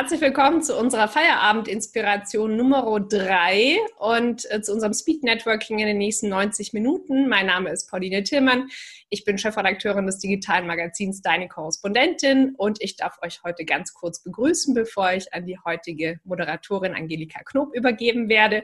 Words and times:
Herzlich 0.00 0.22
willkommen 0.22 0.62
zu 0.62 0.78
unserer 0.78 1.08
Feierabend-Inspiration 1.08 2.56
Nummer 2.56 2.98
3 3.00 3.76
und 3.98 4.50
äh, 4.50 4.62
zu 4.62 4.72
unserem 4.72 4.94
Speed 4.94 5.24
Networking 5.24 5.78
in 5.78 5.86
den 5.86 5.98
nächsten 5.98 6.30
90 6.30 6.72
Minuten. 6.72 7.28
Mein 7.28 7.44
Name 7.44 7.68
ist 7.68 7.90
Pauline 7.90 8.22
Tillmann. 8.22 8.70
Ich 9.10 9.26
bin 9.26 9.36
Chefredakteurin 9.36 10.06
des 10.06 10.16
digitalen 10.16 10.66
Magazins 10.66 11.20
Deine 11.20 11.48
Korrespondentin 11.48 12.54
und 12.56 12.80
ich 12.80 12.96
darf 12.96 13.18
euch 13.20 13.42
heute 13.44 13.66
ganz 13.66 13.92
kurz 13.92 14.22
begrüßen, 14.22 14.72
bevor 14.72 15.12
ich 15.12 15.34
an 15.34 15.44
die 15.44 15.58
heutige 15.66 16.18
Moderatorin 16.24 16.94
Angelika 16.94 17.42
Knob 17.44 17.74
übergeben 17.74 18.30
werde. 18.30 18.62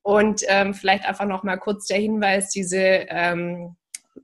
Und 0.00 0.44
ähm, 0.48 0.72
vielleicht 0.72 1.04
einfach 1.04 1.26
noch 1.26 1.42
mal 1.42 1.58
kurz 1.58 1.88
der 1.88 1.98
Hinweis, 1.98 2.48
diese 2.48 2.78
ähm, 2.78 3.76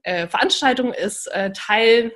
äh, 0.05 0.27
Veranstaltung 0.27 0.95
ist 0.95 1.27
äh, 1.27 1.53
Teil 1.53 2.13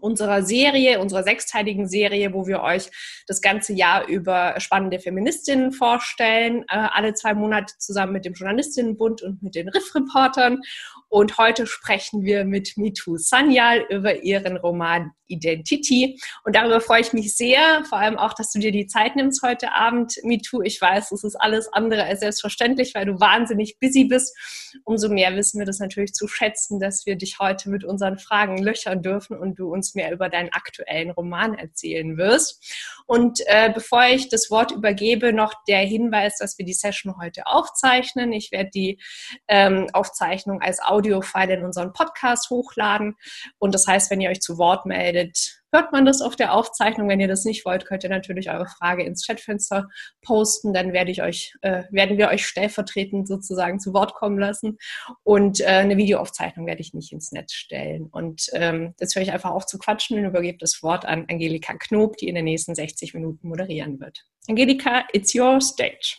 unserer 0.00 0.42
Serie, 0.42 1.00
unserer 1.00 1.22
sechsteiligen 1.22 1.86
Serie, 1.86 2.32
wo 2.32 2.46
wir 2.46 2.62
euch 2.62 2.90
das 3.26 3.40
ganze 3.40 3.72
Jahr 3.74 4.08
über 4.08 4.54
spannende 4.58 4.98
Feministinnen 4.98 5.72
vorstellen, 5.72 6.62
äh, 6.62 6.88
alle 6.92 7.14
zwei 7.14 7.34
Monate 7.34 7.74
zusammen 7.78 8.12
mit 8.12 8.24
dem 8.24 8.34
Journalistinnenbund 8.34 9.22
und 9.22 9.42
mit 9.42 9.54
den 9.54 9.68
Riff-Reportern. 9.68 10.60
Und 11.08 11.38
heute 11.38 11.66
sprechen 11.66 12.24
wir 12.24 12.44
mit 12.44 12.76
Mitu 12.76 13.16
Sanyal 13.18 13.86
über 13.88 14.22
ihren 14.22 14.56
Roman 14.56 15.12
Identity. 15.26 16.20
Und 16.44 16.56
darüber 16.56 16.80
freue 16.80 17.00
ich 17.00 17.12
mich 17.12 17.36
sehr, 17.36 17.84
vor 17.88 17.98
allem 17.98 18.18
auch, 18.18 18.34
dass 18.34 18.52
du 18.52 18.58
dir 18.58 18.72
die 18.72 18.86
Zeit 18.86 19.16
nimmst 19.16 19.42
heute 19.42 19.72
Abend, 19.72 20.14
Mitu. 20.22 20.62
Ich 20.62 20.80
weiß, 20.80 21.12
es 21.12 21.24
ist 21.24 21.36
alles 21.36 21.72
andere 21.72 22.04
als 22.04 22.20
selbstverständlich, 22.20 22.94
weil 22.94 23.06
du 23.06 23.20
wahnsinnig 23.20 23.78
busy 23.80 24.04
bist. 24.04 24.36
Umso 24.84 25.08
mehr 25.08 25.34
wissen 25.36 25.58
wir 25.58 25.66
das 25.66 25.78
natürlich 25.78 26.12
zu 26.12 26.28
schätzen, 26.28 26.80
dass 26.80 27.06
wir 27.06 27.16
dich 27.16 27.38
heute 27.38 27.70
mit 27.70 27.84
unseren 27.84 28.18
Fragen 28.18 28.58
löchern 28.58 29.02
dürfen 29.02 29.38
und 29.38 29.58
du 29.58 29.72
uns 29.72 29.94
mehr 29.94 30.12
über 30.12 30.28
deinen 30.28 30.52
aktuellen 30.52 31.10
Roman 31.10 31.54
erzählen 31.54 32.16
wirst. 32.16 33.02
Und 33.06 33.40
äh, 33.46 33.70
bevor 33.72 34.04
ich 34.06 34.28
das 34.28 34.50
Wort 34.50 34.72
übergebe, 34.72 35.32
noch 35.32 35.54
der 35.68 35.80
Hinweis, 35.80 36.38
dass 36.38 36.58
wir 36.58 36.64
die 36.64 36.72
Session 36.72 37.14
heute 37.20 37.46
aufzeichnen. 37.46 38.32
Ich 38.32 38.52
werde 38.52 38.70
die 38.70 39.00
ähm, 39.48 39.86
Aufzeichnung 39.92 40.60
als 40.60 40.80
Audiofile 40.82 41.54
in 41.54 41.64
unseren 41.64 41.92
Podcast 41.92 42.50
hochladen. 42.50 43.16
Und 43.58 43.74
das 43.74 43.86
heißt, 43.86 44.10
wenn 44.10 44.20
ihr 44.20 44.30
euch 44.30 44.40
zu 44.40 44.58
Wort 44.58 44.86
meldet, 44.86 45.23
hört 45.72 45.92
man 45.92 46.04
das 46.04 46.22
auf 46.22 46.36
der 46.36 46.54
Aufzeichnung. 46.54 47.08
Wenn 47.08 47.20
ihr 47.20 47.28
das 47.28 47.44
nicht 47.44 47.64
wollt, 47.64 47.84
könnt 47.84 48.04
ihr 48.04 48.10
natürlich 48.10 48.50
eure 48.50 48.66
Frage 48.66 49.04
ins 49.04 49.26
Chatfenster 49.26 49.88
posten. 50.22 50.72
Dann 50.72 50.92
werde 50.92 51.10
ich 51.10 51.22
euch, 51.22 51.54
äh, 51.62 51.84
werden 51.90 52.16
wir 52.16 52.28
euch 52.28 52.46
stellvertretend 52.46 53.26
sozusagen 53.26 53.80
zu 53.80 53.92
Wort 53.92 54.14
kommen 54.14 54.38
lassen. 54.38 54.78
Und 55.22 55.60
äh, 55.60 55.66
eine 55.66 55.96
Videoaufzeichnung 55.96 56.66
werde 56.66 56.80
ich 56.80 56.94
nicht 56.94 57.12
ins 57.12 57.32
Netz 57.32 57.52
stellen. 57.52 58.06
Und 58.10 58.46
ähm, 58.52 58.94
jetzt 59.00 59.14
höre 59.14 59.22
ich 59.22 59.32
einfach 59.32 59.50
auf 59.50 59.66
zu 59.66 59.78
quatschen 59.78 60.18
und 60.18 60.24
übergebe 60.24 60.58
das 60.58 60.82
Wort 60.82 61.04
an 61.04 61.26
Angelika 61.28 61.74
Knob, 61.74 62.16
die 62.16 62.28
in 62.28 62.34
den 62.34 62.44
nächsten 62.44 62.74
60 62.74 63.14
Minuten 63.14 63.48
moderieren 63.48 64.00
wird. 64.00 64.24
Angelika, 64.48 65.04
it's 65.12 65.34
your 65.34 65.60
stage. 65.60 66.18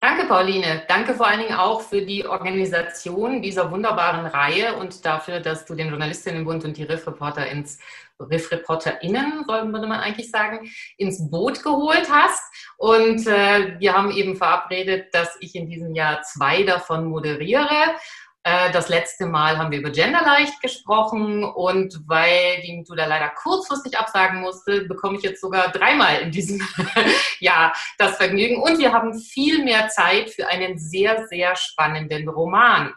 Danke, 0.00 0.26
Pauline. 0.26 0.84
Danke 0.86 1.14
vor 1.14 1.26
allen 1.26 1.40
Dingen 1.40 1.56
auch 1.56 1.80
für 1.80 2.02
die 2.02 2.24
Organisation 2.24 3.42
dieser 3.42 3.72
wunderbaren 3.72 4.26
Reihe 4.26 4.76
und 4.76 5.04
dafür, 5.04 5.40
dass 5.40 5.64
du 5.64 5.74
den 5.74 5.88
Journalistinnenbund 5.88 6.64
und 6.64 6.76
die 6.76 6.84
Riff-Reporter 6.84 7.48
ins 7.48 7.80
RiffreporterInnen, 8.20 9.46
würde 9.48 9.86
man 9.88 9.98
eigentlich 9.98 10.30
sagen, 10.30 10.70
ins 10.98 11.28
Boot 11.30 11.64
geholt 11.64 12.08
hast. 12.10 12.42
Und 12.76 13.26
äh, 13.26 13.78
wir 13.80 13.92
haben 13.92 14.12
eben 14.12 14.36
verabredet, 14.36 15.12
dass 15.14 15.36
ich 15.40 15.56
in 15.56 15.68
diesem 15.68 15.94
Jahr 15.96 16.22
zwei 16.22 16.62
davon 16.62 17.06
moderiere. 17.06 17.96
Äh, 18.44 18.70
das 18.72 18.88
letzte 18.88 19.26
Mal 19.26 19.58
haben 19.58 19.70
wir 19.70 19.78
über 19.78 19.90
Genderleicht 19.90 20.60
gesprochen 20.62 21.44
und 21.44 22.00
weil 22.06 22.60
die 22.62 22.84
da 22.96 23.06
leider 23.06 23.30
kurzfristig 23.30 23.98
absagen 23.98 24.40
musste, 24.40 24.82
bekomme 24.82 25.18
ich 25.18 25.22
jetzt 25.22 25.40
sogar 25.40 25.70
dreimal 25.72 26.20
in 26.20 26.30
diesem 26.30 26.66
Jahr 27.40 27.74
das 27.98 28.16
Vergnügen. 28.16 28.62
Und 28.62 28.78
wir 28.78 28.92
haben 28.92 29.18
viel 29.18 29.64
mehr 29.64 29.88
Zeit 29.88 30.30
für 30.30 30.46
einen 30.48 30.78
sehr, 30.78 31.26
sehr 31.26 31.56
spannenden 31.56 32.28
Roman. 32.28 32.94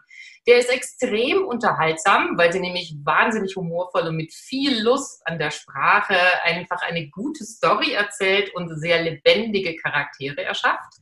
Der 0.47 0.57
ist 0.57 0.71
extrem 0.71 1.45
unterhaltsam, 1.45 2.35
weil 2.35 2.51
sie 2.51 2.59
nämlich 2.59 2.95
wahnsinnig 3.03 3.55
humorvoll 3.55 4.07
und 4.07 4.15
mit 4.15 4.33
viel 4.33 4.81
Lust 4.81 5.21
an 5.25 5.37
der 5.37 5.51
Sprache 5.51 6.17
einfach 6.43 6.81
eine 6.81 7.09
gute 7.09 7.43
Story 7.43 7.93
erzählt 7.93 8.53
und 8.55 8.75
sehr 8.79 9.03
lebendige 9.03 9.75
Charaktere 9.75 10.43
erschafft. 10.43 10.93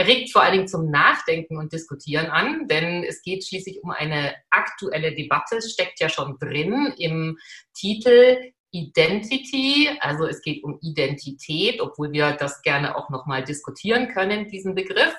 Er 0.00 0.06
regt 0.06 0.32
vor 0.32 0.40
allen 0.40 0.54
Dingen 0.54 0.68
zum 0.68 0.90
Nachdenken 0.90 1.58
und 1.58 1.74
Diskutieren 1.74 2.28
an, 2.28 2.66
denn 2.68 3.04
es 3.04 3.20
geht 3.20 3.46
schließlich 3.46 3.82
um 3.82 3.90
eine 3.90 4.34
aktuelle 4.48 5.14
Debatte, 5.14 5.60
steckt 5.60 6.00
ja 6.00 6.08
schon 6.08 6.38
drin 6.38 6.94
im 6.96 7.36
Titel 7.74 8.38
Identity, 8.70 9.90
also 10.00 10.24
es 10.24 10.40
geht 10.40 10.64
um 10.64 10.78
Identität, 10.80 11.82
obwohl 11.82 12.12
wir 12.12 12.32
das 12.32 12.62
gerne 12.62 12.96
auch 12.96 13.10
nochmal 13.10 13.44
diskutieren 13.44 14.08
können, 14.08 14.48
diesen 14.48 14.74
Begriff. 14.74 15.14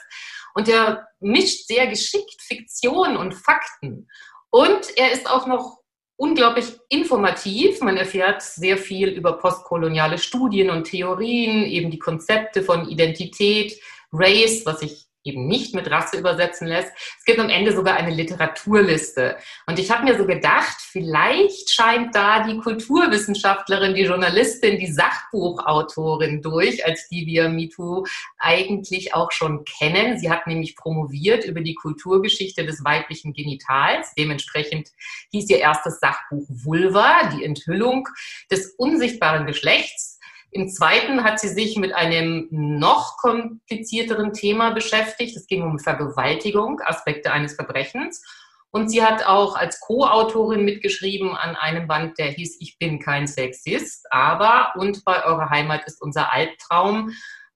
Und 0.56 0.68
er 0.68 1.08
mischt 1.20 1.68
sehr 1.68 1.86
geschickt 1.86 2.42
Fiktion 2.42 3.18
und 3.18 3.36
Fakten. 3.36 4.10
Und 4.50 4.98
er 4.98 5.12
ist 5.12 5.30
auch 5.30 5.46
noch 5.46 5.78
unglaublich 6.16 6.66
informativ. 6.90 7.82
Man 7.82 7.98
erfährt 7.98 8.42
sehr 8.42 8.78
viel 8.80 9.10
über 9.10 9.34
postkoloniale 9.38 10.18
Studien 10.18 10.72
und 10.72 10.86
Theorien, 10.86 11.66
eben 11.66 11.92
die 11.92 12.00
Konzepte 12.00 12.64
von 12.64 12.90
Identität, 12.90 13.80
Race, 14.12 14.66
was 14.66 14.82
ich 14.82 15.08
eben 15.24 15.48
nicht 15.48 15.76
mit 15.76 15.90
Rasse 15.90 16.18
übersetzen 16.18 16.68
lässt. 16.68 16.92
Es 17.20 17.26
gibt 17.26 17.40
am 17.40 17.50
Ende 17.50 17.74
sogar 17.74 17.96
eine 17.96 18.14
Literaturliste. 18.14 19.38
Und 19.68 19.78
ich 19.78 19.92
habe 19.92 20.04
mir 20.04 20.18
so 20.18 20.26
gedacht, 20.26 20.78
vielleicht 20.80 21.70
scheint 21.70 22.16
da 22.16 22.44
die 22.44 22.58
Kulturwissenschaftlerin, 22.58 23.94
die 23.94 24.04
Journalistin, 24.04 24.80
die 24.80 24.92
Sachbuchautorin 24.92 26.42
durch, 26.42 26.86
als 26.86 27.08
die 27.10 27.26
wir 27.28 27.50
MeToo 27.50 28.06
eigentlich 28.40 29.14
auch 29.14 29.32
schon 29.32 29.64
kennen. 29.66 30.18
Sie 30.18 30.32
hat 30.32 30.48
nämlich 30.48 30.76
promoviert 30.76 31.46
über 31.46 31.62
die 31.62 31.76
Kulturgeschichte 31.76 32.66
des 32.66 32.84
weiblichen 32.84 33.34
Genitals. 33.34 34.14
Dementsprechend 34.18 34.90
hieß 35.32 35.50
ihr 35.50 35.60
erstes 35.60 36.00
Sachbuch 36.00 36.46
Vulva, 36.50 37.30
die 37.36 37.44
Enthüllung 37.44 38.08
des 38.50 38.74
unsichtbaren 38.78 39.46
Geschlechts. 39.46 40.11
Im 40.54 40.68
zweiten 40.68 41.24
hat 41.24 41.40
sie 41.40 41.48
sich 41.48 41.78
mit 41.78 41.94
einem 41.94 42.48
noch 42.52 43.18
komplizierteren 43.18 44.34
Thema 44.34 44.72
beschäftigt. 44.72 45.36
Es 45.38 45.48
ging 45.48 45.64
um 45.64 45.80
Vergewaltigung, 45.80 46.82
Aspekte 46.84 47.32
eines 47.32 47.56
Verbrechens. 47.56 48.22
Und 48.70 48.90
sie 48.90 49.04
hat 49.04 49.26
auch 49.26 49.56
als 49.56 49.80
Co-Autorin 49.80 50.66
mitgeschrieben 50.66 51.36
an 51.36 51.56
einem 51.56 51.88
Band, 51.88 52.18
der 52.18 52.28
hieß 52.28 52.58
Ich 52.60 52.78
bin 52.78 53.00
kein 53.00 53.28
Sexist, 53.28 54.08
aber 54.12 54.74
und 54.78 55.04
bei 55.06 55.26
eurer 55.26 55.50
Heimat 55.50 55.86
ist 55.86 56.02
unser 56.02 56.34
Albtraum. 56.34 57.12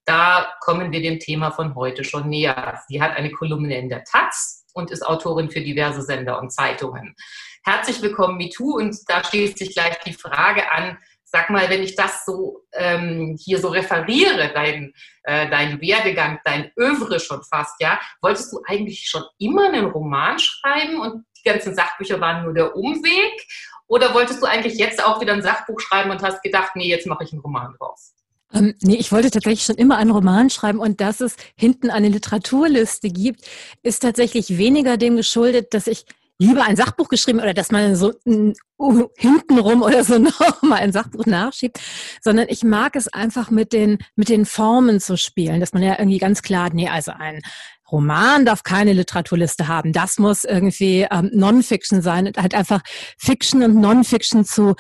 Da 0.06 0.54
kommen 0.62 0.92
wir 0.92 1.02
dem 1.02 1.20
Thema 1.20 1.52
von 1.52 1.76
heute 1.76 2.04
schon 2.04 2.30
näher. 2.30 2.82
Sie 2.88 3.02
hat 3.02 3.16
eine 3.18 3.32
Kolumne 3.32 3.78
in 3.78 3.90
der 3.90 4.04
Taz 4.04 4.66
und 4.74 4.92
ist 4.92 5.06
Autorin 5.06 5.50
für 5.50 5.62
diverse 5.62 6.02
Sender 6.02 6.40
und 6.40 6.52
Zeitungen. 6.52 7.16
Herzlich 7.64 8.02
willkommen, 8.02 8.38
MeToo. 8.38 8.76
Und 8.76 8.98
da 9.08 9.24
schließt 9.24 9.58
sich 9.58 9.74
gleich 9.74 9.98
die 10.06 10.14
Frage 10.14 10.72
an, 10.72 10.98
sag 11.36 11.50
mal, 11.50 11.70
wenn 11.70 11.84
ich 11.84 11.98
das 11.98 12.24
so 12.26 12.62
ähm, 12.72 13.38
hier 13.38 13.60
so 13.60 13.68
referiere, 13.68 14.52
dein, 14.54 14.94
äh, 15.24 15.50
dein 15.50 15.82
Werdegang, 15.82 16.40
dein 16.46 16.72
Övre 16.80 17.20
schon 17.20 17.44
fast, 17.44 17.76
ja, 17.82 18.00
wolltest 18.22 18.54
du 18.54 18.62
eigentlich 18.66 19.10
schon 19.10 19.24
immer 19.38 19.66
einen 19.66 19.88
Roman 19.88 20.40
schreiben 20.40 20.98
und 21.02 21.26
die 21.38 21.50
ganzen 21.50 21.76
Sachbücher 21.76 22.22
waren 22.22 22.46
nur 22.46 22.54
der 22.54 22.74
Umweg? 22.74 23.34
Oder 23.88 24.14
wolltest 24.14 24.42
du 24.42 24.46
eigentlich 24.46 24.78
jetzt 24.78 25.04
auch 25.04 25.20
wieder 25.20 25.34
ein 25.34 25.42
Sachbuch 25.42 25.82
schreiben 25.82 26.10
und 26.10 26.24
hast 26.24 26.42
gedacht, 26.42 26.72
nee, 26.76 26.88
jetzt 26.88 27.06
mache 27.06 27.26
ich 27.26 27.34
einen 27.34 27.42
Roman 27.42 27.76
draus? 27.78 28.14
Ähm, 28.54 28.74
nee, 28.80 28.96
ich 28.96 29.12
wollte 29.12 29.30
tatsächlich 29.30 29.66
schon 29.66 29.76
immer 29.76 29.98
einen 29.98 30.12
Roman 30.12 30.50
schreiben 30.50 30.80
und 30.80 31.02
dass 31.02 31.20
es 31.20 31.36
hinten 31.58 31.90
eine 31.90 32.08
Literaturliste 32.08 33.10
gibt, 33.10 33.42
ist 33.84 34.02
tatsächlich 34.04 34.58
weniger 34.58 34.96
dem 34.96 35.18
geschuldet, 35.18 35.74
dass 35.74 35.88
ich 35.88 36.06
lieber 36.38 36.64
ein 36.64 36.76
Sachbuch 36.76 37.08
geschrieben 37.08 37.40
oder 37.40 37.54
dass 37.54 37.72
man 37.72 37.96
so 37.96 38.14
hintenrum 39.18 39.82
oder 39.82 40.04
so 40.04 40.18
noch 40.20 40.62
mal 40.62 40.76
ein 40.76 40.92
Sachbuch 40.92 41.26
nachschiebt, 41.26 41.80
sondern 42.22 42.48
ich 42.50 42.64
mag 42.64 42.96
es 42.96 43.08
einfach 43.08 43.50
mit 43.50 43.74
den, 43.74 44.00
mit 44.16 44.30
den 44.30 44.46
Formen 44.46 45.00
zu 45.00 45.18
spielen, 45.18 45.60
dass 45.60 45.74
man 45.74 45.84
ja 45.84 45.98
irgendwie 45.98 46.20
ganz 46.20 46.42
klar, 46.42 46.70
nee, 46.74 46.90
also 46.90 47.12
ein 47.12 47.42
Roman 47.92 48.46
darf 48.46 48.64
keine 48.64 48.94
Literaturliste 48.94 49.68
haben. 49.68 49.94
Das 49.94 50.18
muss 50.18 50.44
irgendwie 50.44 51.08
ähm, 51.12 51.30
Non-Fiction 51.34 52.02
sein 52.02 52.28
und 52.28 52.38
halt 52.38 52.56
einfach 52.56 52.82
Fiction 53.18 53.62
und 53.64 53.76
Non-Fiction 53.76 54.44
zu 54.44 54.76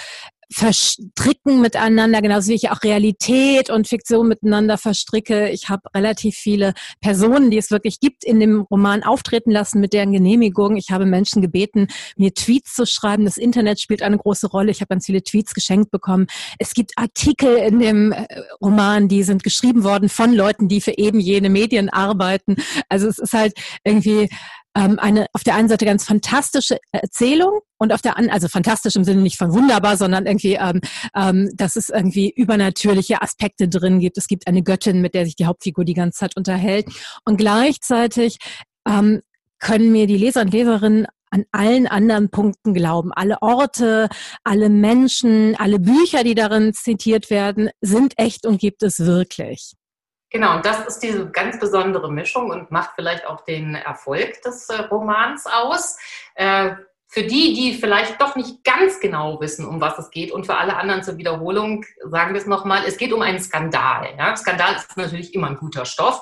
verstricken 0.55 1.59
miteinander, 1.59 2.21
genauso 2.21 2.47
wie 2.47 2.53
ich 2.53 2.69
auch 2.69 2.81
Realität 2.81 3.69
und 3.69 3.89
Fiktion 3.89 4.29
miteinander 4.29 4.77
verstricke. 4.77 5.49
Ich 5.49 5.67
habe 5.67 5.81
relativ 5.93 6.37
viele 6.37 6.73
Personen, 7.01 7.51
die 7.51 7.57
es 7.57 7.71
wirklich 7.71 7.99
gibt, 7.99 8.23
in 8.23 8.39
dem 8.39 8.61
Roman 8.61 9.03
auftreten 9.03 9.51
lassen 9.51 9.81
mit 9.81 9.91
deren 9.91 10.13
Genehmigung. 10.13 10.77
Ich 10.77 10.91
habe 10.91 11.05
Menschen 11.05 11.41
gebeten, 11.41 11.87
mir 12.15 12.33
Tweets 12.33 12.73
zu 12.73 12.85
schreiben. 12.85 13.25
Das 13.25 13.35
Internet 13.35 13.81
spielt 13.81 14.01
eine 14.01 14.17
große 14.17 14.47
Rolle. 14.47 14.71
Ich 14.71 14.79
habe 14.79 14.87
ganz 14.87 15.07
viele 15.07 15.23
Tweets 15.23 15.53
geschenkt 15.53 15.91
bekommen. 15.91 16.27
Es 16.57 16.73
gibt 16.73 16.93
Artikel 16.95 17.57
in 17.57 17.79
dem 17.79 18.13
äh, 18.13 18.25
Roman, 18.61 19.09
die 19.09 19.23
sind 19.23 19.43
geschrieben 19.43 19.83
worden 19.83 20.07
von 20.07 20.31
Leuten, 20.31 20.69
die 20.69 20.79
für 20.79 20.97
eben 20.97 21.19
jene 21.19 21.49
Medien 21.49 21.89
arbeiten. 21.89 22.55
Also 22.87 23.09
es 23.09 23.19
ist 23.19 23.33
halt 23.33 23.55
irgendwie 23.83 24.29
ähm, 24.75 24.99
eine 24.99 25.27
auf 25.33 25.43
der 25.43 25.55
einen 25.55 25.69
Seite 25.69 25.85
ganz 25.85 26.05
fantastische 26.05 26.77
Erzählung 26.91 27.59
und 27.77 27.93
auf 27.93 28.01
der 28.01 28.17
anderen, 28.17 28.33
also 28.33 28.47
fantastisch 28.47 28.95
im 28.95 29.03
Sinne 29.03 29.21
nicht 29.21 29.37
von 29.37 29.53
wunderbar, 29.53 29.97
sondern 29.97 30.25
irgendwie, 30.25 30.55
ähm, 30.55 30.81
ähm, 31.15 31.49
dass 31.55 31.75
es 31.75 31.89
irgendwie 31.89 32.29
übernatürliche 32.29 33.21
Aspekte 33.21 33.67
drin 33.67 33.99
gibt. 33.99 34.17
Es 34.17 34.27
gibt 34.27 34.47
eine 34.47 34.63
Göttin, 34.63 35.01
mit 35.01 35.13
der 35.13 35.25
sich 35.25 35.35
die 35.35 35.45
Hauptfigur 35.45 35.85
die 35.85 35.93
ganze 35.93 36.19
Zeit 36.19 36.37
unterhält. 36.37 36.87
Und 37.23 37.37
gleichzeitig 37.37 38.37
ähm, 38.87 39.21
können 39.59 39.91
mir 39.91 40.07
die 40.07 40.17
Leser 40.17 40.41
und 40.41 40.53
Leserinnen 40.53 41.07
an 41.31 41.45
allen 41.51 41.87
anderen 41.87 42.29
Punkten 42.29 42.73
glauben. 42.73 43.11
Alle 43.13 43.41
Orte, 43.41 44.09
alle 44.43 44.69
Menschen, 44.69 45.55
alle 45.55 45.79
Bücher, 45.79 46.23
die 46.23 46.35
darin 46.35 46.73
zitiert 46.73 47.29
werden, 47.29 47.69
sind 47.81 48.13
echt 48.17 48.45
und 48.45 48.59
gibt 48.59 48.83
es 48.83 48.99
wirklich. 48.99 49.73
Genau, 50.29 50.55
und 50.55 50.65
das 50.65 50.85
ist 50.85 50.99
diese 50.99 51.29
ganz 51.29 51.59
besondere 51.59 52.11
Mischung 52.11 52.49
und 52.49 52.71
macht 52.71 52.91
vielleicht 52.95 53.25
auch 53.25 53.41
den 53.41 53.75
Erfolg 53.75 54.41
des 54.41 54.67
äh, 54.69 54.81
Romans 54.81 55.45
aus. 55.45 55.97
Für 57.15 57.23
die, 57.23 57.53
die 57.53 57.73
vielleicht 57.75 58.19
doch 58.19 58.35
nicht 58.35 58.61
ganz 58.65 58.99
genau 58.99 59.39
wissen, 59.39 59.65
um 59.65 59.79
was 59.79 59.97
es 59.97 60.11
geht 60.11 60.33
und 60.33 60.45
für 60.45 60.57
alle 60.57 60.75
anderen 60.75 61.01
zur 61.01 61.17
Wiederholung 61.17 61.85
sagen 62.03 62.33
wir 62.33 62.41
es 62.41 62.45
nochmal, 62.45 62.83
es 62.85 62.97
geht 62.97 63.13
um 63.13 63.21
einen 63.21 63.39
Skandal. 63.39 64.13
Ja? 64.17 64.35
Skandal 64.35 64.75
ist 64.75 64.97
natürlich 64.97 65.33
immer 65.33 65.47
ein 65.47 65.55
guter 65.55 65.85
Stoff. 65.85 66.21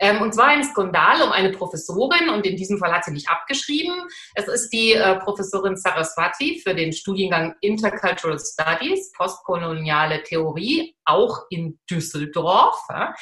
Ähm, 0.00 0.20
und 0.20 0.34
zwar 0.34 0.48
ein 0.48 0.64
Skandal 0.64 1.22
um 1.22 1.30
eine 1.30 1.50
Professorin 1.50 2.30
und 2.30 2.44
in 2.46 2.56
diesem 2.56 2.78
Fall 2.78 2.92
hat 2.92 3.04
sie 3.04 3.12
nicht 3.12 3.28
abgeschrieben. 3.28 3.94
Es 4.34 4.48
ist 4.48 4.70
die 4.70 4.94
äh, 4.94 5.20
Professorin 5.20 5.76
Saraswati 5.76 6.60
für 6.60 6.74
den 6.74 6.92
Studiengang 6.92 7.54
Intercultural 7.60 8.40
Studies, 8.40 9.12
postkoloniale 9.12 10.24
Theorie, 10.24 10.96
auch 11.04 11.42
in 11.48 11.78
Düsseldorf. 11.88 12.76
Ja? 12.90 13.14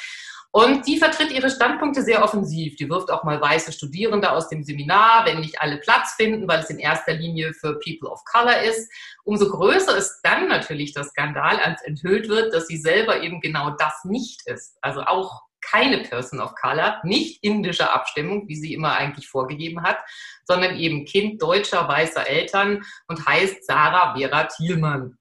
Und 0.55 0.85
die 0.85 0.99
vertritt 0.99 1.31
ihre 1.31 1.49
Standpunkte 1.49 2.03
sehr 2.03 2.23
offensiv. 2.23 2.75
Die 2.75 2.87
wirft 2.87 3.09
auch 3.09 3.23
mal 3.23 3.41
weiße 3.41 3.71
Studierende 3.71 4.31
aus 4.31 4.49
dem 4.49 4.63
Seminar, 4.63 5.25
wenn 5.25 5.39
nicht 5.39 5.59
alle 5.59 5.77
Platz 5.77 6.13
finden, 6.13 6.47
weil 6.47 6.59
es 6.59 6.69
in 6.69 6.77
erster 6.77 7.13
Linie 7.13 7.55
für 7.55 7.79
People 7.79 8.07
of 8.07 8.23
Color 8.25 8.61
ist. 8.61 8.87
Umso 9.23 9.49
größer 9.49 9.97
ist 9.97 10.19
dann 10.21 10.47
natürlich 10.47 10.93
der 10.93 11.05
Skandal, 11.05 11.57
als 11.57 11.81
enthüllt 11.81 12.29
wird, 12.29 12.53
dass 12.53 12.67
sie 12.67 12.77
selber 12.77 13.23
eben 13.23 13.41
genau 13.41 13.71
das 13.71 14.03
nicht 14.03 14.45
ist. 14.45 14.77
Also 14.81 15.01
auch 15.01 15.41
keine 15.59 16.03
Person 16.03 16.39
of 16.39 16.53
Color, 16.53 16.99
nicht 17.03 17.43
indischer 17.43 17.91
Abstimmung, 17.91 18.47
wie 18.47 18.55
sie 18.55 18.75
immer 18.75 18.95
eigentlich 18.95 19.27
vorgegeben 19.27 19.81
hat, 19.81 19.97
sondern 20.45 20.75
eben 20.75 21.05
Kind 21.05 21.41
deutscher 21.41 21.87
weißer 21.87 22.27
Eltern 22.27 22.83
und 23.07 23.25
heißt 23.25 23.65
Sarah 23.65 24.15
Vera 24.15 24.43
Thielmann. 24.43 25.17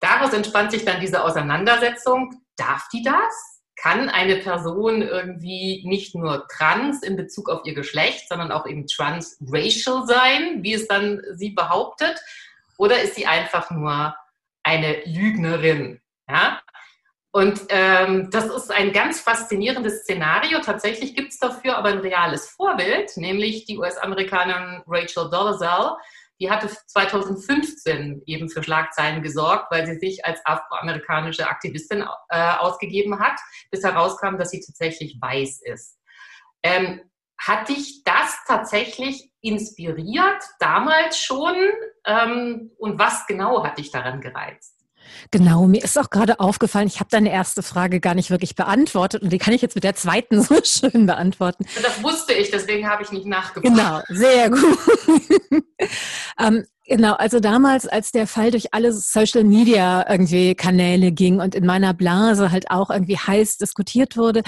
Daraus 0.00 0.32
entspannt 0.32 0.70
sich 0.70 0.86
dann 0.86 1.00
diese 1.00 1.22
Auseinandersetzung. 1.22 2.42
Darf 2.56 2.88
die 2.90 3.02
das? 3.02 3.55
Kann 3.76 4.08
eine 4.08 4.36
Person 4.36 5.02
irgendwie 5.02 5.82
nicht 5.86 6.14
nur 6.14 6.48
trans 6.48 7.02
in 7.02 7.16
Bezug 7.16 7.50
auf 7.50 7.60
ihr 7.64 7.74
Geschlecht, 7.74 8.28
sondern 8.28 8.50
auch 8.50 8.66
eben 8.66 8.86
transracial 8.86 10.06
sein, 10.06 10.62
wie 10.62 10.74
es 10.74 10.88
dann 10.88 11.22
sie 11.34 11.50
behauptet? 11.50 12.18
Oder 12.78 13.02
ist 13.02 13.14
sie 13.14 13.26
einfach 13.26 13.70
nur 13.70 14.16
eine 14.62 15.02
Lügnerin? 15.04 16.00
Ja? 16.28 16.60
Und 17.36 17.60
ähm, 17.68 18.30
das 18.30 18.46
ist 18.46 18.70
ein 18.70 18.94
ganz 18.94 19.20
faszinierendes 19.20 20.04
Szenario. 20.04 20.58
Tatsächlich 20.60 21.14
gibt 21.14 21.32
es 21.32 21.38
dafür 21.38 21.76
aber 21.76 21.90
ein 21.90 21.98
reales 21.98 22.48
Vorbild, 22.48 23.14
nämlich 23.16 23.66
die 23.66 23.76
US-Amerikanerin 23.76 24.82
Rachel 24.86 25.28
Dolezal, 25.28 25.96
die 26.40 26.50
hatte 26.50 26.68
2015 26.68 28.22
eben 28.26 28.48
für 28.48 28.62
Schlagzeilen 28.62 29.22
gesorgt, 29.22 29.70
weil 29.70 29.86
sie 29.86 29.98
sich 29.98 30.24
als 30.24 30.40
afroamerikanische 30.44 31.48
Aktivistin 31.48 32.04
äh, 32.28 32.56
ausgegeben 32.58 33.18
hat, 33.20 33.38
bis 33.70 33.82
herauskam, 33.82 34.36
dass 34.36 34.50
sie 34.50 34.60
tatsächlich 34.60 35.18
weiß 35.20 35.62
ist. 35.62 35.98
Ähm, 36.62 37.00
hat 37.38 37.68
dich 37.68 38.02
das 38.04 38.36
tatsächlich 38.46 39.30
inspiriert, 39.40 40.42
damals 40.58 41.18
schon? 41.18 41.54
Ähm, 42.04 42.72
und 42.78 42.98
was 42.98 43.26
genau 43.26 43.64
hat 43.64 43.78
dich 43.78 43.90
daran 43.90 44.20
gereizt? 44.20 44.75
Genau, 45.30 45.66
mir 45.66 45.82
ist 45.82 45.98
auch 45.98 46.10
gerade 46.10 46.40
aufgefallen, 46.40 46.86
ich 46.86 47.00
habe 47.00 47.10
deine 47.10 47.30
erste 47.32 47.62
Frage 47.62 48.00
gar 48.00 48.14
nicht 48.14 48.30
wirklich 48.30 48.54
beantwortet 48.54 49.22
und 49.22 49.30
die 49.30 49.38
kann 49.38 49.52
ich 49.52 49.62
jetzt 49.62 49.74
mit 49.74 49.84
der 49.84 49.94
zweiten 49.94 50.42
so 50.42 50.56
schön 50.62 51.06
beantworten. 51.06 51.66
Das 51.82 52.02
wusste 52.02 52.32
ich, 52.32 52.50
deswegen 52.50 52.88
habe 52.88 53.02
ich 53.02 53.12
nicht 53.12 53.26
nachgefragt. 53.26 53.64
Genau, 53.64 54.00
sehr 54.08 54.50
gut. 54.50 54.78
ähm, 56.40 56.64
Genau, 56.88 57.14
also 57.14 57.40
damals, 57.40 57.88
als 57.88 58.12
der 58.12 58.28
Fall 58.28 58.52
durch 58.52 58.72
alle 58.72 58.92
Social 58.92 59.42
Media 59.42 60.08
irgendwie 60.08 60.54
Kanäle 60.54 61.10
ging 61.10 61.40
und 61.40 61.56
in 61.56 61.66
meiner 61.66 61.92
Blase 61.94 62.52
halt 62.52 62.70
auch 62.70 62.90
irgendwie 62.90 63.18
heiß 63.18 63.56
diskutiert 63.58 64.16
wurde, 64.16 64.42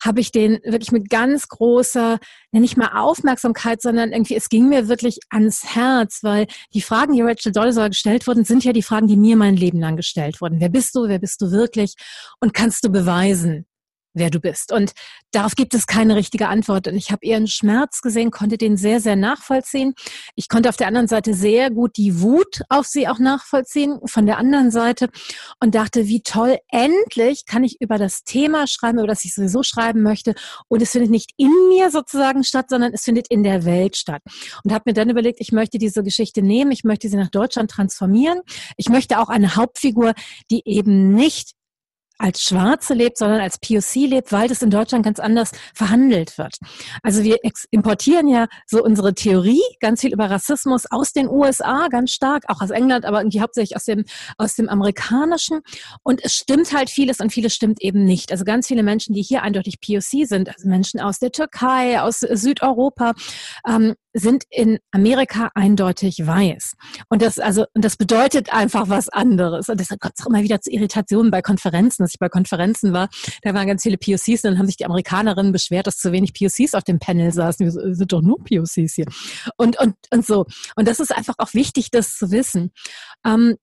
habe 0.00 0.20
ich 0.20 0.30
den 0.30 0.60
wirklich 0.62 0.92
mit 0.92 1.10
ganz 1.10 1.48
großer, 1.48 2.20
nicht 2.52 2.76
mal 2.76 3.00
Aufmerksamkeit, 3.00 3.82
sondern 3.82 4.12
irgendwie, 4.12 4.36
es 4.36 4.48
ging 4.48 4.68
mir 4.68 4.86
wirklich 4.86 5.18
ans 5.30 5.74
Herz, 5.74 6.20
weil 6.22 6.46
die 6.74 6.80
Fragen, 6.80 7.14
die 7.14 7.22
Rachel 7.22 7.50
Dolezal 7.50 7.88
gestellt 7.88 8.28
wurden, 8.28 8.44
sind 8.44 8.62
ja 8.62 8.72
die 8.72 8.82
Fragen, 8.82 9.08
die 9.08 9.16
mir 9.16 9.36
mein 9.36 9.56
Leben 9.56 9.80
lang 9.80 9.96
gestellt 9.96 10.40
wurden. 10.40 10.60
Wer 10.60 10.68
bist 10.68 10.94
du? 10.94 11.08
Wer 11.08 11.18
bist 11.18 11.42
du 11.42 11.50
wirklich? 11.50 11.94
Und 12.38 12.54
kannst 12.54 12.84
du 12.84 12.90
beweisen, 12.90 13.66
wer 14.14 14.30
du 14.30 14.40
bist. 14.40 14.72
Und 14.72 14.92
darauf 15.32 15.54
gibt 15.54 15.74
es 15.74 15.86
keine 15.86 16.16
richtige 16.16 16.48
Antwort. 16.48 16.88
Und 16.88 16.96
ich 16.96 17.10
habe 17.10 17.24
ihren 17.24 17.46
Schmerz 17.46 18.00
gesehen, 18.00 18.30
konnte 18.30 18.58
den 18.58 18.76
sehr, 18.76 19.00
sehr 19.00 19.16
nachvollziehen. 19.16 19.94
Ich 20.34 20.48
konnte 20.48 20.68
auf 20.68 20.76
der 20.76 20.88
anderen 20.88 21.08
Seite 21.08 21.34
sehr 21.34 21.70
gut 21.70 21.96
die 21.96 22.20
Wut 22.20 22.62
auf 22.68 22.86
sie 22.86 23.08
auch 23.08 23.18
nachvollziehen, 23.18 24.00
von 24.06 24.26
der 24.26 24.38
anderen 24.38 24.70
Seite. 24.70 25.08
Und 25.60 25.74
dachte, 25.74 26.06
wie 26.06 26.22
toll, 26.22 26.58
endlich 26.68 27.46
kann 27.46 27.64
ich 27.64 27.80
über 27.80 27.98
das 27.98 28.24
Thema 28.24 28.66
schreiben, 28.66 28.98
über 28.98 29.06
das 29.06 29.24
ich 29.24 29.34
sowieso 29.34 29.62
schreiben 29.62 30.02
möchte. 30.02 30.34
Und 30.68 30.82
es 30.82 30.90
findet 30.92 31.10
nicht 31.10 31.32
in 31.36 31.52
mir 31.68 31.90
sozusagen 31.90 32.44
statt, 32.44 32.66
sondern 32.70 32.92
es 32.92 33.04
findet 33.04 33.28
in 33.28 33.42
der 33.42 33.64
Welt 33.64 33.96
statt. 33.96 34.22
Und 34.64 34.72
habe 34.72 34.84
mir 34.86 34.94
dann 34.94 35.10
überlegt, 35.10 35.40
ich 35.40 35.52
möchte 35.52 35.78
diese 35.78 36.02
Geschichte 36.02 36.42
nehmen, 36.42 36.72
ich 36.72 36.84
möchte 36.84 37.08
sie 37.08 37.16
nach 37.16 37.30
Deutschland 37.30 37.70
transformieren. 37.70 38.40
Ich 38.76 38.88
möchte 38.88 39.18
auch 39.18 39.28
eine 39.28 39.56
Hauptfigur, 39.56 40.14
die 40.50 40.62
eben 40.64 41.14
nicht 41.14 41.54
als 42.20 42.42
Schwarze 42.42 42.94
lebt, 42.94 43.18
sondern 43.18 43.40
als 43.40 43.58
POC 43.58 44.08
lebt, 44.08 44.32
weil 44.32 44.48
das 44.48 44.62
in 44.62 44.70
Deutschland 44.70 45.04
ganz 45.04 45.18
anders 45.18 45.52
verhandelt 45.74 46.36
wird. 46.38 46.56
Also 47.02 47.22
wir 47.22 47.38
importieren 47.70 48.28
ja 48.28 48.46
so 48.66 48.84
unsere 48.84 49.14
Theorie 49.14 49.62
ganz 49.80 50.02
viel 50.02 50.12
über 50.12 50.30
Rassismus 50.30 50.84
aus 50.90 51.12
den 51.12 51.28
USA, 51.28 51.88
ganz 51.88 52.12
stark, 52.12 52.44
auch 52.48 52.60
aus 52.60 52.70
England, 52.70 53.04
aber 53.04 53.20
irgendwie 53.20 53.40
hauptsächlich 53.40 53.74
aus 53.74 53.84
dem, 53.84 54.04
aus 54.36 54.54
dem 54.54 54.68
Amerikanischen. 54.68 55.60
Und 56.02 56.22
es 56.22 56.34
stimmt 56.34 56.72
halt 56.72 56.90
vieles 56.90 57.20
und 57.20 57.32
vieles 57.32 57.54
stimmt 57.54 57.80
eben 57.80 58.04
nicht. 58.04 58.32
Also 58.32 58.44
ganz 58.44 58.66
viele 58.66 58.82
Menschen, 58.82 59.14
die 59.14 59.22
hier 59.22 59.42
eindeutig 59.42 59.80
POC 59.80 60.26
sind, 60.26 60.48
also 60.54 60.68
Menschen 60.68 61.00
aus 61.00 61.18
der 61.18 61.32
Türkei, 61.32 62.00
aus 62.00 62.20
Südeuropa, 62.20 63.14
ähm, 63.66 63.94
sind 64.12 64.44
in 64.50 64.78
Amerika 64.90 65.50
eindeutig 65.54 66.26
weiß. 66.26 66.74
Und 67.08 67.22
das, 67.22 67.38
also, 67.38 67.64
und 67.74 67.84
das 67.84 67.96
bedeutet 67.96 68.52
einfach 68.52 68.88
was 68.88 69.08
anderes. 69.08 69.68
Und 69.68 69.78
deshalb 69.78 70.00
kommt 70.00 70.14
auch 70.20 70.26
immer 70.26 70.42
wieder 70.42 70.60
zu 70.60 70.70
Irritationen 70.70 71.30
bei 71.30 71.42
Konferenzen, 71.42 72.02
dass 72.02 72.12
ich 72.12 72.18
bei 72.18 72.28
Konferenzen 72.28 72.92
war. 72.92 73.08
Da 73.42 73.54
waren 73.54 73.66
ganz 73.66 73.82
viele 73.82 73.98
POCs 73.98 74.44
und 74.44 74.44
dann 74.44 74.58
haben 74.58 74.66
sich 74.66 74.76
die 74.76 74.86
Amerikanerinnen 74.86 75.52
beschwert, 75.52 75.86
dass 75.86 75.98
zu 75.98 76.12
wenig 76.12 76.34
POCs 76.34 76.74
auf 76.74 76.84
dem 76.84 76.98
Panel 76.98 77.32
saßen. 77.32 77.66
Wir 77.66 77.94
sind 77.94 78.12
doch 78.12 78.22
nur 78.22 78.38
POCs 78.38 78.94
hier. 78.94 79.06
Und, 79.56 79.78
und, 79.78 79.94
und 80.10 80.26
so. 80.26 80.46
Und 80.76 80.88
das 80.88 81.00
ist 81.00 81.14
einfach 81.14 81.34
auch 81.38 81.54
wichtig, 81.54 81.90
das 81.90 82.16
zu 82.16 82.30
wissen. 82.30 82.72
Ähm, 83.24 83.56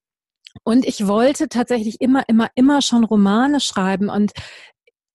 und 0.64 0.86
ich 0.86 1.08
wollte 1.08 1.50
tatsächlich 1.50 2.02
immer, 2.02 2.24
immer, 2.28 2.50
immer 2.56 2.82
schon 2.82 3.04
Romane 3.04 3.60
schreiben. 3.60 4.10
Und 4.10 4.32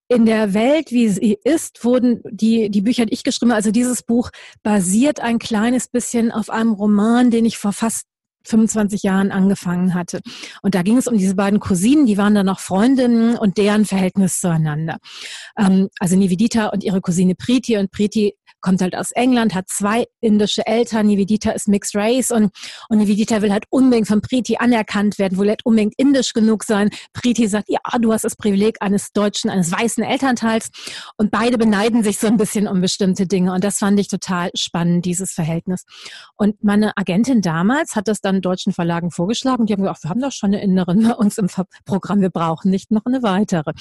in 0.08 0.26
der 0.26 0.52
Welt, 0.54 0.90
wie 0.90 1.08
sie 1.08 1.38
ist, 1.44 1.84
wurden 1.84 2.20
die, 2.30 2.70
die 2.70 2.82
Bücher, 2.82 3.06
die 3.06 3.14
ich 3.14 3.24
geschrieben 3.24 3.52
habe, 3.52 3.56
also 3.56 3.70
dieses 3.70 4.02
Buch 4.02 4.30
basiert 4.62 5.20
ein 5.20 5.38
kleines 5.38 5.88
bisschen 5.88 6.30
auf 6.30 6.50
einem 6.50 6.72
Roman, 6.72 7.30
den 7.30 7.44
ich 7.44 7.58
vor 7.58 7.72
fast 7.72 8.06
25 8.44 9.02
Jahren 9.02 9.30
angefangen 9.30 9.94
hatte. 9.94 10.20
Und 10.62 10.74
da 10.74 10.82
ging 10.82 10.96
es 10.96 11.06
um 11.06 11.16
diese 11.16 11.34
beiden 11.34 11.60
Cousinen, 11.60 12.06
die 12.06 12.18
waren 12.18 12.34
dann 12.34 12.46
noch 12.46 12.60
Freundinnen 12.60 13.36
und 13.36 13.56
deren 13.58 13.84
Verhältnis 13.84 14.40
zueinander. 14.40 14.98
Ähm, 15.56 15.88
also 15.98 16.16
Nivedita 16.16 16.68
und 16.68 16.84
ihre 16.84 17.00
Cousine 17.00 17.34
Priti 17.34 17.76
und 17.76 17.90
Priti 17.90 18.34
kommt 18.62 18.80
halt 18.80 18.96
aus 18.96 19.10
England, 19.12 19.54
hat 19.54 19.68
zwei 19.68 20.06
indische 20.20 20.66
Eltern. 20.66 21.06
Nivedita 21.06 21.50
ist 21.50 21.68
Mixed 21.68 21.94
Race 21.94 22.30
und, 22.30 22.50
und 22.88 22.98
Nivedita 22.98 23.42
will 23.42 23.52
halt 23.52 23.64
unbedingt 23.70 24.08
von 24.08 24.22
Priti 24.22 24.56
anerkannt 24.56 25.18
werden, 25.18 25.38
will 25.38 25.48
halt 25.48 25.66
unbedingt 25.66 25.94
indisch 25.98 26.32
genug 26.32 26.64
sein. 26.64 26.90
Priti 27.12 27.46
sagt, 27.48 27.68
ja, 27.68 27.80
du 28.00 28.12
hast 28.12 28.24
das 28.24 28.36
Privileg 28.36 28.76
eines 28.80 29.12
deutschen, 29.12 29.50
eines 29.50 29.70
weißen 29.70 30.02
Elternteils. 30.02 30.70
Und 31.16 31.30
beide 31.30 31.58
beneiden 31.58 32.02
sich 32.02 32.18
so 32.18 32.28
ein 32.28 32.36
bisschen 32.36 32.68
um 32.68 32.80
bestimmte 32.80 33.26
Dinge. 33.26 33.52
Und 33.52 33.64
das 33.64 33.78
fand 33.78 33.98
ich 34.00 34.08
total 34.08 34.50
spannend, 34.54 35.04
dieses 35.04 35.32
Verhältnis. 35.32 35.84
Und 36.36 36.62
meine 36.62 36.96
Agentin 36.96 37.42
damals 37.42 37.96
hat 37.96 38.08
das 38.08 38.20
dann 38.20 38.40
deutschen 38.40 38.72
Verlagen 38.72 39.10
vorgeschlagen. 39.10 39.66
Die 39.66 39.72
haben 39.72 39.82
gesagt, 39.82 40.04
wir 40.04 40.10
haben 40.10 40.20
doch 40.20 40.32
schon 40.32 40.50
eine 40.50 40.62
Innerin 40.62 41.02
bei 41.08 41.14
uns 41.14 41.38
im 41.38 41.48
Programm. 41.84 42.20
Wir 42.20 42.30
brauchen 42.30 42.70
nicht 42.70 42.90
noch 42.90 43.04
eine 43.04 43.22
weitere. 43.22 43.72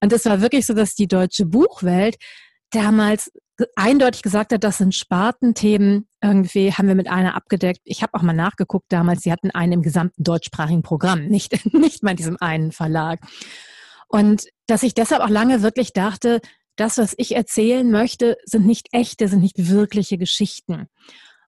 Und 0.00 0.12
das 0.12 0.24
war 0.24 0.40
wirklich 0.40 0.66
so, 0.66 0.74
dass 0.74 0.94
die 0.94 1.08
deutsche 1.08 1.46
Buchwelt 1.46 2.16
damals 2.70 3.30
eindeutig 3.76 4.22
gesagt 4.22 4.52
hat, 4.52 4.64
das 4.64 4.78
sind 4.78 4.94
Spartenthemen. 4.94 6.08
Irgendwie 6.22 6.72
haben 6.72 6.88
wir 6.88 6.94
mit 6.94 7.08
einer 7.08 7.34
abgedeckt. 7.34 7.80
Ich 7.84 8.02
habe 8.02 8.14
auch 8.14 8.22
mal 8.22 8.32
nachgeguckt 8.32 8.86
damals, 8.90 9.22
sie 9.22 9.32
hatten 9.32 9.50
einen 9.50 9.72
im 9.72 9.82
gesamten 9.82 10.22
deutschsprachigen 10.22 10.82
Programm, 10.82 11.24
nicht, 11.28 11.72
nicht 11.74 12.02
mal 12.02 12.12
in 12.12 12.16
diesem 12.16 12.36
einen 12.40 12.72
Verlag. 12.72 13.20
Und 14.08 14.46
dass 14.66 14.82
ich 14.82 14.94
deshalb 14.94 15.22
auch 15.22 15.28
lange 15.28 15.62
wirklich 15.62 15.92
dachte, 15.92 16.40
das, 16.76 16.96
was 16.98 17.14
ich 17.16 17.34
erzählen 17.34 17.90
möchte, 17.90 18.36
sind 18.44 18.66
nicht 18.66 18.88
echte, 18.92 19.28
sind 19.28 19.40
nicht 19.40 19.68
wirkliche 19.68 20.16
Geschichten. 20.16 20.86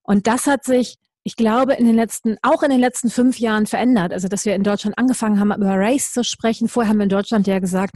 Und 0.03 0.27
das 0.27 0.47
hat 0.47 0.65
sich 0.65 0.99
ich 1.23 1.37
glaube, 1.37 1.75
in 1.75 1.85
den 1.85 1.95
letzten, 1.95 2.37
auch 2.41 2.63
in 2.63 2.71
den 2.71 2.81
letzten 2.81 3.11
fünf 3.11 3.39
Jahren 3.39 3.67
verändert. 3.67 4.13
Also, 4.13 4.29
dass 4.29 4.47
wir 4.47 4.55
in 4.55 4.63
Deutschland 4.63 4.97
angefangen 4.97 5.39
haben, 5.39 5.53
über 5.53 5.77
Race 5.77 6.13
zu 6.13 6.25
sprechen. 6.25 6.69
Vorher 6.69 6.91
haben 6.91 6.99
wir 6.99 7.05
in 7.05 7.11
Deutschland 7.11 7.47
ja 7.47 7.59
gesagt, 7.59 7.95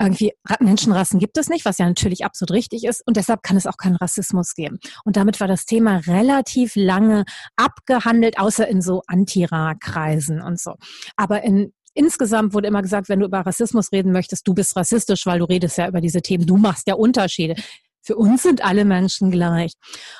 irgendwie 0.00 0.32
Menschenrassen 0.60 1.18
gibt 1.20 1.36
es 1.36 1.48
nicht, 1.48 1.66
was 1.66 1.78
ja 1.78 1.86
natürlich 1.86 2.24
absolut 2.24 2.52
richtig 2.52 2.84
ist. 2.84 3.06
Und 3.06 3.18
deshalb 3.18 3.42
kann 3.42 3.58
es 3.58 3.66
auch 3.66 3.76
keinen 3.76 3.96
Rassismus 3.96 4.54
geben. 4.54 4.78
Und 5.04 5.16
damit 5.16 5.40
war 5.40 5.48
das 5.48 5.66
Thema 5.66 5.98
relativ 6.06 6.72
lange 6.74 7.24
abgehandelt, 7.56 8.38
außer 8.38 8.66
in 8.66 8.80
so 8.80 9.02
Antira-Kreisen 9.06 10.40
und 10.40 10.58
so. 10.58 10.74
Aber 11.16 11.42
in 11.42 11.72
Insgesamt 11.94 12.54
wurde 12.54 12.68
immer 12.68 12.80
gesagt, 12.80 13.10
wenn 13.10 13.20
du 13.20 13.26
über 13.26 13.40
Rassismus 13.40 13.92
reden 13.92 14.12
möchtest, 14.12 14.48
du 14.48 14.54
bist 14.54 14.74
rassistisch, 14.76 15.26
weil 15.26 15.40
du 15.40 15.44
redest 15.44 15.76
ja 15.76 15.88
über 15.88 16.00
diese 16.00 16.22
Themen, 16.22 16.46
du 16.46 16.56
machst 16.56 16.86
ja 16.86 16.94
Unterschiede. 16.94 17.54
Für 18.02 18.16
uns 18.16 18.42
sind 18.42 18.64
alle 18.64 18.84
Menschen 18.84 19.30
gleich. 19.30 19.74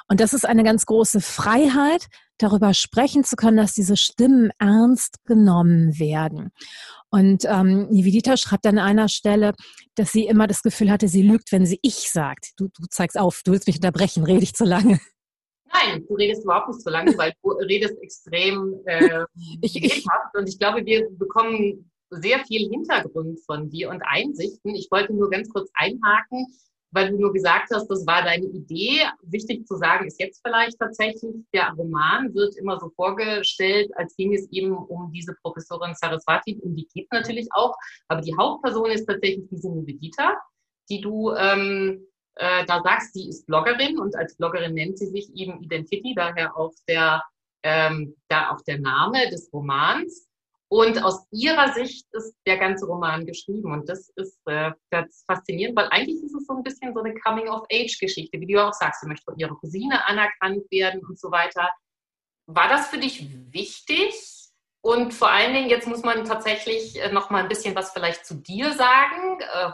Und 0.07 0.21
das 0.21 0.35
ist 0.35 0.47
eine 0.47 0.65
ganz 0.65 0.85
große 0.85 1.23
Freiheit, 1.23 2.09
darüber 2.39 2.75
sprechen 2.75 3.25
zu 3.25 3.37
können, 3.37 3.57
dass 3.57 3.75
diese 3.75 3.97
Stimmen 3.97 4.51
ernst 4.59 5.25
genommen 5.25 5.99
werden. 5.99 6.51
Und 7.11 7.45
ähm, 7.45 7.89
Nivedita 7.91 8.37
schreibt 8.37 8.67
an 8.67 8.79
einer 8.79 9.09
Stelle, 9.09 9.53
dass 9.95 10.12
sie 10.12 10.27
immer 10.27 10.47
das 10.47 10.62
Gefühl 10.62 10.91
hatte, 10.91 11.09
sie 11.09 11.23
lügt, 11.23 11.53
wenn 11.53 11.67
sie 11.67 11.79
ich 11.83 12.11
sagt. 12.11 12.53
Du, 12.57 12.69
du 12.69 12.87
zeigst 12.89 13.19
auf, 13.19 13.43
du 13.45 13.53
willst 13.53 13.67
mich 13.67 13.77
unterbrechen, 13.77 14.25
rede 14.25 14.43
ich 14.43 14.55
zu 14.55 14.65
lange. 14.65 14.99
Nein, 15.73 16.05
du 16.07 16.15
redest 16.15 16.45
überhaupt 16.45 16.69
nicht 16.69 16.83
zu 16.83 16.91
lange, 16.91 17.17
weil 17.17 17.33
du 17.43 17.51
redest 17.51 17.97
extrem 18.03 18.81
äh, 18.87 19.25
ich, 19.62 19.83
ich, 19.83 20.05
und 20.35 20.49
ich 20.49 20.59
glaube, 20.59 20.85
wir 20.85 21.09
bekommen 21.12 21.91
sehr 22.11 22.41
viel 22.41 22.69
Hintergrund 22.71 23.41
von 23.47 23.71
dir 23.71 23.89
und 23.91 24.03
Einsichten. 24.03 24.75
Ich 24.75 24.89
wollte 24.91 25.15
nur 25.15 25.31
ganz 25.31 25.49
kurz 25.49 25.71
einhaken 25.75 26.47
weil 26.93 27.11
du 27.11 27.19
nur 27.19 27.33
gesagt 27.33 27.71
hast, 27.75 27.89
das 27.89 28.07
war 28.07 28.23
deine 28.23 28.45
Idee. 28.45 29.03
Wichtig 29.23 29.67
zu 29.67 29.77
sagen 29.77 30.07
ist 30.07 30.21
jetzt 30.21 30.41
vielleicht 30.47 30.79
tatsächlich, 30.79 31.35
der 31.53 31.73
Roman 31.77 32.33
wird 32.35 32.57
immer 32.57 32.79
so 32.79 32.91
vorgestellt, 32.91 33.91
als 33.97 34.15
ging 34.17 34.35
es 34.35 34.51
eben 34.53 34.77
um 34.77 35.11
diese 35.11 35.35
Professorin 35.43 35.95
Saraswati, 35.95 36.61
um 36.63 36.77
die 36.77 36.87
geht 36.95 37.11
natürlich 37.11 37.49
auch, 37.53 37.75
aber 38.09 38.21
die 38.21 38.37
Hauptperson 38.37 38.91
ist 38.91 39.07
tatsächlich 39.07 39.49
diese 39.51 39.71
Nivedita, 39.71 40.37
die 40.89 41.01
du 41.01 41.33
ähm, 41.33 42.07
äh, 42.37 42.65
da 42.67 42.83
sagst, 42.83 43.15
die 43.15 43.29
ist 43.29 43.47
Bloggerin 43.47 43.99
und 43.99 44.17
als 44.17 44.37
Bloggerin 44.37 44.75
nennt 44.75 44.99
sie 44.99 45.07
sich 45.07 45.35
eben 45.35 45.63
Identity, 45.63 46.15
daher 46.15 46.57
auch 46.57 46.73
der, 46.89 47.23
ähm, 47.63 48.17
da 48.29 48.51
auch 48.51 48.61
der 48.63 48.79
Name 48.79 49.29
des 49.31 49.53
Romans. 49.53 50.29
Und 50.73 51.05
aus 51.05 51.26
ihrer 51.31 51.75
Sicht 51.75 52.07
ist 52.12 52.35
der 52.47 52.57
ganze 52.57 52.87
Roman 52.87 53.26
geschrieben. 53.26 53.75
Und 53.75 53.91
das 53.91 54.09
ist 54.17 54.41
äh, 54.47 54.71
ganz 54.91 55.23
faszinierend, 55.26 55.76
weil 55.76 55.88
eigentlich 55.91 56.23
ist 56.23 56.35
es 56.35 56.47
so 56.47 56.55
ein 56.55 56.62
bisschen 56.62 56.95
so 56.95 57.00
eine 57.00 57.12
Coming-of-Age-Geschichte, 57.12 58.41
wie 58.41 58.47
du 58.47 58.67
auch 58.67 58.73
sagst. 58.73 59.02
Sie 59.02 59.07
möchte 59.07 59.25
von 59.25 59.38
ihrer 59.38 59.55
Cousine 59.55 60.02
anerkannt 60.07 60.62
werden 60.71 61.02
und 61.07 61.21
so 61.21 61.31
weiter. 61.31 61.69
War 62.47 62.71
das 62.71 62.87
für 62.87 62.97
dich 62.97 63.29
wichtig? 63.52 64.14
Und 64.81 65.12
vor 65.12 65.29
allen 65.29 65.52
Dingen, 65.52 65.69
jetzt 65.69 65.87
muss 65.87 66.05
man 66.05 66.25
tatsächlich 66.25 66.99
äh, 66.99 67.12
noch 67.12 67.29
mal 67.29 67.43
ein 67.43 67.50
bisschen 67.50 67.75
was 67.75 67.93
vielleicht 67.93 68.25
zu 68.25 68.37
dir 68.37 68.73
sagen. 68.73 69.41
Äh, 69.41 69.73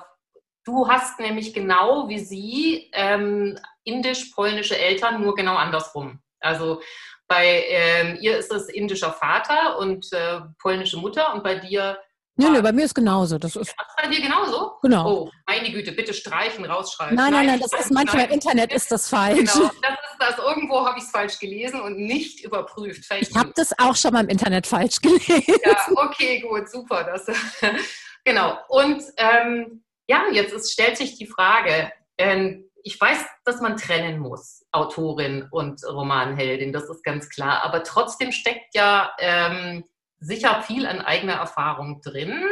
du 0.64 0.88
hast 0.88 1.21
nämlich 1.21 1.55
genau 1.55 2.09
wie 2.09 2.19
sie 2.19 2.90
ähm, 2.93 3.57
indisch-polnische 3.85 4.76
Eltern, 4.76 5.23
nur 5.23 5.37
genau 5.37 5.55
andersrum. 5.55 6.19
Also 6.40 6.81
bei 7.29 7.65
ähm, 7.69 8.19
ihr 8.21 8.39
ist 8.39 8.51
es 8.51 8.69
indischer 8.69 9.13
Vater 9.13 9.79
und 9.79 10.11
äh, 10.13 10.41
polnische 10.61 10.97
Mutter 10.97 11.35
und 11.35 11.45
bei 11.45 11.57
dir. 11.57 11.99
Nee, 12.37 12.51
nee, 12.51 12.63
bei 12.63 12.73
mir 12.73 12.85
ist 12.85 12.95
genauso. 12.95 13.37
Das 13.37 13.57
ist 13.57 13.75
Ach, 13.77 13.97
bei 14.01 14.09
dir 14.09 14.23
genauso? 14.23 14.79
Genau. 14.81 15.11
Oh, 15.11 15.31
meine 15.47 15.71
Güte, 15.73 15.93
bitte 15.93 16.15
streichen, 16.15 16.65
rausschreiben. 16.65 17.17
Nein, 17.17 17.33
nein, 17.33 17.47
nein, 17.47 17.61
das 17.61 17.73
ist 17.73 17.91
manchmal 17.91 18.27
im 18.27 18.31
Internet 18.31 18.73
ist 18.73 18.91
das 18.93 19.09
falsch. 19.09 19.53
Genau, 19.53 19.71
das 19.83 19.93
ist 19.93 20.21
das. 20.21 20.39
Irgendwo 20.39 20.87
habe 20.87 20.99
ich 20.99 21.05
es 21.05 21.11
falsch 21.11 21.39
gelesen 21.39 21.81
und 21.81 21.99
nicht 21.99 22.45
überprüft. 22.45 23.05
Vielleicht 23.05 23.31
ich 23.31 23.37
habe 23.37 23.53
das 23.57 23.77
auch 23.79 23.97
schon 23.97 24.13
mal 24.13 24.23
im 24.23 24.31
Internet 24.31 24.67
falsch 24.67 25.01
gelesen. 25.03 25.55
Ja, 25.65 25.77
okay, 25.97 26.41
gut, 26.41 26.71
super. 26.71 27.05
Das, 27.05 27.27
genau. 28.25 28.57
Und 28.69 29.03
ähm, 29.17 29.85
ja, 30.07 30.23
jetzt 30.33 30.53
ist, 30.53 30.73
stellt 30.73 30.97
sich 30.97 31.19
die 31.19 31.27
Frage, 31.27 31.93
ähm, 32.19 32.68
ich 32.83 33.01
weiß, 33.01 33.25
dass 33.45 33.61
man 33.61 33.77
trennen 33.77 34.19
muss, 34.19 34.65
Autorin 34.73 35.49
und 35.51 35.83
Romanheldin, 35.85 36.73
das 36.73 36.89
ist 36.89 37.03
ganz 37.03 37.29
klar. 37.29 37.63
Aber 37.65 37.83
trotzdem 37.83 38.33
steckt 38.33 38.75
ja 38.75 39.13
ähm, 39.19 39.85
sicher 40.21 40.63
viel 40.63 40.87
an 40.87 41.01
eigener 41.01 41.35
Erfahrung 41.35 42.01
drin. 42.03 42.45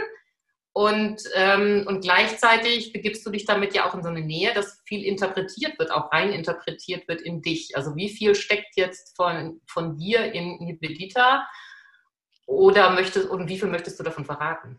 Und, 0.72 1.22
ähm, 1.34 1.84
und 1.86 2.02
gleichzeitig 2.02 2.92
begibst 2.92 3.24
du 3.24 3.30
dich 3.30 3.46
damit 3.46 3.74
ja 3.74 3.88
auch 3.88 3.94
in 3.94 4.02
so 4.02 4.10
eine 4.10 4.20
Nähe, 4.20 4.52
dass 4.52 4.82
viel 4.84 5.04
interpretiert 5.04 5.78
wird, 5.78 5.90
auch 5.90 6.12
rein 6.12 6.32
interpretiert 6.32 7.08
wird 7.08 7.22
in 7.22 7.40
dich. 7.40 7.74
Also 7.76 7.96
wie 7.96 8.10
viel 8.10 8.34
steckt 8.34 8.76
jetzt 8.76 9.16
von, 9.16 9.62
von 9.66 9.96
dir 9.96 10.32
in 10.34 10.58
Nivedita 10.58 11.48
oder 12.44 12.90
möchtest, 12.90 13.28
und 13.30 13.48
wie 13.48 13.58
viel 13.58 13.68
möchtest 13.68 13.98
du 13.98 14.04
davon 14.04 14.26
verraten? 14.26 14.78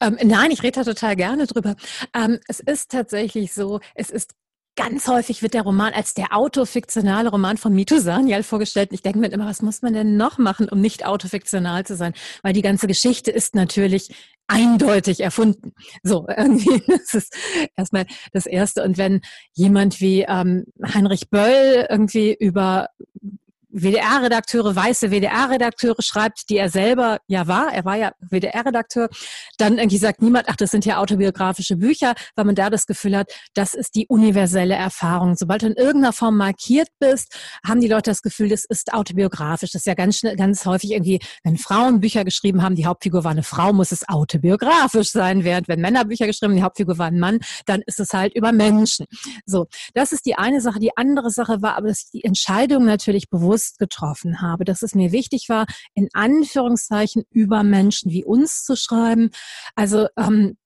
Ähm, 0.00 0.16
nein, 0.22 0.50
ich 0.50 0.62
rede 0.62 0.82
da 0.82 0.84
total 0.84 1.14
gerne 1.14 1.46
drüber. 1.46 1.76
Ähm, 2.14 2.40
es 2.48 2.60
ist 2.60 2.90
tatsächlich 2.90 3.52
so, 3.52 3.80
es 3.94 4.10
ist 4.10 4.32
Ganz 4.78 5.08
häufig 5.08 5.42
wird 5.42 5.54
der 5.54 5.62
Roman 5.62 5.92
als 5.92 6.14
der 6.14 6.36
autofiktionale 6.36 7.30
Roman 7.30 7.56
von 7.56 7.74
Mito 7.74 7.98
Sanyal 7.98 8.44
vorgestellt. 8.44 8.90
Ich 8.92 9.02
denke 9.02 9.18
mir 9.18 9.26
immer, 9.26 9.46
was 9.46 9.60
muss 9.60 9.82
man 9.82 9.92
denn 9.92 10.16
noch 10.16 10.38
machen, 10.38 10.68
um 10.68 10.80
nicht 10.80 11.04
autofiktional 11.04 11.84
zu 11.84 11.96
sein? 11.96 12.12
Weil 12.44 12.52
die 12.52 12.62
ganze 12.62 12.86
Geschichte 12.86 13.32
ist 13.32 13.56
natürlich 13.56 14.14
eindeutig 14.46 15.18
erfunden. 15.18 15.72
So, 16.04 16.28
irgendwie, 16.36 16.80
das 16.86 17.12
ist 17.12 17.36
erstmal 17.74 18.06
das 18.32 18.46
Erste. 18.46 18.84
Und 18.84 18.98
wenn 18.98 19.20
jemand 19.52 20.00
wie 20.00 20.22
ähm, 20.28 20.66
Heinrich 20.94 21.28
Böll 21.28 21.88
irgendwie 21.90 22.36
über 22.38 22.90
WDR-Redakteure, 23.70 24.74
weiße 24.74 25.10
WDR-Redakteure 25.10 26.00
schreibt, 26.00 26.48
die 26.48 26.56
er 26.56 26.70
selber 26.70 27.18
ja 27.26 27.46
war, 27.46 27.72
er 27.72 27.84
war 27.84 27.96
ja 27.96 28.12
WDR-Redakteur, 28.20 29.08
dann 29.58 29.78
irgendwie 29.78 29.98
sagt 29.98 30.22
niemand, 30.22 30.46
ach, 30.48 30.56
das 30.56 30.70
sind 30.70 30.84
ja 30.86 30.98
autobiografische 30.98 31.76
Bücher, 31.76 32.14
weil 32.34 32.44
man 32.44 32.54
da 32.54 32.70
das 32.70 32.86
Gefühl 32.86 33.16
hat, 33.16 33.30
das 33.54 33.74
ist 33.74 33.94
die 33.94 34.06
universelle 34.06 34.74
Erfahrung. 34.74 35.36
Sobald 35.36 35.62
du 35.62 35.66
in 35.66 35.74
irgendeiner 35.74 36.12
Form 36.12 36.36
markiert 36.36 36.88
bist, 36.98 37.36
haben 37.66 37.80
die 37.80 37.88
Leute 37.88 38.10
das 38.10 38.22
Gefühl, 38.22 38.48
das 38.48 38.64
ist 38.64 38.92
autobiografisch. 38.94 39.72
Das 39.72 39.82
ist 39.82 39.86
ja 39.86 39.94
ganz 39.94 40.18
schnell, 40.18 40.36
ganz 40.36 40.64
häufig 40.64 40.92
irgendwie, 40.92 41.20
wenn 41.44 41.58
Frauen 41.58 42.00
Bücher 42.00 42.24
geschrieben 42.24 42.62
haben, 42.62 42.74
die 42.74 42.86
Hauptfigur 42.86 43.24
war 43.24 43.32
eine 43.32 43.42
Frau, 43.42 43.72
muss 43.72 43.92
es 43.92 44.08
autobiografisch 44.08 45.10
sein, 45.10 45.44
während 45.44 45.68
wenn 45.68 45.80
Männer 45.80 46.04
Bücher 46.04 46.26
geschrieben 46.26 46.52
haben, 46.52 46.56
die 46.56 46.62
Hauptfigur 46.62 46.98
war 46.98 47.08
ein 47.08 47.18
Mann, 47.18 47.40
dann 47.66 47.82
ist 47.86 48.00
es 48.00 48.12
halt 48.12 48.34
über 48.34 48.52
Menschen. 48.52 49.06
So, 49.44 49.66
das 49.94 50.12
ist 50.12 50.24
die 50.24 50.36
eine 50.36 50.60
Sache. 50.60 50.78
Die 50.78 50.96
andere 50.96 51.30
Sache 51.30 51.60
war 51.60 51.76
aber, 51.76 51.88
dass 51.88 52.10
die 52.10 52.24
Entscheidung 52.24 52.84
natürlich 52.84 53.28
bewusst 53.28 53.57
bewusst 53.58 53.78
getroffen 53.78 54.40
habe, 54.40 54.64
dass 54.64 54.82
es 54.82 54.94
mir 54.94 55.12
wichtig 55.12 55.48
war, 55.48 55.66
in 55.94 56.08
Anführungszeichen 56.12 57.24
über 57.30 57.62
Menschen 57.62 58.10
wie 58.12 58.24
uns 58.24 58.64
zu 58.64 58.76
schreiben. 58.76 59.30
Also 59.74 60.06
ähm, 60.16 60.56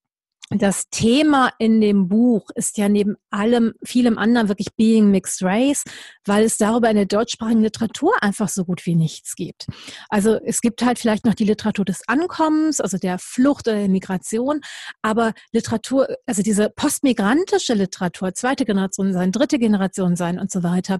das 0.59 0.89
Thema 0.91 1.51
in 1.59 1.81
dem 1.81 2.09
Buch 2.09 2.51
ist 2.55 2.77
ja 2.77 2.89
neben 2.89 3.17
allem, 3.31 3.73
vielem 3.85 4.19
anderen 4.19 4.49
wirklich 4.49 4.75
Being 4.77 5.11
Mixed 5.11 5.43
Race, 5.43 5.85
weil 6.27 6.45
es 6.45 6.59
darüber 6.59 6.91
in 6.91 6.97
der 6.97 7.07
deutschsprachigen 7.07 7.63
Literatur 7.63 8.13
einfach 8.23 8.49
so 8.49 8.65
gut 8.65 8.85
wie 8.85 8.95
nichts 8.95 9.35
gibt. 9.35 9.67
Also 10.11 10.39
es 10.45 10.61
gibt 10.61 10.83
halt 10.85 10.99
vielleicht 10.99 11.25
noch 11.25 11.35
die 11.35 11.45
Literatur 11.45 11.85
des 11.85 12.03
Ankommens, 12.07 12.81
also 12.81 12.99
der 12.99 13.19
Flucht 13.19 13.67
oder 13.67 13.79
der 13.79 13.89
Migration, 13.89 14.61
aber 15.01 15.33
Literatur, 15.53 16.09
also 16.27 16.43
diese 16.43 16.71
postmigrantische 16.71 17.75
Literatur, 17.75 18.35
zweite 18.35 18.65
Generation 18.65 19.13
sein, 19.13 19.33
dritte 19.33 19.59
Generation 19.59 20.17
sein 20.17 20.39
und 20.39 20.51
so 20.51 20.63
weiter, 20.63 20.99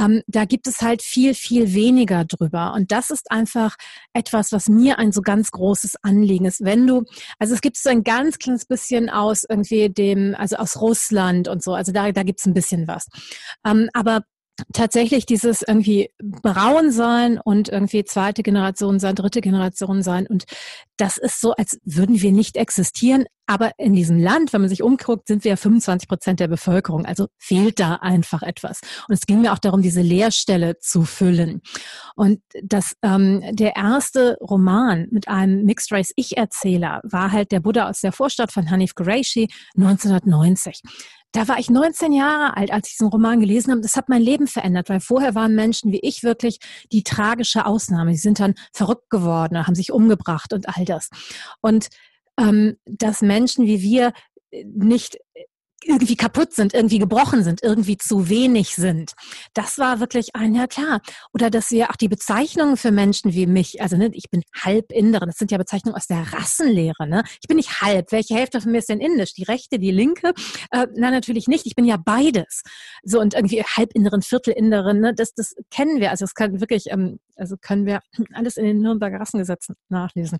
ähm, 0.00 0.22
da 0.26 0.44
gibt 0.46 0.66
es 0.66 0.80
halt 0.80 1.02
viel, 1.02 1.34
viel 1.34 1.74
weniger 1.74 2.24
drüber. 2.24 2.72
Und 2.74 2.90
das 2.90 3.10
ist 3.10 3.30
einfach 3.30 3.76
etwas, 4.14 4.52
was 4.52 4.68
mir 4.68 4.98
ein 4.98 5.12
so 5.12 5.20
ganz 5.20 5.50
großes 5.50 5.96
Anliegen 6.02 6.46
ist. 6.46 6.64
Wenn 6.64 6.86
du, 6.86 7.04
also 7.38 7.54
es 7.54 7.60
gibt 7.60 7.76
so 7.76 7.90
ein 7.90 8.02
ganz 8.02 8.38
kleines 8.38 8.64
bisschen 8.64 8.77
bisschen 8.78 9.10
aus 9.10 9.44
irgendwie 9.48 9.88
dem, 9.88 10.34
also 10.36 10.56
aus 10.56 10.80
Russland 10.80 11.48
und 11.48 11.62
so. 11.62 11.74
Also 11.74 11.92
da, 11.92 12.12
da 12.12 12.22
gibt 12.22 12.40
es 12.40 12.46
ein 12.46 12.54
bisschen 12.54 12.86
was. 12.86 13.06
Ähm, 13.66 13.90
aber 13.92 14.22
tatsächlich 14.72 15.26
dieses 15.26 15.62
irgendwie 15.62 16.10
braun 16.20 16.90
sein 16.90 17.38
und 17.42 17.68
irgendwie 17.68 18.04
zweite 18.04 18.42
Generation 18.42 18.98
sein, 18.98 19.14
dritte 19.14 19.40
Generation 19.40 20.02
sein. 20.02 20.26
Und 20.26 20.44
das 20.96 21.16
ist 21.16 21.40
so, 21.40 21.52
als 21.52 21.78
würden 21.84 22.20
wir 22.20 22.32
nicht 22.32 22.56
existieren. 22.56 23.24
Aber 23.46 23.70
in 23.78 23.94
diesem 23.94 24.18
Land, 24.18 24.52
wenn 24.52 24.60
man 24.60 24.68
sich 24.68 24.82
umguckt, 24.82 25.26
sind 25.26 25.44
wir 25.44 25.50
ja 25.50 25.56
25 25.56 26.06
Prozent 26.06 26.40
der 26.40 26.48
Bevölkerung. 26.48 27.06
Also 27.06 27.28
fehlt 27.38 27.80
da 27.80 27.94
einfach 27.94 28.42
etwas. 28.42 28.80
Und 29.08 29.14
es 29.14 29.22
ging 29.22 29.40
mir 29.40 29.52
auch 29.52 29.58
darum, 29.58 29.80
diese 29.80 30.02
Leerstelle 30.02 30.78
zu 30.80 31.04
füllen. 31.04 31.62
Und 32.14 32.42
das, 32.62 32.94
ähm, 33.02 33.42
der 33.52 33.76
erste 33.76 34.36
Roman 34.40 35.06
mit 35.10 35.28
einem 35.28 35.64
Mixed 35.64 35.92
Race 35.92 36.12
Ich-Erzähler 36.16 37.00
war 37.04 37.32
halt 37.32 37.52
der 37.52 37.60
Buddha 37.60 37.88
aus 37.88 38.00
der 38.00 38.12
Vorstadt 38.12 38.52
von 38.52 38.70
Hanif 38.70 38.94
Qureshi 38.94 39.48
1990. 39.76 40.82
Da 41.32 41.46
war 41.46 41.58
ich 41.58 41.68
19 41.68 42.12
Jahre 42.12 42.56
alt, 42.56 42.72
als 42.72 42.88
ich 42.88 42.94
diesen 42.96 43.08
Roman 43.08 43.40
gelesen 43.40 43.70
habe. 43.70 43.82
Das 43.82 43.96
hat 43.96 44.08
mein 44.08 44.22
Leben 44.22 44.46
verändert, 44.46 44.88
weil 44.88 45.00
vorher 45.00 45.34
waren 45.34 45.54
Menschen 45.54 45.92
wie 45.92 46.00
ich 46.00 46.22
wirklich 46.22 46.58
die 46.90 47.02
tragische 47.02 47.66
Ausnahme. 47.66 48.12
Sie 48.12 48.18
sind 48.18 48.40
dann 48.40 48.54
verrückt 48.72 49.10
geworden, 49.10 49.66
haben 49.66 49.74
sich 49.74 49.92
umgebracht 49.92 50.52
und 50.52 50.68
all 50.68 50.84
das. 50.84 51.10
Und 51.60 51.88
ähm, 52.38 52.76
dass 52.86 53.20
Menschen 53.20 53.66
wie 53.66 53.82
wir 53.82 54.12
nicht 54.64 55.18
irgendwie 55.84 56.16
kaputt 56.16 56.52
sind, 56.52 56.74
irgendwie 56.74 56.98
gebrochen 56.98 57.44
sind, 57.44 57.62
irgendwie 57.62 57.96
zu 57.96 58.28
wenig 58.28 58.74
sind. 58.74 59.12
Das 59.54 59.78
war 59.78 60.00
wirklich 60.00 60.34
ein, 60.34 60.54
ja 60.54 60.66
klar. 60.66 61.00
Oder 61.32 61.50
dass 61.50 61.70
wir 61.70 61.90
auch 61.90 61.96
die 61.96 62.08
Bezeichnungen 62.08 62.76
für 62.76 62.90
Menschen 62.90 63.32
wie 63.32 63.46
mich, 63.46 63.80
also 63.80 63.96
ne, 63.96 64.10
ich 64.12 64.28
bin 64.30 64.42
halb 64.60 64.90
Inderin, 64.90 65.28
das 65.28 65.36
sind 65.36 65.52
ja 65.52 65.58
Bezeichnungen 65.58 65.96
aus 65.96 66.06
der 66.06 66.32
Rassenlehre. 66.32 67.06
Ne? 67.06 67.22
Ich 67.40 67.46
bin 67.46 67.56
nicht 67.56 67.80
halb. 67.80 68.10
Welche 68.10 68.34
Hälfte 68.34 68.60
von 68.60 68.72
mir 68.72 68.78
ist 68.78 68.88
denn 68.88 69.00
indisch? 69.00 69.34
Die 69.34 69.44
rechte, 69.44 69.78
die 69.78 69.92
linke? 69.92 70.32
Äh, 70.70 70.88
nein, 70.96 71.12
natürlich 71.12 71.46
nicht. 71.46 71.66
Ich 71.66 71.76
bin 71.76 71.84
ja 71.84 71.96
beides. 71.96 72.62
So 73.04 73.20
und 73.20 73.34
irgendwie 73.34 73.62
halb 73.62 73.92
Inderin, 73.94 74.22
Viertel 74.22 74.54
Inderin, 74.54 75.00
ne? 75.00 75.14
das, 75.14 75.32
das 75.34 75.54
kennen 75.70 76.00
wir. 76.00 76.10
Also 76.10 76.24
das 76.24 76.34
kann 76.34 76.60
wirklich, 76.60 76.86
ähm, 76.90 77.20
also 77.36 77.56
können 77.56 77.86
wir 77.86 78.00
alles 78.32 78.56
in 78.56 78.64
den 78.64 78.80
Nürnberger 78.80 79.20
Rassengesetzen 79.20 79.76
nachlesen. 79.88 80.38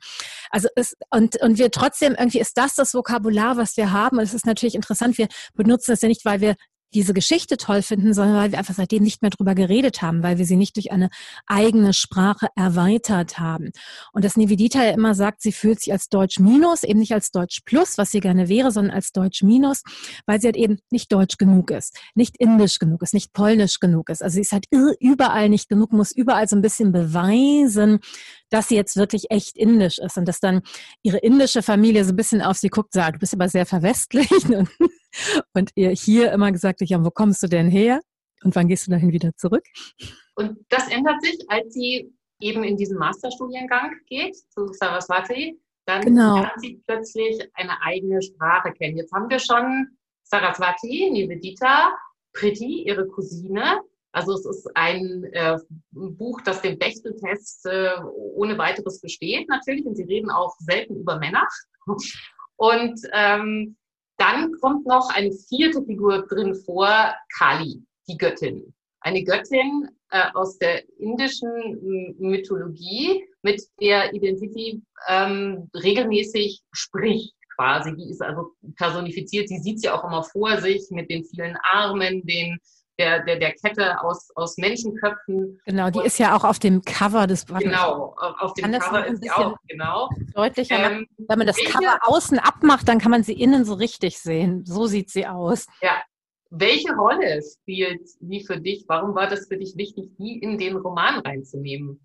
Also 0.50 0.68
es, 0.74 0.96
und, 1.10 1.40
und 1.40 1.58
wir 1.58 1.70
trotzdem, 1.70 2.16
irgendwie 2.18 2.40
ist 2.40 2.58
das 2.58 2.74
das 2.74 2.92
Vokabular, 2.92 3.56
was 3.56 3.76
wir 3.76 3.92
haben. 3.92 4.18
Und 4.18 4.24
es 4.24 4.34
ist 4.34 4.46
natürlich 4.46 4.74
interessant, 4.74 5.16
wir 5.16 5.27
benutzen 5.54 5.92
es 5.92 6.00
ja 6.00 6.08
nicht, 6.08 6.24
weil 6.24 6.40
wir 6.40 6.56
diese 6.94 7.12
Geschichte 7.12 7.56
toll 7.56 7.82
finden, 7.82 8.14
sondern 8.14 8.36
weil 8.36 8.52
wir 8.52 8.58
einfach 8.58 8.74
seitdem 8.74 9.02
nicht 9.02 9.20
mehr 9.20 9.30
drüber 9.30 9.54
geredet 9.54 10.00
haben, 10.00 10.22
weil 10.22 10.38
wir 10.38 10.46
sie 10.46 10.56
nicht 10.56 10.76
durch 10.76 10.90
eine 10.90 11.10
eigene 11.46 11.92
Sprache 11.92 12.48
erweitert 12.56 13.38
haben. 13.38 13.70
Und 14.12 14.24
das 14.24 14.36
Nivedita 14.36 14.82
ja 14.82 14.92
immer 14.92 15.14
sagt, 15.14 15.42
sie 15.42 15.52
fühlt 15.52 15.80
sich 15.80 15.92
als 15.92 16.08
Deutsch 16.08 16.38
Minus, 16.38 16.82
eben 16.82 16.98
nicht 16.98 17.12
als 17.12 17.30
Deutsch 17.30 17.60
Plus, 17.64 17.98
was 17.98 18.10
sie 18.10 18.20
gerne 18.20 18.48
wäre, 18.48 18.70
sondern 18.70 18.94
als 18.94 19.12
Deutsch 19.12 19.42
Minus, 19.42 19.82
weil 20.26 20.40
sie 20.40 20.48
halt 20.48 20.56
eben 20.56 20.78
nicht 20.90 21.12
Deutsch 21.12 21.36
genug 21.36 21.70
ist, 21.70 21.98
nicht 22.14 22.36
Indisch 22.38 22.78
genug 22.78 23.02
ist, 23.02 23.14
nicht 23.14 23.32
Polnisch 23.32 23.80
genug 23.80 24.08
ist. 24.08 24.22
Also 24.22 24.34
sie 24.36 24.42
ist 24.42 24.52
halt 24.52 24.64
überall 25.00 25.48
nicht 25.50 25.68
genug, 25.68 25.92
muss 25.92 26.12
überall 26.12 26.48
so 26.48 26.56
ein 26.56 26.62
bisschen 26.62 26.92
beweisen, 26.92 27.98
dass 28.48 28.68
sie 28.68 28.76
jetzt 28.76 28.96
wirklich 28.96 29.30
echt 29.30 29.58
indisch 29.58 29.98
ist 29.98 30.16
und 30.16 30.26
dass 30.26 30.40
dann 30.40 30.62
ihre 31.02 31.18
indische 31.18 31.62
Familie 31.62 32.04
so 32.04 32.12
ein 32.12 32.16
bisschen 32.16 32.40
auf 32.40 32.56
sie 32.56 32.70
guckt, 32.70 32.94
sagt, 32.94 33.16
du 33.16 33.18
bist 33.18 33.34
aber 33.34 33.48
sehr 33.50 33.66
verwestlicht 33.66 34.32
und, 34.48 34.70
und 35.54 35.70
ihr 35.74 35.90
hier 35.90 36.32
immer 36.32 36.52
gesagt 36.52 36.80
ja, 36.82 37.04
wo 37.04 37.10
kommst 37.10 37.42
du 37.42 37.46
denn 37.48 37.68
her 37.68 38.00
und 38.42 38.54
wann 38.54 38.68
gehst 38.68 38.86
du 38.86 38.90
dahin 38.90 39.12
wieder 39.12 39.34
zurück? 39.36 39.64
Und 40.34 40.58
das 40.68 40.88
ändert 40.88 41.20
sich, 41.22 41.38
als 41.48 41.72
sie 41.74 42.12
eben 42.40 42.62
in 42.62 42.76
diesen 42.76 42.98
Masterstudiengang 42.98 43.96
geht 44.06 44.36
zu 44.36 44.72
Saraswati, 44.72 45.60
dann 45.86 46.02
genau. 46.02 46.36
lernt 46.36 46.60
sie 46.60 46.80
plötzlich 46.86 47.50
eine 47.54 47.80
eigene 47.82 48.22
Sprache 48.22 48.72
kennen. 48.72 48.96
Jetzt 48.96 49.12
haben 49.12 49.28
wir 49.28 49.38
schon 49.38 49.98
Saraswati, 50.22 51.10
Nivedita, 51.10 51.96
Priti, 52.32 52.84
ihre 52.86 53.08
Cousine, 53.08 53.80
also 54.12 54.32
es 54.34 54.44
ist 54.46 54.68
ein 54.74 55.24
äh, 55.32 55.58
Buch, 55.90 56.40
das 56.42 56.62
den 56.62 56.78
Bechteltest 56.78 57.66
äh, 57.66 57.90
ohne 58.02 58.56
weiteres 58.58 59.00
besteht 59.00 59.48
natürlich 59.48 59.86
und 59.86 59.96
sie 59.96 60.04
reden 60.04 60.30
auch 60.30 60.54
selten 60.58 60.96
über 60.96 61.18
Männer. 61.18 61.46
Und 62.60 63.00
ähm, 63.12 63.76
dann 64.18 64.52
kommt 64.60 64.86
noch 64.86 65.10
eine 65.14 65.32
vierte 65.32 65.82
Figur 65.84 66.26
drin 66.26 66.54
vor, 66.54 67.14
Kali, 67.38 67.82
die 68.08 68.16
Göttin. 68.16 68.74
Eine 69.00 69.24
Göttin 69.24 69.88
äh, 70.10 70.24
aus 70.34 70.58
der 70.58 70.82
indischen 70.98 72.16
Mythologie, 72.18 73.24
mit 73.42 73.62
der 73.80 74.12
Identity 74.12 74.82
ähm, 75.08 75.70
regelmäßig 75.74 76.62
spricht 76.72 77.34
quasi. 77.56 77.94
Die 77.94 78.10
ist 78.10 78.22
also 78.22 78.52
personifiziert. 78.76 79.48
Sie 79.48 79.58
sieht 79.58 79.80
sie 79.80 79.88
auch 79.88 80.04
immer 80.04 80.22
vor 80.24 80.60
sich 80.60 80.86
mit 80.90 81.10
den 81.10 81.24
vielen 81.24 81.56
Armen, 81.62 82.24
den 82.26 82.58
der, 82.98 83.24
der, 83.24 83.36
der 83.36 83.52
Kette 83.54 84.00
aus, 84.02 84.30
aus 84.34 84.56
Menschenköpfen. 84.58 85.60
Genau, 85.64 85.90
die 85.90 86.00
und, 86.00 86.06
ist 86.06 86.18
ja 86.18 86.36
auch 86.36 86.44
auf 86.44 86.58
dem 86.58 86.82
Cover 86.82 87.26
des 87.26 87.46
Genau, 87.46 88.14
auf 88.16 88.54
dem 88.54 88.72
Cover 88.72 89.06
ist 89.06 89.22
sie 89.22 89.30
auch, 89.30 89.54
genau. 89.68 90.08
Deutlicher, 90.34 90.92
ähm, 90.92 91.06
wenn 91.16 91.38
man 91.38 91.46
das 91.46 91.56
welche, 91.56 91.72
Cover 91.72 91.98
außen 92.02 92.38
abmacht, 92.38 92.88
dann 92.88 92.98
kann 92.98 93.10
man 93.10 93.22
sie 93.22 93.34
innen 93.34 93.64
so 93.64 93.74
richtig 93.74 94.18
sehen. 94.18 94.64
So 94.66 94.86
sieht 94.86 95.10
sie 95.10 95.26
aus. 95.26 95.66
Ja. 95.80 96.02
Welche 96.50 96.94
Rolle 96.94 97.42
spielt 97.42 98.08
die 98.20 98.42
für 98.42 98.58
dich? 98.58 98.84
Warum 98.88 99.14
war 99.14 99.28
das 99.28 99.48
für 99.48 99.58
dich 99.58 99.76
wichtig, 99.76 100.10
die 100.18 100.38
in 100.38 100.56
den 100.56 100.76
Roman 100.76 101.20
reinzunehmen? 101.20 102.00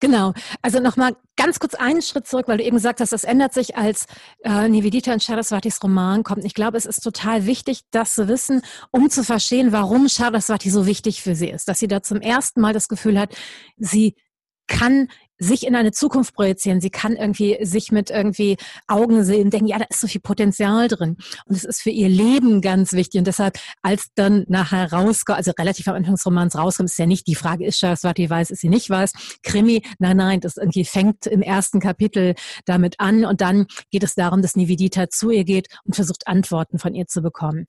Genau. 0.00 0.32
Also 0.62 0.80
nochmal 0.80 1.14
ganz 1.36 1.58
kurz 1.58 1.74
einen 1.74 2.00
Schritt 2.00 2.26
zurück, 2.26 2.48
weil 2.48 2.56
du 2.56 2.64
eben 2.64 2.76
gesagt 2.76 3.00
hast, 3.00 3.12
das 3.12 3.24
ändert 3.24 3.52
sich, 3.52 3.76
als 3.76 4.06
äh, 4.44 4.66
Nivedita 4.68 5.12
in 5.12 5.20
Saraswatis 5.20 5.82
Roman 5.82 6.24
kommt. 6.24 6.44
Ich 6.44 6.54
glaube, 6.54 6.78
es 6.78 6.86
ist 6.86 7.00
total 7.00 7.44
wichtig, 7.44 7.82
das 7.90 8.14
zu 8.14 8.26
wissen, 8.26 8.62
um 8.90 9.10
zu 9.10 9.22
verstehen, 9.22 9.72
warum 9.72 10.08
Saraswati 10.08 10.70
so 10.70 10.86
wichtig 10.86 11.22
für 11.22 11.34
sie 11.34 11.50
ist. 11.50 11.68
Dass 11.68 11.78
sie 11.78 11.88
da 11.88 12.02
zum 12.02 12.20
ersten 12.22 12.62
Mal 12.62 12.72
das 12.72 12.88
Gefühl 12.88 13.18
hat, 13.18 13.36
sie 13.76 14.16
kann 14.66 15.08
sich 15.40 15.66
in 15.66 15.74
eine 15.74 15.90
Zukunft 15.90 16.34
projizieren. 16.34 16.80
Sie 16.80 16.90
kann 16.90 17.16
irgendwie 17.16 17.58
sich 17.62 17.90
mit 17.90 18.10
irgendwie 18.10 18.56
Augen 18.86 19.24
sehen, 19.24 19.50
denken, 19.50 19.66
ja, 19.66 19.78
da 19.78 19.86
ist 19.88 20.00
so 20.00 20.06
viel 20.06 20.20
Potenzial 20.20 20.86
drin. 20.86 21.16
Und 21.46 21.56
es 21.56 21.64
ist 21.64 21.80
für 21.80 21.90
ihr 21.90 22.08
Leben 22.08 22.60
ganz 22.60 22.92
wichtig. 22.92 23.18
Und 23.18 23.26
deshalb, 23.26 23.58
als 23.82 24.08
dann 24.14 24.44
nachher 24.48 24.92
rauskommt, 24.92 25.38
also 25.38 25.52
relativ 25.58 25.88
am 25.88 25.96
Anfang 25.96 26.14
des 26.14 26.26
Romans 26.26 26.56
rauskommt, 26.56 26.90
ist 26.90 26.98
ja 26.98 27.06
nicht 27.06 27.26
die 27.26 27.34
Frage, 27.34 27.66
ist 27.66 27.80
Saraswati 27.80 28.28
weiß, 28.28 28.50
ist 28.50 28.60
sie 28.60 28.68
nicht 28.68 28.90
weiß. 28.90 29.12
Krimi, 29.42 29.82
nein, 29.98 30.18
nein, 30.18 30.40
das 30.40 30.58
irgendwie 30.58 30.84
fängt 30.84 31.26
im 31.26 31.42
ersten 31.42 31.80
Kapitel 31.80 32.34
damit 32.66 33.00
an. 33.00 33.24
Und 33.24 33.40
dann 33.40 33.66
geht 33.90 34.02
es 34.02 34.14
darum, 34.14 34.42
dass 34.42 34.56
Nivedita 34.56 35.08
zu 35.08 35.30
ihr 35.30 35.44
geht 35.44 35.68
und 35.84 35.96
versucht, 35.96 36.28
Antworten 36.28 36.78
von 36.78 36.94
ihr 36.94 37.06
zu 37.06 37.22
bekommen. 37.22 37.66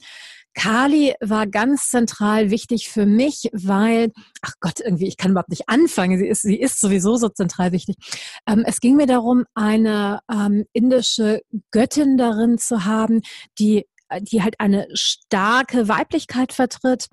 Kali 0.54 1.14
war 1.22 1.48
ganz 1.48 1.90
zentral 1.90 2.52
wichtig 2.52 2.90
für 2.90 3.06
mich, 3.06 3.50
weil, 3.54 4.12
ach 4.42 4.54
Gott, 4.60 4.80
irgendwie, 4.80 5.08
ich 5.08 5.18
kann 5.18 5.32
überhaupt 5.32 5.50
nicht 5.50 5.70
anfangen. 5.70 6.20
Sie 6.20 6.28
ist, 6.28 6.42
sie 6.42 6.60
ist 6.60 6.82
sowieso 6.82 7.16
so 7.16 7.30
zentral 7.30 7.72
wichtig. 7.72 7.96
Ähm, 8.48 8.64
es 8.66 8.80
ging 8.80 8.96
mir 8.96 9.08
darum, 9.08 9.46
eine 9.54 10.20
ähm, 10.32 10.66
indische 10.74 11.42
Göttin 11.72 12.18
darin 12.18 12.58
zu 12.58 12.86
haben, 12.86 13.22
die 13.60 13.86
die 14.19 14.43
halt 14.43 14.60
eine 14.60 14.88
starke 14.93 15.88
Weiblichkeit 15.88 16.54
vertritt, 16.54 17.08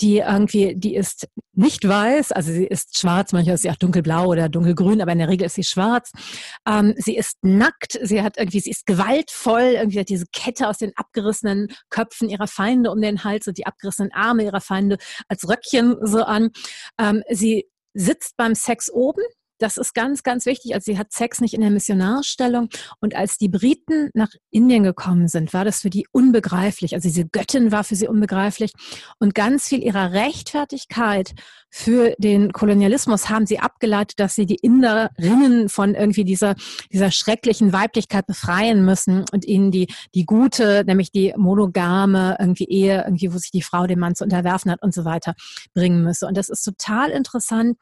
die 0.00 0.18
irgendwie, 0.18 0.74
die 0.76 0.94
ist 0.94 1.28
nicht 1.54 1.86
weiß, 1.86 2.32
also 2.32 2.52
sie 2.52 2.66
ist 2.66 2.98
schwarz, 2.98 3.32
manchmal 3.32 3.54
ist 3.56 3.62
sie 3.62 3.70
auch 3.70 3.76
dunkelblau 3.76 4.26
oder 4.26 4.48
dunkelgrün, 4.48 5.00
aber 5.00 5.12
in 5.12 5.18
der 5.18 5.28
Regel 5.28 5.46
ist 5.46 5.54
sie 5.54 5.64
schwarz. 5.64 6.12
Ähm, 6.66 6.94
sie 6.96 7.16
ist 7.16 7.38
nackt, 7.42 7.98
sie 8.02 8.22
hat 8.22 8.38
irgendwie, 8.38 8.60
sie 8.60 8.70
ist 8.70 8.86
gewaltvoll, 8.86 9.74
irgendwie 9.74 10.00
hat 10.00 10.08
diese 10.08 10.26
Kette 10.32 10.68
aus 10.68 10.78
den 10.78 10.92
abgerissenen 10.96 11.68
Köpfen 11.90 12.28
ihrer 12.28 12.46
Feinde 12.46 12.90
um 12.90 13.00
den 13.00 13.24
Hals 13.24 13.46
und 13.48 13.58
die 13.58 13.66
abgerissenen 13.66 14.12
Arme 14.12 14.44
ihrer 14.44 14.60
Feinde 14.60 14.96
als 15.28 15.48
Röckchen 15.48 15.96
so 16.02 16.22
an. 16.22 16.50
Ähm, 16.98 17.22
sie 17.30 17.66
sitzt 17.94 18.36
beim 18.36 18.54
Sex 18.54 18.90
oben, 18.90 19.22
das 19.62 19.76
ist 19.76 19.94
ganz, 19.94 20.22
ganz 20.22 20.46
wichtig. 20.46 20.74
Also 20.74 20.92
sie 20.92 20.98
hat 20.98 21.12
Sex 21.12 21.40
nicht 21.40 21.54
in 21.54 21.60
der 21.60 21.70
Missionarstellung. 21.70 22.68
Und 23.00 23.14
als 23.14 23.38
die 23.38 23.48
Briten 23.48 24.10
nach 24.14 24.30
Indien 24.50 24.82
gekommen 24.82 25.28
sind, 25.28 25.54
war 25.54 25.64
das 25.64 25.82
für 25.82 25.90
die 25.90 26.06
unbegreiflich. 26.12 26.94
Also 26.94 27.08
diese 27.08 27.26
Göttin 27.26 27.72
war 27.72 27.84
für 27.84 27.94
sie 27.94 28.08
unbegreiflich. 28.08 28.72
Und 29.18 29.34
ganz 29.34 29.68
viel 29.68 29.82
ihrer 29.82 30.12
Rechtfertigkeit 30.12 31.34
für 31.70 32.14
den 32.18 32.52
Kolonialismus 32.52 33.30
haben 33.30 33.46
sie 33.46 33.58
abgeleitet, 33.58 34.20
dass 34.20 34.34
sie 34.34 34.44
die 34.44 34.56
Inderinnen 34.56 35.68
von 35.68 35.94
irgendwie 35.94 36.24
dieser, 36.24 36.54
dieser 36.92 37.10
schrecklichen 37.10 37.72
Weiblichkeit 37.72 38.26
befreien 38.26 38.84
müssen 38.84 39.24
und 39.32 39.46
ihnen 39.46 39.70
die, 39.70 39.86
die 40.14 40.26
gute, 40.26 40.84
nämlich 40.86 41.12
die 41.12 41.32
monogame 41.36 42.36
irgendwie 42.38 42.68
Ehe, 42.68 43.04
irgendwie, 43.04 43.32
wo 43.32 43.38
sich 43.38 43.52
die 43.52 43.62
Frau 43.62 43.86
dem 43.86 44.00
Mann 44.00 44.14
zu 44.14 44.24
unterwerfen 44.24 44.70
hat 44.70 44.82
und 44.82 44.92
so 44.92 45.04
weiter, 45.04 45.34
bringen 45.72 46.02
müsse. 46.04 46.26
Und 46.26 46.36
das 46.36 46.50
ist 46.50 46.62
total 46.62 47.10
interessant, 47.10 47.78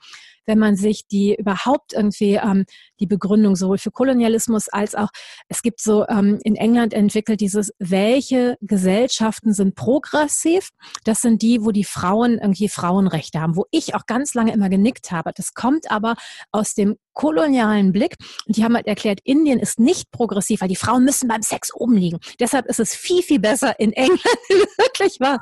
wenn 0.51 0.59
man 0.59 0.75
sich 0.75 1.07
die 1.07 1.37
überhaupt 1.37 1.93
irgendwie 1.93 2.35
ähm, 2.35 2.65
die 2.99 3.07
Begründung 3.07 3.55
sowohl 3.55 3.79
für 3.79 3.93
Kolonialismus 3.93 4.69
als 4.69 4.97
auch, 4.97 5.11
es 5.49 5.63
gibt 5.63 5.81
so 5.81 6.05
ähm, 6.09 6.41
in 6.43 6.57
England 6.57 6.93
entwickelt 6.93 7.41
dieses, 7.41 7.73
welche 7.79 8.57
Gesellschaften 8.61 9.55
sind 9.55 9.77
progressiv? 9.77 10.71
Das 11.05 11.21
sind 11.21 11.41
die, 11.41 11.65
wo 11.65 11.71
die 11.71 11.85
Frauen 11.85 12.39
irgendwie 12.39 12.69
Frauenrechte 12.69 13.41
haben, 13.41 13.55
wo 13.55 13.67
ich 13.71 13.95
auch 13.95 14.07
ganz 14.07 14.35
lange 14.35 14.53
immer 14.53 14.69
genickt 14.69 15.13
habe. 15.13 15.31
Das 15.33 15.55
kommt 15.55 15.89
aber 15.89 16.17
aus 16.51 16.75
dem 16.75 16.97
kolonialen 17.21 17.93
Blick. 17.93 18.17
Und 18.47 18.57
die 18.57 18.65
haben 18.65 18.75
halt 18.75 18.87
erklärt, 18.87 19.21
Indien 19.25 19.59
ist 19.59 19.79
nicht 19.79 20.11
progressiv, 20.11 20.63
weil 20.63 20.69
die 20.69 20.77
Frauen 20.77 21.05
müssen 21.05 21.29
beim 21.29 21.43
Sex 21.43 21.71
oben 21.75 21.95
liegen. 21.95 22.19
Deshalb 22.39 22.67
ist 22.67 22.81
es 22.81 22.95
viel, 22.95 23.23
viel 23.23 23.39
besser 23.39 23.79
in 23.79 23.93
England, 23.93 24.25
wirklich 24.79 25.21
wahr. 25.21 25.41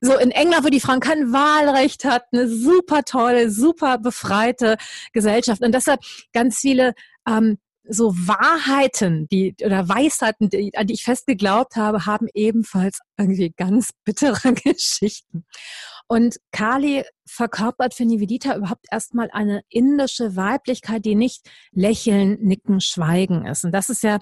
So 0.00 0.18
in 0.18 0.32
England, 0.32 0.64
wo 0.64 0.68
die 0.68 0.80
Frauen 0.80 1.00
kein 1.00 1.32
Wahlrecht 1.32 2.04
hatten, 2.04 2.48
super 2.48 3.04
tolle, 3.04 3.50
super 3.50 3.98
befreite 4.42 4.76
Gesellschaft. 5.12 5.62
Und 5.62 5.72
deshalb 5.72 6.00
ganz 6.32 6.58
viele 6.58 6.94
ähm, 7.28 7.58
so 7.88 8.14
Wahrheiten, 8.14 9.26
die 9.28 9.56
oder 9.64 9.88
Weisheiten, 9.88 10.48
die, 10.48 10.70
an 10.76 10.86
die 10.86 10.94
ich 10.94 11.02
fest 11.02 11.26
geglaubt 11.26 11.74
habe, 11.74 12.06
haben 12.06 12.28
ebenfalls 12.32 13.00
irgendwie 13.18 13.52
ganz 13.56 13.90
bittere 14.04 14.52
Geschichten. 14.64 15.44
Und 16.06 16.36
Kali 16.52 17.04
verkörpert 17.26 17.94
für 17.94 18.04
Nivedita 18.04 18.56
überhaupt 18.56 18.86
erstmal 18.90 19.30
eine 19.32 19.62
indische 19.68 20.36
Weiblichkeit, 20.36 21.04
die 21.04 21.16
nicht 21.16 21.48
lächeln, 21.72 22.38
nicken, 22.40 22.80
schweigen 22.80 23.46
ist. 23.46 23.64
Und 23.64 23.72
das 23.72 23.88
ist 23.88 24.02
ja 24.02 24.18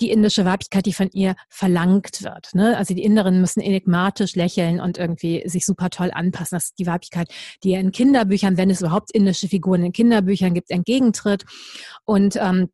die 0.00 0.10
indische 0.10 0.44
Weiblichkeit, 0.44 0.86
die 0.86 0.92
von 0.92 1.10
ihr 1.12 1.34
verlangt 1.48 2.22
wird. 2.22 2.54
Ne? 2.54 2.76
Also 2.76 2.94
die 2.94 3.02
Inderinnen 3.02 3.40
müssen 3.40 3.60
enigmatisch 3.60 4.34
lächeln 4.34 4.80
und 4.80 4.98
irgendwie 4.98 5.42
sich 5.46 5.66
super 5.66 5.90
toll 5.90 6.10
anpassen. 6.12 6.56
Das 6.56 6.66
ist 6.66 6.78
die 6.78 6.86
Weiblichkeit, 6.86 7.28
die 7.62 7.70
ja 7.70 7.80
in 7.80 7.92
Kinderbüchern, 7.92 8.56
wenn 8.56 8.70
es 8.70 8.80
überhaupt 8.80 9.10
indische 9.12 9.48
Figuren 9.48 9.84
in 9.84 9.92
Kinderbüchern 9.92 10.54
gibt, 10.54 10.70
entgegentritt. 10.70 11.44
Und 12.04 12.36
ähm, 12.36 12.70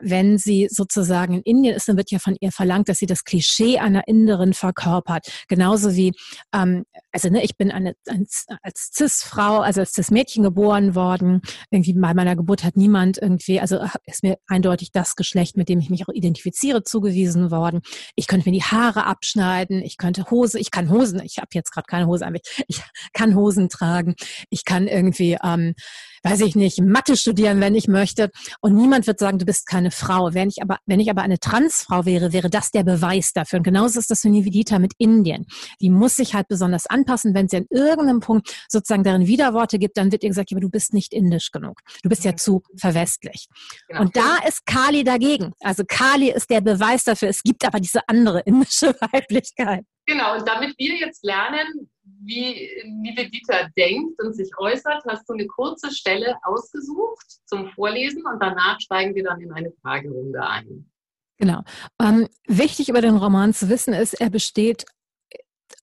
wenn 0.00 0.38
sie 0.38 0.68
sozusagen 0.70 1.34
in 1.34 1.42
Indien 1.42 1.76
ist, 1.76 1.88
dann 1.88 1.96
wird 1.96 2.10
ja 2.10 2.18
von 2.18 2.36
ihr 2.40 2.52
verlangt, 2.52 2.88
dass 2.88 2.98
sie 2.98 3.06
das 3.06 3.24
Klischee 3.24 3.78
einer 3.78 4.08
Inderin 4.08 4.54
verkörpert. 4.54 5.26
Genauso 5.48 5.94
wie, 5.94 6.12
ähm, 6.54 6.84
also 7.12 7.28
ne, 7.28 7.42
ich 7.44 7.56
bin 7.56 7.70
eine, 7.70 7.94
als, 8.06 8.46
als 8.62 8.90
Cis-Frau, 8.94 9.60
also 9.60 9.80
als 9.80 9.92
Cis-Mädchen 9.92 10.42
geboren 10.42 10.94
worden. 10.94 11.42
Irgendwie 11.70 11.92
bei 11.92 12.14
meiner 12.14 12.36
Geburt 12.36 12.64
hat 12.64 12.76
niemand 12.76 13.18
irgendwie, 13.18 13.60
also 13.60 13.78
ist 14.06 14.22
mir 14.22 14.38
eindeutig 14.46 14.92
das 14.92 15.16
Geschlecht, 15.16 15.56
mit 15.56 15.68
dem 15.68 15.78
ich 15.80 15.90
mich 15.90 16.08
auch 16.08 16.12
identifiziere, 16.12 16.82
zugewiesen 16.82 17.50
worden. 17.50 17.80
Ich 18.16 18.26
könnte 18.26 18.48
mir 18.48 18.54
die 18.54 18.64
Haare 18.64 19.06
abschneiden, 19.06 19.82
ich 19.82 19.96
könnte 19.96 20.30
Hose, 20.30 20.58
ich 20.58 20.70
kann 20.70 20.90
Hosen, 20.90 21.20
ich 21.24 21.38
habe 21.38 21.48
jetzt 21.54 21.72
gerade 21.72 21.86
keine 21.86 22.06
Hose 22.06 22.26
an 22.26 22.30
ich 22.68 22.82
kann 23.12 23.34
Hosen 23.34 23.68
tragen, 23.68 24.14
ich 24.50 24.64
kann 24.64 24.86
irgendwie 24.86 25.36
ähm, 25.42 25.74
weiß 26.22 26.40
ich 26.42 26.56
nicht, 26.56 26.80
Mathe 26.80 27.16
studieren, 27.16 27.60
wenn 27.60 27.74
ich 27.74 27.88
möchte. 27.88 28.30
Und 28.60 28.74
niemand 28.74 29.06
wird 29.06 29.18
sagen, 29.18 29.38
du 29.38 29.44
bist 29.44 29.66
keine 29.66 29.90
Frau. 29.90 30.34
Wenn 30.34 30.48
ich 30.48 30.62
aber, 30.62 30.78
wenn 30.86 31.00
ich 31.00 31.10
aber 31.10 31.22
eine 31.22 31.38
Transfrau 31.38 32.04
wäre, 32.04 32.32
wäre 32.32 32.50
das 32.50 32.70
der 32.70 32.84
Beweis 32.84 33.32
dafür. 33.32 33.58
Und 33.58 33.64
genauso 33.64 33.98
ist 33.98 34.10
das 34.10 34.20
für 34.22 34.28
Nivedita 34.28 34.78
mit 34.78 34.92
Indien. 34.98 35.46
Die 35.80 35.90
muss 35.90 36.16
sich 36.16 36.34
halt 36.34 36.48
besonders 36.48 36.86
anpassen. 36.86 37.34
Wenn 37.34 37.48
sie 37.48 37.58
an 37.58 37.66
irgendeinem 37.70 38.20
Punkt 38.20 38.54
sozusagen 38.68 39.04
darin 39.04 39.26
Widerworte 39.26 39.78
gibt, 39.78 39.96
dann 39.96 40.12
wird 40.12 40.22
ihr 40.22 40.30
gesagt, 40.30 40.52
aber 40.52 40.60
du 40.60 40.70
bist 40.70 40.92
nicht 40.92 41.12
indisch 41.12 41.50
genug. 41.50 41.80
Du 42.02 42.08
bist 42.08 42.24
ja 42.24 42.36
zu 42.36 42.62
verwestlicht. 42.76 43.48
Genau. 43.88 44.02
Und 44.02 44.16
da 44.16 44.38
ist 44.46 44.66
Kali 44.66 45.04
dagegen. 45.04 45.52
Also 45.60 45.84
Kali 45.86 46.30
ist 46.30 46.50
der 46.50 46.60
Beweis 46.60 47.04
dafür. 47.04 47.28
Es 47.28 47.42
gibt 47.42 47.64
aber 47.64 47.80
diese 47.80 48.00
andere 48.08 48.40
indische 48.40 48.94
Weiblichkeit. 49.12 49.84
Genau. 50.06 50.36
Und 50.36 50.48
damit 50.48 50.74
wir 50.78 50.96
jetzt 50.96 51.24
lernen, 51.24 51.88
wie 52.22 52.70
Nivedita 52.84 53.68
denkt 53.76 54.20
und 54.22 54.34
sich 54.34 54.50
äußert, 54.58 55.04
hast 55.08 55.28
du 55.28 55.34
eine 55.34 55.46
kurze 55.46 55.90
Stelle 55.90 56.36
ausgesucht 56.42 57.26
zum 57.46 57.68
Vorlesen 57.70 58.24
und 58.26 58.42
danach 58.42 58.80
steigen 58.80 59.14
wir 59.14 59.24
dann 59.24 59.40
in 59.40 59.52
eine 59.52 59.72
Fragerunde 59.82 60.40
ein. 60.42 60.90
Genau. 61.38 61.62
Ähm, 62.00 62.28
wichtig 62.46 62.90
über 62.90 63.00
den 63.00 63.16
Roman 63.16 63.54
zu 63.54 63.68
wissen 63.70 63.94
ist, 63.94 64.14
er 64.14 64.28
besteht 64.28 64.84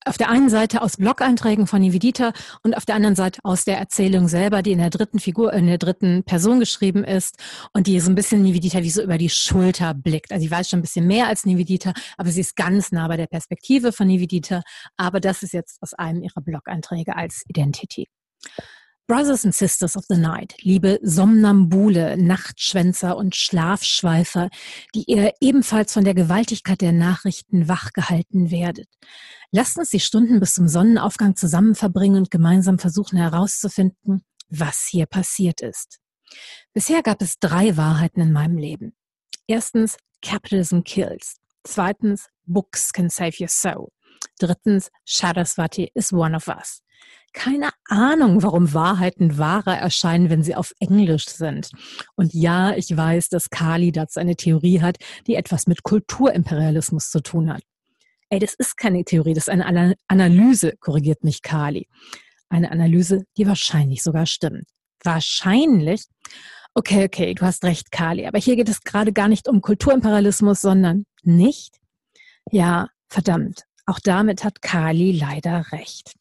auf 0.06 0.17
der 0.17 0.30
einen 0.30 0.50
Seite 0.50 0.82
aus 0.82 0.97
Blog-Einträgen 0.97 1.67
von 1.67 1.82
Nivedita 1.82 2.34
und 2.63 2.76
auf 2.76 2.86
der 2.86 2.95
anderen 2.95 3.15
Seite 3.15 3.41
aus 3.43 3.65
der 3.65 3.78
Erzählung 3.78 4.28
selber, 4.28 4.62
die 4.62 4.71
in 4.71 4.80
der 4.80 4.89
dritten 4.89 5.19
Figur, 5.19 5.54
in 5.54 5.67
der 5.67 5.78
dritten 5.78 6.23
Person 6.23 6.60
geschrieben 6.60 7.04
ist 7.04 7.38
und 7.73 7.88
die 7.88 8.00
so 8.00 8.10
ein 8.10 8.15
bisschen 8.15 8.41
Nivedita 8.41 8.84
wie 8.84 8.89
so 8.89 9.02
über 9.02 9.17
die 9.17 9.30
Schulter 9.30 9.93
blickt. 9.93 10.32
Also 10.32 10.43
sie 10.43 10.52
weiß 10.52 10.69
schon 10.69 10.80
ein 10.80 10.84
bisschen 10.84 11.08
mehr 11.08 11.28
als 11.28 11.45
Nivedita, 11.45 11.93
aber 12.17 12.32
sie 12.32 12.41
ist 12.41 12.56
ganz 12.56 12.91
nah 12.91 13.08
bei 13.08 13.17
der 13.17 13.28
Perspektive 13.28 13.91
von 13.91 14.08
Nivedita. 14.08 14.62
Aber 14.95 15.19
das 15.19 15.43
ist 15.43 15.54
jetzt 15.54 15.82
aus 15.82 15.93
einem 15.93 16.23
ihrer 16.23 16.41
Blog-Einträge 16.41 17.15
als 17.15 17.43
Identity. 17.47 18.08
Brothers 19.08 19.46
and 19.46 19.56
Sisters 19.56 19.96
of 19.96 20.04
the 20.10 20.17
Night, 20.17 20.56
liebe 20.63 21.00
Somnambule, 21.02 22.17
Nachtschwänzer 22.17 23.15
und 23.15 23.38
Schlafschweifer, 23.38 24.50
die 24.93 25.06
ihr 25.08 25.32
ebenfalls 25.39 25.93
von 25.93 26.04
der 26.04 26.13
Gewaltigkeit 26.13 26.82
der 26.82 26.91
Nachrichten 26.91 27.70
wachgehalten 27.70 28.52
werdet. 28.52 28.89
Lasst 29.52 29.78
uns 29.78 29.91
die 29.91 30.02
Stunden 30.02 30.41
bis 30.41 30.56
zum 30.56 30.67
Sonnenaufgang 30.67 31.38
zusammen 31.38 31.74
verbringen 31.74 32.17
und 32.17 32.32
gemeinsam 32.32 32.80
versuchen 32.80 33.17
herauszufinden, 33.17 34.26
was 34.50 34.86
hier 34.88 35.06
passiert 35.06 35.62
ist. 35.62 36.00
Bisher 36.74 37.02
gab 37.02 37.22
es 37.22 37.39
drei 37.39 37.78
Wahrheiten 37.78 38.20
in 38.20 38.34
meinem 38.34 38.58
Leben. 38.58 38.93
Erstens, 39.48 39.96
Capitalism 40.22 40.82
kills. 40.82 41.38
Zweitens, 41.63 42.28
Books 42.46 42.91
can 42.91 43.10
save 43.10 43.38
your 43.39 43.48
soul. 43.48 43.89
Drittens, 44.38 44.89
Shadaswati 45.06 45.91
is 45.93 46.12
one 46.12 46.36
of 46.36 46.50
us 46.50 46.82
keine 47.38 47.69
Ahnung, 47.88 48.41
warum 48.41 48.73
Wahrheiten 48.73 49.38
wahrer 49.38 49.78
erscheinen, 49.78 50.32
wenn 50.32 50.41
sie 50.41 50.56
auf 50.56 50.73
Englisch 50.80 51.28
sind. 51.28 51.69
Und 52.15 52.34
ja, 52.34 52.73
ich 52.76 52.97
weiß, 52.97 53.30
dass 53.30 53.52
Kali 53.52 53.91
dazu 53.91 54.19
eine 54.19 54.36
Theorie 54.36 54.82
hat, 54.82 54.97
die 55.28 55.36
etwas 55.36 55.67
mit 55.67 55.84
Kulturimperialismus 55.84 57.12
zu 57.12 57.21
tun 57.21 57.54
hat. 57.54 57.62
Ey, 58.32 58.39
das 58.39 58.56
ist 58.56 58.76
keine 58.76 59.04
Theorie, 59.04 59.36
das 59.36 59.47
ist 59.47 59.54
eine 59.54 59.95
Analyse, 60.08 60.73
korrigiert 60.80 61.23
mich 61.23 61.43
Kali. 61.43 61.88
Eine 62.50 62.71
Analyse, 62.71 63.23
die 63.38 63.45
wahrscheinlich 63.45 64.02
sogar 64.02 64.26
stimmt. 64.26 64.67
Wahrscheinlich? 65.04 66.06
Okay, 66.73 67.06
okay, 67.06 67.36
du 67.36 67.45
hast 67.45 67.63
recht, 67.63 67.91
Kali. 67.91 68.26
Aber 68.26 68.39
hier 68.39 68.56
geht 68.56 68.67
es 68.67 68.82
gerade 68.82 69.13
gar 69.13 69.28
nicht 69.28 69.47
um 69.47 69.62
Kulturimperialismus, 69.62 70.60
sondern 70.60 71.06
nicht? 71.21 71.76
Ja, 72.52 72.88
verdammt. 73.10 73.62
Auch 73.86 74.00
damit 74.04 74.43
hat 74.43 74.63
Kali 74.63 75.12
leider 75.12 75.71
recht. 75.71 76.15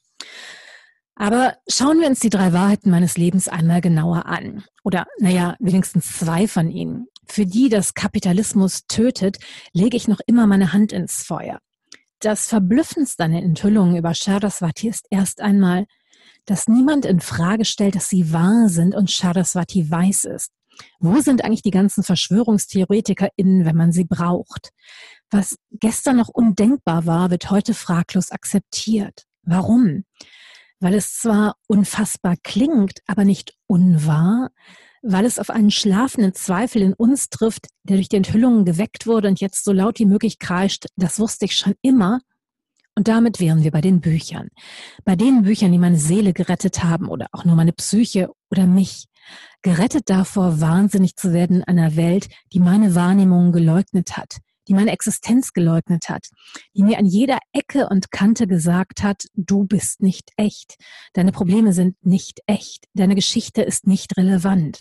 Aber 1.17 1.57
schauen 1.67 1.99
wir 1.99 2.07
uns 2.07 2.21
die 2.21 2.29
drei 2.31 2.53
Wahrheiten 2.53 2.91
meines 2.91 3.17
Lebens 3.17 3.49
einmal 3.49 3.81
genauer 3.81 4.27
an. 4.27 4.65
Oder, 4.85 5.07
naja, 5.19 5.57
wenigstens 5.59 6.19
zwei 6.19 6.47
von 6.47 6.71
ihnen. 6.71 7.09
Für 7.27 7.47
die 7.47 7.71
das 7.71 7.95
Kapitalismus 7.95 8.87
tötet, 8.87 9.39
lege 9.73 9.97
ich 9.97 10.09
noch 10.09 10.21
immer 10.27 10.47
meine 10.47 10.75
Hand 10.75 10.93
ins 10.93 11.23
Feuer. 11.23 11.59
Das 12.21 12.49
Verblüffendste 12.49 13.25
an 13.25 13.33
den 13.33 13.45
Enthüllungen 13.45 13.97
über 13.97 14.15
Shardaswati 14.15 14.89
ist 14.89 15.07
erst 15.11 15.41
einmal, 15.41 15.87
dass 16.45 16.69
niemand 16.69 17.07
in 17.07 17.21
Frage 17.21 17.65
stellt, 17.65 17.95
dass 17.95 18.09
sie 18.09 18.33
wahr 18.33 18.69
sind 18.69 18.95
und 18.95 19.11
Shardaswati 19.11 19.91
weiß 19.91 20.25
ist. 20.25 20.53
Wo 21.01 21.21
sind 21.21 21.43
eigentlich 21.43 21.63
die 21.63 21.71
ganzen 21.71 22.05
VerschwörungstheoretikerInnen, 22.05 23.65
wenn 23.65 23.77
man 23.77 23.91
sie 23.91 24.05
braucht? 24.05 24.71
Was 25.31 25.57
gestern 25.73 26.19
noch 26.19 26.29
undenkbar 26.29 27.07
war, 27.07 27.31
wird 27.31 27.51
heute 27.51 27.73
fraglos 27.73 28.31
akzeptiert. 28.31 29.25
Warum? 29.43 30.05
Weil 30.81 30.95
es 30.95 31.19
zwar 31.19 31.57
unfassbar 31.67 32.37
klingt, 32.43 33.01
aber 33.07 33.25
nicht 33.25 33.55
unwahr, 33.67 34.51
weil 35.03 35.25
es 35.25 35.39
auf 35.39 35.51
einen 35.51 35.71
schlafenden 35.71 36.35
Zweifel 36.35 36.83
in 36.83 36.93
uns 36.93 37.29
trifft, 37.29 37.69
der 37.85 37.97
durch 37.97 38.09
die 38.09 38.17
Enthüllungen 38.17 38.65
geweckt 38.65 39.07
wurde 39.07 39.29
und 39.29 39.41
jetzt 39.41 39.65
so 39.65 39.73
laut 39.73 39.99
wie 39.99 40.07
möglich 40.07 40.39
kreischt, 40.39 40.87
das 40.97 41.19
wusste 41.19 41.45
ich 41.45 41.57
schon 41.57 41.75
immer. 41.83 42.21
Und 42.95 43.09
damit 43.09 43.41
wären 43.41 43.63
wir 43.63 43.71
bei 43.71 43.83
den 43.83 44.01
Büchern. 44.01 44.49
Bei 45.05 45.17
den 45.17 45.43
Büchern, 45.43 45.71
die 45.71 45.79
meine 45.79 45.99
Seele 45.99 46.33
gerettet 46.33 46.83
haben 46.83 47.09
oder 47.09 47.27
auch 47.33 47.45
nur 47.45 47.55
meine 47.55 47.75
Psyche 47.75 48.31
oder 48.51 48.67
mich. 48.67 49.07
Gerettet 49.63 50.09
davor, 50.09 50.61
wahnsinnig 50.61 51.17
zu 51.17 51.33
werden 51.33 51.59
in 51.59 51.65
einer 51.65 51.97
Welt, 51.97 52.29
die 52.53 52.61
meine 52.61 52.95
Wahrnehmungen 52.95 53.53
geleugnet 53.53 54.17
hat, 54.17 54.39
die 54.69 54.75
meine 54.75 54.93
Existenz 54.93 55.53
geleugnet 55.53 56.09
hat, 56.09 56.29
die 56.75 56.83
mir 56.83 56.99
an 56.99 57.07
jeder 57.07 57.39
Ecke 57.53 57.89
und 57.89 58.11
Kante 58.11 58.47
gesagt 58.47 59.03
hat, 59.03 59.25
du 59.35 59.65
bist 59.65 60.03
nicht 60.03 60.31
echt, 60.37 60.77
deine 61.13 61.33
Probleme 61.33 61.73
sind 61.73 61.97
nicht 62.05 62.41
echt, 62.47 62.87
deine 62.95 63.15
Geschichte 63.15 63.63
ist 63.63 63.87
nicht 63.87 64.17
relevant. 64.17 64.81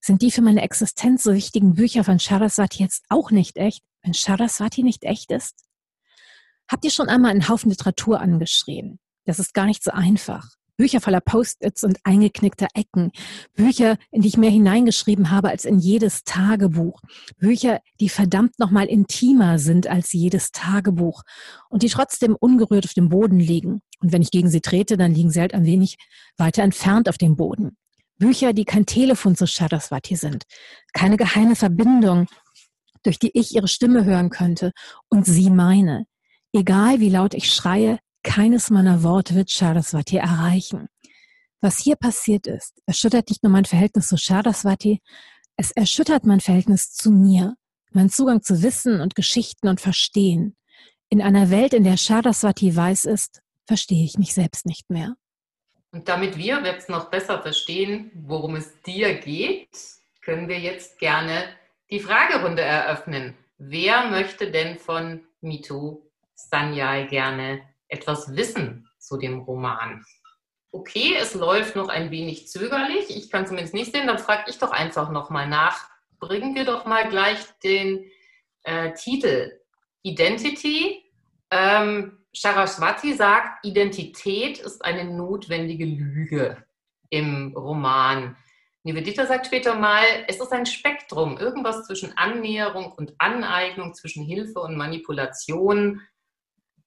Sind 0.00 0.22
die 0.22 0.30
für 0.30 0.42
meine 0.42 0.62
Existenz 0.62 1.24
so 1.24 1.34
wichtigen 1.34 1.74
Bücher 1.74 2.04
von 2.04 2.18
Saraswati 2.18 2.82
jetzt 2.82 3.04
auch 3.08 3.30
nicht 3.30 3.56
echt, 3.56 3.82
wenn 4.02 4.12
Saraswati 4.12 4.82
nicht 4.82 5.04
echt 5.04 5.30
ist? 5.32 5.64
Habt 6.70 6.84
ihr 6.84 6.90
schon 6.90 7.08
einmal 7.08 7.30
einen 7.30 7.48
Haufen 7.48 7.70
Literatur 7.70 8.20
angeschrieben? 8.20 9.00
Das 9.24 9.38
ist 9.38 9.54
gar 9.54 9.66
nicht 9.66 9.82
so 9.82 9.90
einfach. 9.90 10.57
Bücher 10.78 11.00
voller 11.00 11.20
Post-its 11.20 11.82
und 11.82 11.98
eingeknickter 12.04 12.68
Ecken. 12.72 13.10
Bücher, 13.54 13.98
in 14.12 14.22
die 14.22 14.28
ich 14.28 14.36
mehr 14.36 14.50
hineingeschrieben 14.50 15.30
habe 15.30 15.50
als 15.50 15.64
in 15.64 15.80
jedes 15.80 16.22
Tagebuch. 16.22 17.02
Bücher, 17.36 17.80
die 18.00 18.08
verdammt 18.08 18.58
nochmal 18.60 18.86
intimer 18.86 19.58
sind 19.58 19.88
als 19.88 20.12
jedes 20.12 20.52
Tagebuch 20.52 21.24
und 21.68 21.82
die 21.82 21.88
trotzdem 21.88 22.36
ungerührt 22.38 22.86
auf 22.86 22.94
dem 22.94 23.08
Boden 23.08 23.40
liegen. 23.40 23.82
Und 24.00 24.12
wenn 24.12 24.22
ich 24.22 24.30
gegen 24.30 24.48
sie 24.48 24.60
trete, 24.60 24.96
dann 24.96 25.12
liegen 25.12 25.32
sie 25.32 25.40
halt 25.40 25.52
ein 25.52 25.66
wenig 25.66 25.96
weiter 26.36 26.62
entfernt 26.62 27.08
auf 27.08 27.18
dem 27.18 27.34
Boden. 27.34 27.76
Bücher, 28.18 28.52
die 28.52 28.64
kein 28.64 28.86
Telefon 28.86 29.34
zu 29.34 29.48
Shadowswati 29.48 30.14
sind. 30.14 30.44
Keine 30.92 31.16
geheime 31.16 31.56
Verbindung, 31.56 32.26
durch 33.02 33.18
die 33.18 33.36
ich 33.36 33.54
ihre 33.54 33.68
Stimme 33.68 34.04
hören 34.04 34.30
könnte 34.30 34.72
und 35.08 35.26
sie 35.26 35.50
meine. 35.50 36.06
Egal 36.52 37.00
wie 37.00 37.10
laut 37.10 37.34
ich 37.34 37.52
schreie, 37.52 37.98
keines 38.28 38.68
meiner 38.68 39.02
Worte 39.02 39.34
wird 39.34 39.50
Shadaswati 39.50 40.18
erreichen. 40.18 40.88
Was 41.62 41.78
hier 41.78 41.96
passiert 41.96 42.46
ist, 42.46 42.82
erschüttert 42.84 43.30
nicht 43.30 43.42
nur 43.42 43.50
mein 43.50 43.64
Verhältnis 43.64 44.08
zu 44.08 44.18
Shadaswati, 44.18 45.00
es 45.56 45.70
erschüttert 45.70 46.26
mein 46.26 46.40
Verhältnis 46.40 46.92
zu 46.92 47.10
mir, 47.10 47.56
mein 47.90 48.10
Zugang 48.10 48.42
zu 48.42 48.62
Wissen 48.62 49.00
und 49.00 49.14
Geschichten 49.14 49.66
und 49.66 49.80
Verstehen. 49.80 50.56
In 51.08 51.22
einer 51.22 51.50
Welt, 51.50 51.72
in 51.72 51.84
der 51.84 51.96
Shadaswati 51.96 52.76
weiß 52.76 53.06
ist, 53.06 53.40
verstehe 53.66 54.04
ich 54.04 54.18
mich 54.18 54.34
selbst 54.34 54.66
nicht 54.66 54.90
mehr. 54.90 55.14
Und 55.90 56.06
damit 56.08 56.36
wir 56.36 56.62
jetzt 56.64 56.90
noch 56.90 57.10
besser 57.10 57.40
verstehen, 57.40 58.10
worum 58.14 58.56
es 58.56 58.82
dir 58.82 59.14
geht, 59.14 59.70
können 60.20 60.48
wir 60.48 60.60
jetzt 60.60 60.98
gerne 60.98 61.44
die 61.90 62.00
Fragerunde 62.00 62.60
eröffnen. 62.60 63.34
Wer 63.56 64.10
möchte 64.10 64.50
denn 64.50 64.76
von 64.76 65.22
Mito 65.40 66.02
Sanjay 66.34 67.06
gerne 67.06 67.62
etwas 67.88 68.36
wissen 68.36 68.88
zu 68.98 69.16
dem 69.16 69.40
Roman. 69.40 70.04
Okay, 70.70 71.14
es 71.18 71.34
läuft 71.34 71.76
noch 71.76 71.88
ein 71.88 72.10
wenig 72.10 72.48
zögerlich. 72.48 73.08
Ich 73.08 73.30
kann 73.30 73.46
zumindest 73.46 73.74
nicht 73.74 73.92
sehen. 73.92 74.06
Dann 74.06 74.18
frage 74.18 74.50
ich 74.50 74.58
doch 74.58 74.70
einfach 74.70 75.10
nochmal 75.10 75.48
nach. 75.48 75.88
Bringen 76.20 76.54
wir 76.54 76.64
doch 76.64 76.84
mal 76.84 77.08
gleich 77.08 77.38
den 77.64 78.10
äh, 78.64 78.92
Titel. 78.92 79.60
Identity. 80.02 81.04
Ähm, 81.50 82.18
Saraswati 82.34 83.14
sagt, 83.14 83.64
Identität 83.64 84.58
ist 84.58 84.84
eine 84.84 85.04
notwendige 85.04 85.86
Lüge 85.86 86.62
im 87.10 87.54
Roman. 87.56 88.36
Dieter 88.84 89.26
sagt 89.26 89.46
später 89.46 89.74
mal, 89.74 90.04
es 90.28 90.40
ist 90.40 90.52
ein 90.52 90.64
Spektrum, 90.64 91.36
irgendwas 91.36 91.86
zwischen 91.86 92.16
Annäherung 92.16 92.92
und 92.92 93.14
Aneignung, 93.18 93.94
zwischen 93.94 94.24
Hilfe 94.24 94.60
und 94.60 94.76
Manipulation. 94.76 96.00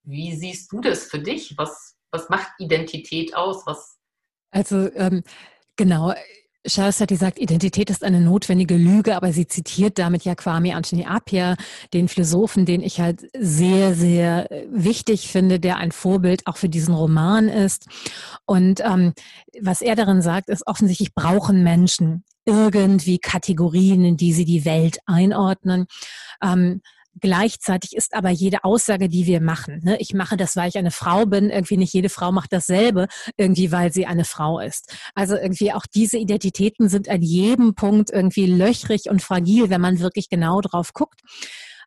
Wie 0.04 0.36
siehst 0.36 0.72
du 0.72 0.82
das 0.82 1.06
für 1.06 1.20
dich? 1.20 1.58
Was, 1.58 1.96
was 2.12 2.30
macht 2.30 2.52
Identität 2.60 3.36
aus? 3.36 3.66
Was 3.66 3.98
also 4.52 4.92
ähm, 4.96 5.24
genau, 5.78 6.14
Charlotte 6.66 7.16
sagt, 7.16 7.40
Identität 7.40 7.90
ist 7.90 8.04
eine 8.04 8.22
notwendige 8.22 8.76
Lüge, 8.76 9.16
aber 9.16 9.34
sie 9.34 9.48
zitiert 9.48 9.98
damit 9.98 10.26
ja 10.26 10.36
Kwame 10.36 10.76
Anthony 10.76 11.06
Appiah, 11.06 11.56
den 11.94 12.08
Philosophen, 12.08 12.66
den 12.66 12.84
ich 12.84 13.00
halt 13.00 13.28
sehr, 13.36 13.96
sehr 13.96 14.52
äh, 14.52 14.68
wichtig 14.70 15.30
finde, 15.30 15.60
der 15.60 15.78
ein 15.78 15.92
Vorbild 15.92 16.46
auch 16.46 16.58
für 16.58 16.70
diesen 16.70 16.94
Roman 16.94 17.48
ist. 17.48 17.88
Und 18.46 18.82
ähm, 18.82 19.14
was 19.60 19.82
er 19.82 19.96
darin 19.96 20.22
sagt, 20.22 20.50
ist 20.50 20.68
offensichtlich 20.68 21.16
brauchen 21.16 21.64
Menschen 21.64 22.24
irgendwie 22.46 23.20
Kategorien, 23.20 24.04
in 24.04 24.18
die 24.18 24.34
sie 24.34 24.46
die 24.46 24.66
Welt 24.66 25.00
einordnen. 25.06 25.86
Ähm, 26.44 26.82
Gleichzeitig 27.20 27.96
ist 27.96 28.14
aber 28.14 28.30
jede 28.30 28.64
Aussage, 28.64 29.10
die 29.10 29.26
wir 29.26 29.42
machen, 29.42 29.82
ne, 29.84 29.98
ich 30.00 30.14
mache 30.14 30.38
das, 30.38 30.56
weil 30.56 30.70
ich 30.70 30.78
eine 30.78 30.92
Frau 30.92 31.26
bin, 31.26 31.50
irgendwie 31.50 31.78
nicht 31.78 31.94
jede 31.94 32.10
Frau 32.10 32.32
macht 32.32 32.54
dasselbe, 32.54 33.08
irgendwie 33.36 33.72
weil 33.72 33.92
sie 33.92 34.06
eine 34.06 34.24
Frau 34.24 34.60
ist. 34.60 34.96
Also 35.14 35.36
irgendwie 35.36 35.74
auch 35.74 35.86
diese 35.94 36.18
Identitäten 36.18 36.88
sind 36.88 37.10
an 37.10 37.22
jedem 37.22 37.76
Punkt 37.76 38.12
irgendwie 38.12 38.46
löchrig 38.46 39.10
und 39.10 39.22
fragil, 39.22 39.70
wenn 39.70 39.82
man 39.82 40.00
wirklich 40.00 40.30
genau 40.30 40.62
drauf 40.62 40.94
guckt. 40.94 41.20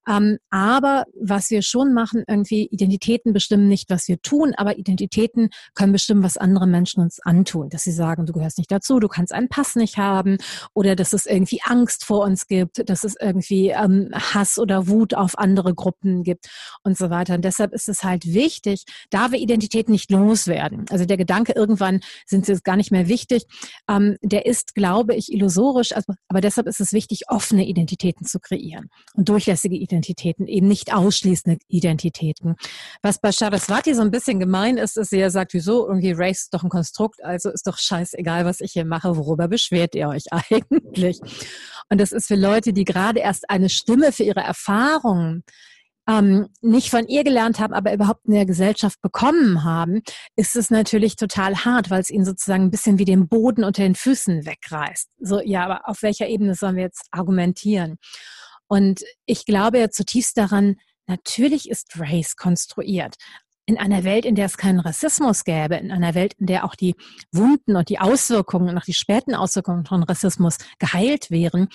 Ähm, 0.08 0.38
aber 0.50 1.04
was 1.18 1.50
wir 1.50 1.62
schon 1.62 1.92
machen, 1.94 2.24
irgendwie 2.26 2.66
Identitäten 2.66 3.32
bestimmen 3.32 3.68
nicht, 3.68 3.90
was 3.90 4.08
wir 4.08 4.20
tun, 4.20 4.52
aber 4.56 4.78
Identitäten 4.78 5.50
können 5.74 5.92
bestimmen, 5.92 6.22
was 6.22 6.36
andere 6.36 6.66
Menschen 6.66 7.02
uns 7.02 7.20
antun. 7.20 7.70
Dass 7.70 7.82
sie 7.82 7.92
sagen, 7.92 8.26
du 8.26 8.32
gehörst 8.32 8.58
nicht 8.58 8.70
dazu, 8.70 9.00
du 9.00 9.08
kannst 9.08 9.32
einen 9.32 9.48
Pass 9.48 9.76
nicht 9.76 9.96
haben 9.96 10.38
oder 10.74 10.96
dass 10.96 11.12
es 11.12 11.26
irgendwie 11.26 11.60
Angst 11.64 12.04
vor 12.04 12.24
uns 12.24 12.46
gibt, 12.46 12.88
dass 12.88 13.04
es 13.04 13.14
irgendwie 13.20 13.70
ähm, 13.70 14.10
Hass 14.12 14.58
oder 14.58 14.88
Wut 14.88 15.14
auf 15.14 15.38
andere 15.38 15.74
Gruppen 15.74 16.22
gibt 16.22 16.48
und 16.82 16.98
so 16.98 17.10
weiter. 17.10 17.34
Und 17.34 17.44
deshalb 17.44 17.72
ist 17.72 17.88
es 17.88 18.04
halt 18.04 18.26
wichtig, 18.26 18.84
da 19.10 19.32
wir 19.32 19.38
Identitäten 19.38 19.92
nicht 19.92 20.10
loswerden. 20.10 20.84
Also 20.90 21.04
der 21.04 21.16
Gedanke, 21.16 21.52
irgendwann 21.54 22.00
sind 22.26 22.46
sie 22.46 22.52
jetzt 22.52 22.64
gar 22.64 22.76
nicht 22.76 22.90
mehr 22.90 23.08
wichtig, 23.08 23.46
ähm, 23.88 24.16
der 24.22 24.46
ist, 24.46 24.74
glaube 24.74 25.14
ich, 25.14 25.32
illusorisch. 25.32 25.92
Also, 25.94 26.12
aber 26.28 26.40
deshalb 26.40 26.66
ist 26.66 26.80
es 26.80 26.92
wichtig, 26.92 27.22
offene 27.28 27.66
Identitäten 27.66 28.26
zu 28.26 28.38
kreieren 28.38 28.90
und 29.14 29.28
durchlässige 29.28 29.76
Identitäten 29.76 29.93
Identitäten, 29.94 30.46
eben 30.46 30.68
nicht 30.68 30.92
ausschließende 30.92 31.58
Identitäten. 31.68 32.56
Was 33.02 33.20
bei 33.20 33.32
Saraswati 33.32 33.94
so 33.94 34.02
ein 34.02 34.10
bisschen 34.10 34.40
gemein 34.40 34.76
ist, 34.76 34.96
ist, 34.96 35.10
sie 35.10 35.18
ja 35.18 35.30
sagt, 35.30 35.54
wieso, 35.54 35.86
irgendwie 35.86 36.12
Race 36.12 36.42
ist 36.42 36.54
doch 36.54 36.64
ein 36.64 36.70
Konstrukt, 36.70 37.22
also 37.24 37.50
ist 37.50 37.66
doch 37.66 37.78
scheißegal, 37.78 38.44
was 38.44 38.60
ich 38.60 38.72
hier 38.72 38.84
mache, 38.84 39.16
worüber 39.16 39.48
beschwert 39.48 39.94
ihr 39.94 40.08
euch 40.08 40.24
eigentlich? 40.30 41.20
Und 41.90 42.00
das 42.00 42.12
ist 42.12 42.26
für 42.26 42.36
Leute, 42.36 42.72
die 42.72 42.84
gerade 42.84 43.20
erst 43.20 43.48
eine 43.48 43.68
Stimme 43.68 44.12
für 44.12 44.24
ihre 44.24 44.40
Erfahrungen 44.40 45.44
ähm, 46.06 46.48
nicht 46.60 46.90
von 46.90 47.06
ihr 47.06 47.24
gelernt 47.24 47.58
haben, 47.58 47.72
aber 47.72 47.92
überhaupt 47.94 48.26
in 48.26 48.34
der 48.34 48.46
Gesellschaft 48.46 49.00
bekommen 49.00 49.64
haben, 49.64 50.02
ist 50.36 50.56
es 50.56 50.70
natürlich 50.70 51.16
total 51.16 51.64
hart, 51.64 51.90
weil 51.90 52.00
es 52.00 52.10
ihnen 52.10 52.24
sozusagen 52.24 52.64
ein 52.64 52.70
bisschen 52.70 52.98
wie 52.98 53.04
den 53.04 53.28
Boden 53.28 53.64
unter 53.64 53.82
den 53.82 53.94
Füßen 53.94 54.44
wegreißt. 54.44 55.08
So, 55.20 55.40
ja, 55.40 55.64
aber 55.64 55.88
auf 55.88 56.02
welcher 56.02 56.28
Ebene 56.28 56.54
sollen 56.54 56.76
wir 56.76 56.82
jetzt 56.82 57.08
argumentieren? 57.10 57.96
Und 58.74 59.04
ich 59.24 59.46
glaube 59.46 59.78
ja 59.78 59.88
zutiefst 59.88 60.36
daran, 60.36 60.74
natürlich 61.06 61.70
ist 61.70 61.96
Race 61.96 62.34
konstruiert. 62.34 63.14
In 63.66 63.78
einer 63.78 64.02
Welt, 64.02 64.24
in 64.24 64.34
der 64.34 64.46
es 64.46 64.56
keinen 64.56 64.80
Rassismus 64.80 65.44
gäbe, 65.44 65.76
in 65.76 65.92
einer 65.92 66.16
Welt, 66.16 66.34
in 66.40 66.46
der 66.46 66.64
auch 66.64 66.74
die 66.74 66.96
Wunden 67.30 67.76
und 67.76 67.88
die 67.88 68.00
Auswirkungen 68.00 68.70
und 68.70 68.76
auch 68.76 68.84
die 68.84 68.92
späten 68.92 69.36
Auswirkungen 69.36 69.86
von 69.86 70.02
Rassismus 70.02 70.58
geheilt 70.80 71.30
wären, 71.30 71.68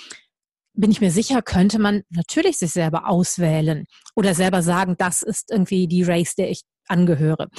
bin 0.73 0.91
ich 0.91 0.99
mir 0.99 1.09
sicher, 1.09 1.41
könnte 1.41 1.79
man 1.79 2.03
natürlich 2.09 2.57
sich 2.57 2.71
selber 2.71 3.07
auswählen 3.07 3.85
oder 4.13 4.33
selber 4.33 4.61
sagen, 4.61 4.95
das 4.97 5.21
ist 5.21 5.51
irgendwie 5.51 5.87
die 5.87 6.03
Race, 6.03 6.35
der 6.35 6.51
ich 6.51 6.63
angehöre. 6.89 7.49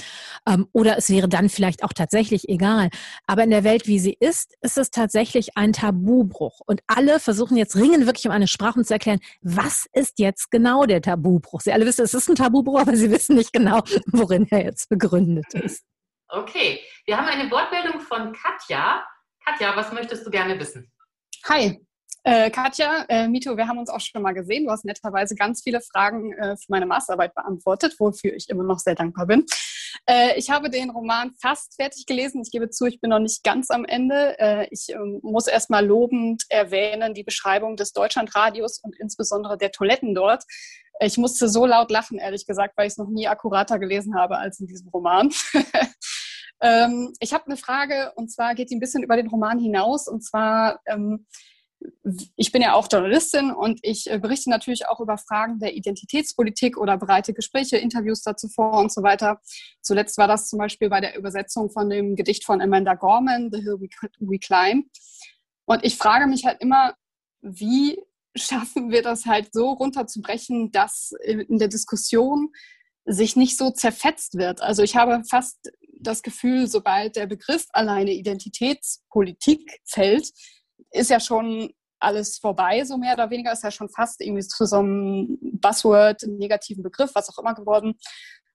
Ähm, 0.46 0.66
oder 0.72 0.98
es 0.98 1.08
wäre 1.10 1.28
dann 1.28 1.48
vielleicht 1.48 1.84
auch 1.84 1.92
tatsächlich 1.92 2.48
egal. 2.48 2.90
Aber 3.26 3.44
in 3.44 3.50
der 3.50 3.64
Welt, 3.64 3.86
wie 3.86 3.98
sie 3.98 4.16
ist, 4.18 4.54
ist 4.60 4.78
es 4.78 4.90
tatsächlich 4.90 5.56
ein 5.56 5.72
Tabubruch. 5.72 6.60
Und 6.66 6.80
alle 6.86 7.20
versuchen 7.20 7.56
jetzt 7.56 7.76
ringen 7.76 8.06
wirklich 8.06 8.26
um 8.26 8.32
eine 8.32 8.48
Sprache 8.48 8.82
zu 8.82 8.92
erklären, 8.92 9.20
was 9.42 9.86
ist 9.92 10.18
jetzt 10.18 10.50
genau 10.50 10.84
der 10.84 11.02
Tabubruch? 11.02 11.60
Sie 11.60 11.72
alle 11.72 11.86
wissen, 11.86 12.04
es 12.04 12.14
ist 12.14 12.28
ein 12.28 12.36
Tabubruch, 12.36 12.80
aber 12.80 12.96
sie 12.96 13.10
wissen 13.10 13.36
nicht 13.36 13.52
genau, 13.52 13.82
worin 14.06 14.46
er 14.50 14.64
jetzt 14.64 14.88
begründet 14.88 15.52
ist. 15.54 15.84
Okay, 16.28 16.80
wir 17.06 17.16
haben 17.16 17.26
eine 17.26 17.50
Wortmeldung 17.50 18.00
von 18.00 18.32
Katja. 18.32 19.04
Katja, 19.44 19.74
was 19.74 19.92
möchtest 19.92 20.24
du 20.24 20.30
gerne 20.30 20.58
wissen? 20.60 20.90
Hi, 21.48 21.84
äh, 22.24 22.50
Katja, 22.50 23.04
äh, 23.08 23.28
Mito, 23.28 23.56
wir 23.56 23.66
haben 23.66 23.78
uns 23.78 23.88
auch 23.88 24.00
schon 24.00 24.22
mal 24.22 24.32
gesehen. 24.32 24.64
Du 24.64 24.70
hast 24.70 24.84
netterweise 24.84 25.34
ganz 25.34 25.62
viele 25.62 25.80
Fragen 25.80 26.32
äh, 26.34 26.56
für 26.56 26.66
meine 26.68 26.86
Masterarbeit 26.86 27.34
beantwortet, 27.34 27.94
wofür 27.98 28.34
ich 28.34 28.48
immer 28.48 28.64
noch 28.64 28.78
sehr 28.78 28.94
dankbar 28.94 29.26
bin. 29.26 29.46
Äh, 30.06 30.38
ich 30.38 30.50
habe 30.50 30.70
den 30.70 30.90
Roman 30.90 31.32
fast 31.40 31.76
fertig 31.76 32.06
gelesen. 32.06 32.42
Ich 32.42 32.50
gebe 32.50 32.70
zu, 32.70 32.86
ich 32.86 33.00
bin 33.00 33.10
noch 33.10 33.18
nicht 33.18 33.42
ganz 33.42 33.70
am 33.70 33.84
Ende. 33.84 34.38
Äh, 34.38 34.68
ich 34.70 34.90
ähm, 34.90 35.20
muss 35.22 35.46
erstmal 35.46 35.86
lobend 35.86 36.44
erwähnen 36.48 37.14
die 37.14 37.24
Beschreibung 37.24 37.76
des 37.76 37.92
Deutschlandradios 37.92 38.78
und 38.78 38.96
insbesondere 38.98 39.56
der 39.56 39.72
Toiletten 39.72 40.14
dort. 40.14 40.44
Ich 41.02 41.16
musste 41.16 41.48
so 41.48 41.64
laut 41.64 41.90
lachen, 41.90 42.18
ehrlich 42.18 42.46
gesagt, 42.46 42.76
weil 42.76 42.86
ich 42.86 42.92
es 42.92 42.98
noch 42.98 43.08
nie 43.08 43.26
akkurater 43.26 43.78
gelesen 43.78 44.14
habe 44.14 44.36
als 44.36 44.60
in 44.60 44.66
diesem 44.66 44.88
Roman. 44.88 45.32
ähm, 46.60 47.14
ich 47.20 47.32
habe 47.32 47.46
eine 47.46 47.56
Frage 47.56 48.12
und 48.16 48.30
zwar 48.30 48.54
geht 48.54 48.70
die 48.70 48.76
ein 48.76 48.80
bisschen 48.80 49.02
über 49.02 49.16
den 49.16 49.28
Roman 49.28 49.58
hinaus 49.58 50.08
und 50.08 50.22
zwar 50.22 50.80
ähm, 50.86 51.26
ich 52.36 52.52
bin 52.52 52.62
ja 52.62 52.74
auch 52.74 52.88
Journalistin 52.90 53.50
und 53.50 53.80
ich 53.82 54.10
äh, 54.10 54.18
berichte 54.18 54.50
natürlich 54.50 54.88
auch 54.88 55.00
über 55.00 55.16
Fragen 55.18 55.58
der 55.58 55.74
Identitätspolitik 55.74 56.76
oder 56.76 56.96
bereite 56.98 57.32
Gespräche, 57.32 57.76
Interviews 57.76 58.22
dazu 58.22 58.48
vor 58.48 58.78
und 58.78 58.92
so 58.92 59.02
weiter. 59.02 59.40
Zuletzt 59.80 60.18
war 60.18 60.28
das 60.28 60.48
zum 60.48 60.58
Beispiel 60.58 60.88
bei 60.88 61.00
der 61.00 61.16
Übersetzung 61.16 61.70
von 61.70 61.88
dem 61.88 62.16
Gedicht 62.16 62.44
von 62.44 62.60
Amanda 62.60 62.94
Gorman, 62.94 63.50
The 63.52 63.60
Hill 63.60 63.80
We 63.80 64.38
Climb. 64.38 64.86
Und 65.66 65.84
ich 65.84 65.96
frage 65.96 66.26
mich 66.26 66.44
halt 66.44 66.60
immer, 66.60 66.94
wie 67.42 68.02
schaffen 68.34 68.90
wir 68.90 69.02
das 69.02 69.26
halt 69.26 69.52
so 69.52 69.70
runterzubrechen, 69.70 70.70
dass 70.72 71.12
in 71.24 71.58
der 71.58 71.68
Diskussion 71.68 72.52
sich 73.04 73.36
nicht 73.36 73.56
so 73.56 73.70
zerfetzt 73.70 74.34
wird. 74.34 74.62
Also 74.62 74.82
ich 74.82 74.96
habe 74.96 75.22
fast 75.28 75.70
das 75.98 76.22
Gefühl, 76.22 76.66
sobald 76.66 77.16
der 77.16 77.26
Begriff 77.26 77.66
alleine 77.72 78.12
Identitätspolitik 78.12 79.80
fällt, 79.84 80.30
ist 80.90 81.10
ja 81.10 81.20
schon 81.20 81.72
alles 82.00 82.38
vorbei, 82.38 82.82
so 82.84 82.96
mehr 82.96 83.14
oder 83.14 83.30
weniger, 83.30 83.52
ist 83.52 83.62
ja 83.62 83.70
schon 83.70 83.90
fast 83.90 84.20
irgendwie 84.20 84.46
zu 84.46 84.64
so 84.64 84.78
einem 84.78 85.38
Buzzword, 85.40 86.24
einem 86.24 86.38
negativen 86.38 86.82
Begriff, 86.82 87.10
was 87.14 87.28
auch 87.28 87.38
immer 87.38 87.54
geworden. 87.54 87.94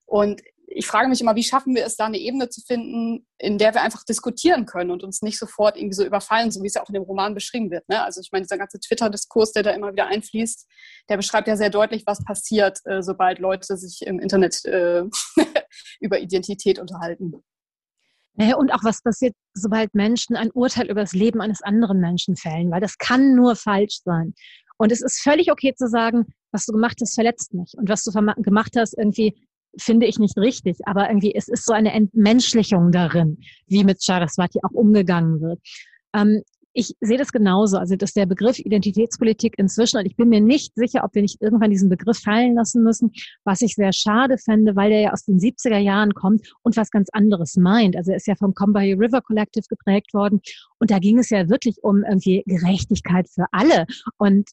Und 0.04 0.42
ich 0.68 0.86
frage 0.86 1.08
mich 1.08 1.20
immer, 1.20 1.36
wie 1.36 1.44
schaffen 1.44 1.74
wir 1.74 1.86
es, 1.86 1.96
da 1.96 2.06
eine 2.06 2.18
Ebene 2.18 2.48
zu 2.48 2.60
finden, 2.60 3.26
in 3.38 3.56
der 3.56 3.74
wir 3.74 3.82
einfach 3.82 4.04
diskutieren 4.04 4.66
können 4.66 4.90
und 4.90 5.04
uns 5.04 5.22
nicht 5.22 5.38
sofort 5.38 5.76
irgendwie 5.76 5.94
so 5.94 6.04
überfallen, 6.04 6.50
so 6.50 6.62
wie 6.62 6.66
es 6.66 6.74
ja 6.74 6.82
auch 6.82 6.88
in 6.88 6.94
dem 6.94 7.04
Roman 7.04 7.34
beschrieben 7.34 7.70
wird. 7.70 7.88
Ne? 7.88 8.02
Also 8.02 8.20
ich 8.20 8.30
meine, 8.32 8.42
dieser 8.42 8.58
ganze 8.58 8.80
Twitter-Diskurs, 8.80 9.52
der 9.52 9.62
da 9.62 9.70
immer 9.70 9.92
wieder 9.92 10.06
einfließt, 10.06 10.66
der 11.08 11.16
beschreibt 11.16 11.46
ja 11.46 11.56
sehr 11.56 11.70
deutlich, 11.70 12.02
was 12.06 12.24
passiert, 12.24 12.80
äh, 12.84 13.02
sobald 13.02 13.38
Leute 13.38 13.76
sich 13.76 14.02
im 14.02 14.18
Internet 14.18 14.64
äh, 14.64 15.04
über 16.00 16.18
Identität 16.18 16.80
unterhalten. 16.80 17.32
Und 18.38 18.72
auch 18.72 18.84
was 18.84 19.02
passiert, 19.02 19.34
sobald 19.54 19.94
Menschen 19.94 20.36
ein 20.36 20.50
Urteil 20.50 20.90
über 20.90 21.00
das 21.00 21.12
Leben 21.12 21.40
eines 21.40 21.62
anderen 21.62 22.00
Menschen 22.00 22.36
fällen, 22.36 22.70
weil 22.70 22.80
das 22.80 22.98
kann 22.98 23.34
nur 23.34 23.56
falsch 23.56 24.00
sein. 24.04 24.34
Und 24.78 24.92
es 24.92 25.02
ist 25.02 25.20
völlig 25.20 25.50
okay 25.50 25.74
zu 25.74 25.88
sagen, 25.88 26.26
was 26.52 26.66
du 26.66 26.72
gemacht 26.72 26.98
hast, 27.00 27.14
verletzt 27.14 27.54
mich. 27.54 27.72
Und 27.76 27.88
was 27.88 28.04
du 28.04 28.12
gemacht 28.12 28.74
hast, 28.76 28.96
irgendwie 28.96 29.34
finde 29.78 30.06
ich 30.06 30.18
nicht 30.18 30.36
richtig. 30.36 30.76
Aber 30.84 31.08
irgendwie, 31.08 31.34
es 31.34 31.48
ist 31.48 31.64
so 31.64 31.72
eine 31.72 31.92
Entmenschlichung 31.92 32.92
darin, 32.92 33.38
wie 33.66 33.84
mit 33.84 34.02
Saraswati 34.02 34.60
auch 34.62 34.72
umgegangen 34.72 35.40
wird. 35.40 35.60
Ähm, 36.14 36.42
ich 36.76 36.94
sehe 37.00 37.16
das 37.16 37.32
genauso. 37.32 37.78
Also, 37.78 37.96
dass 37.96 38.12
der 38.12 38.26
Begriff 38.26 38.58
Identitätspolitik 38.58 39.58
inzwischen, 39.58 39.98
und 39.98 40.06
ich 40.06 40.14
bin 40.14 40.28
mir 40.28 40.42
nicht 40.42 40.74
sicher, 40.74 41.04
ob 41.04 41.14
wir 41.14 41.22
nicht 41.22 41.40
irgendwann 41.40 41.70
diesen 41.70 41.88
Begriff 41.88 42.18
fallen 42.18 42.54
lassen 42.54 42.82
müssen, 42.82 43.12
was 43.44 43.62
ich 43.62 43.74
sehr 43.74 43.92
schade 43.92 44.36
fände, 44.36 44.76
weil 44.76 44.90
der 44.90 45.00
ja 45.00 45.12
aus 45.12 45.24
den 45.24 45.38
70er 45.38 45.78
Jahren 45.78 46.12
kommt 46.12 46.54
und 46.62 46.76
was 46.76 46.90
ganz 46.90 47.08
anderes 47.12 47.56
meint. 47.56 47.96
Also, 47.96 48.10
er 48.10 48.18
ist 48.18 48.26
ja 48.26 48.36
vom 48.36 48.54
Combahee 48.54 48.92
River 48.92 49.22
Collective 49.22 49.64
geprägt 49.68 50.12
worden. 50.12 50.40
Und 50.78 50.90
da 50.90 50.98
ging 50.98 51.18
es 51.18 51.30
ja 51.30 51.48
wirklich 51.48 51.82
um 51.82 52.04
irgendwie 52.04 52.42
Gerechtigkeit 52.46 53.26
für 53.28 53.46
alle. 53.52 53.86
Und 54.18 54.50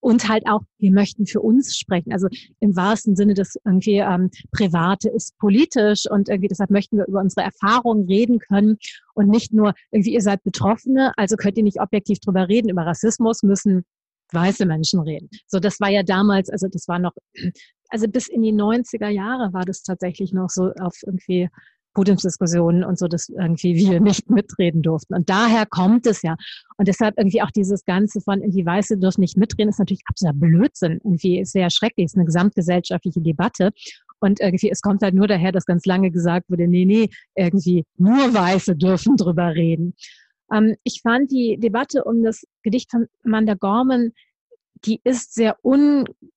und 0.00 0.28
halt 0.28 0.46
auch, 0.46 0.60
wir 0.78 0.92
möchten 0.92 1.26
für 1.26 1.40
uns 1.40 1.76
sprechen. 1.76 2.12
Also 2.12 2.28
im 2.60 2.76
wahrsten 2.76 3.16
Sinne 3.16 3.34
des 3.34 3.56
irgendwie 3.64 3.98
ähm, 3.98 4.30
Private 4.52 5.08
ist 5.08 5.36
politisch 5.38 6.04
und 6.10 6.28
irgendwie 6.28 6.48
deshalb 6.48 6.70
möchten 6.70 6.98
wir 6.98 7.06
über 7.06 7.20
unsere 7.20 7.44
Erfahrungen 7.44 8.06
reden 8.06 8.38
können 8.38 8.78
und 9.14 9.28
nicht 9.28 9.52
nur 9.52 9.74
irgendwie 9.90 10.14
ihr 10.14 10.20
seid 10.20 10.42
Betroffene, 10.42 11.12
also 11.16 11.36
könnt 11.36 11.56
ihr 11.56 11.64
nicht 11.64 11.80
objektiv 11.80 12.20
drüber 12.20 12.48
reden. 12.48 12.68
Über 12.68 12.86
Rassismus 12.86 13.42
müssen 13.42 13.84
weiße 14.32 14.66
Menschen 14.66 15.00
reden. 15.00 15.28
So, 15.46 15.60
das 15.60 15.80
war 15.80 15.90
ja 15.90 16.02
damals, 16.02 16.50
also 16.50 16.68
das 16.68 16.88
war 16.88 16.98
noch, 16.98 17.12
also 17.88 18.08
bis 18.08 18.28
in 18.28 18.42
die 18.42 18.52
90er 18.52 19.08
Jahre 19.08 19.52
war 19.52 19.64
das 19.64 19.82
tatsächlich 19.82 20.32
noch 20.32 20.50
so 20.50 20.72
auf 20.80 20.96
irgendwie 21.04 21.48
Podiumsdiskussionen 21.94 22.84
und 22.84 22.98
so, 22.98 23.08
dass 23.08 23.28
irgendwie 23.28 23.74
wir 23.76 24.00
nicht 24.00 24.28
mitreden 24.30 24.82
durften. 24.82 25.14
Und 25.14 25.30
daher 25.30 25.66
kommt 25.66 26.06
es 26.06 26.22
ja. 26.22 26.36
Und 26.76 26.88
deshalb 26.88 27.16
irgendwie 27.16 27.42
auch 27.42 27.50
dieses 27.50 27.84
Ganze 27.84 28.20
von 28.20 28.40
irgendwie 28.40 28.66
Weiße 28.66 28.98
dürfen 28.98 29.20
nicht 29.20 29.36
mitreden, 29.36 29.70
ist 29.70 29.78
natürlich 29.78 30.02
absoluter 30.06 30.38
Blödsinn. 30.38 31.00
Irgendwie 31.04 31.40
ist 31.40 31.52
sehr 31.52 31.70
schrecklich, 31.70 32.06
ist 32.06 32.16
eine 32.16 32.24
gesamtgesellschaftliche 32.26 33.20
Debatte. 33.20 33.70
Und 34.20 34.40
irgendwie, 34.40 34.70
es 34.70 34.80
kommt 34.80 35.02
halt 35.02 35.14
nur 35.14 35.28
daher, 35.28 35.52
dass 35.52 35.66
ganz 35.66 35.84
lange 35.84 36.10
gesagt 36.10 36.50
wurde, 36.50 36.66
nee, 36.66 36.84
nee, 36.84 37.10
irgendwie 37.34 37.84
nur 37.96 38.34
Weiße 38.34 38.76
dürfen 38.76 39.16
drüber 39.16 39.54
reden. 39.54 39.94
Ähm, 40.52 40.76
ich 40.82 41.00
fand 41.02 41.30
die 41.30 41.58
Debatte 41.58 42.04
um 42.04 42.22
das 42.22 42.44
Gedicht 42.62 42.90
von 42.90 43.06
Amanda 43.24 43.54
Gorman, 43.54 44.12
die 44.84 45.00
ist 45.04 45.34
sehr 45.34 45.56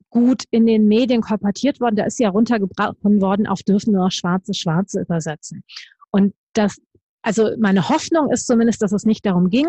ungut 0.10 0.44
in 0.52 0.66
den 0.66 0.88
Medien 0.88 1.22
kolportiert 1.22 1.80
worden. 1.80 1.96
Da 1.96 2.06
ist 2.06 2.20
ja 2.20 2.30
runtergebrochen 2.30 3.22
worden 3.22 3.48
auf 3.48 3.64
dürfen 3.64 3.94
nur 3.94 4.12
Schwarze 4.12 4.54
Schwarze 4.54 5.02
übersetzen. 5.02 5.64
Und 6.12 6.34
das, 6.54 6.78
also 7.22 7.52
meine 7.60 7.90
Hoffnung 7.90 8.32
ist 8.32 8.48
zumindest, 8.48 8.82
dass 8.82 8.92
es 8.92 9.06
nicht 9.06 9.26
darum 9.26 9.50
ging. 9.50 9.68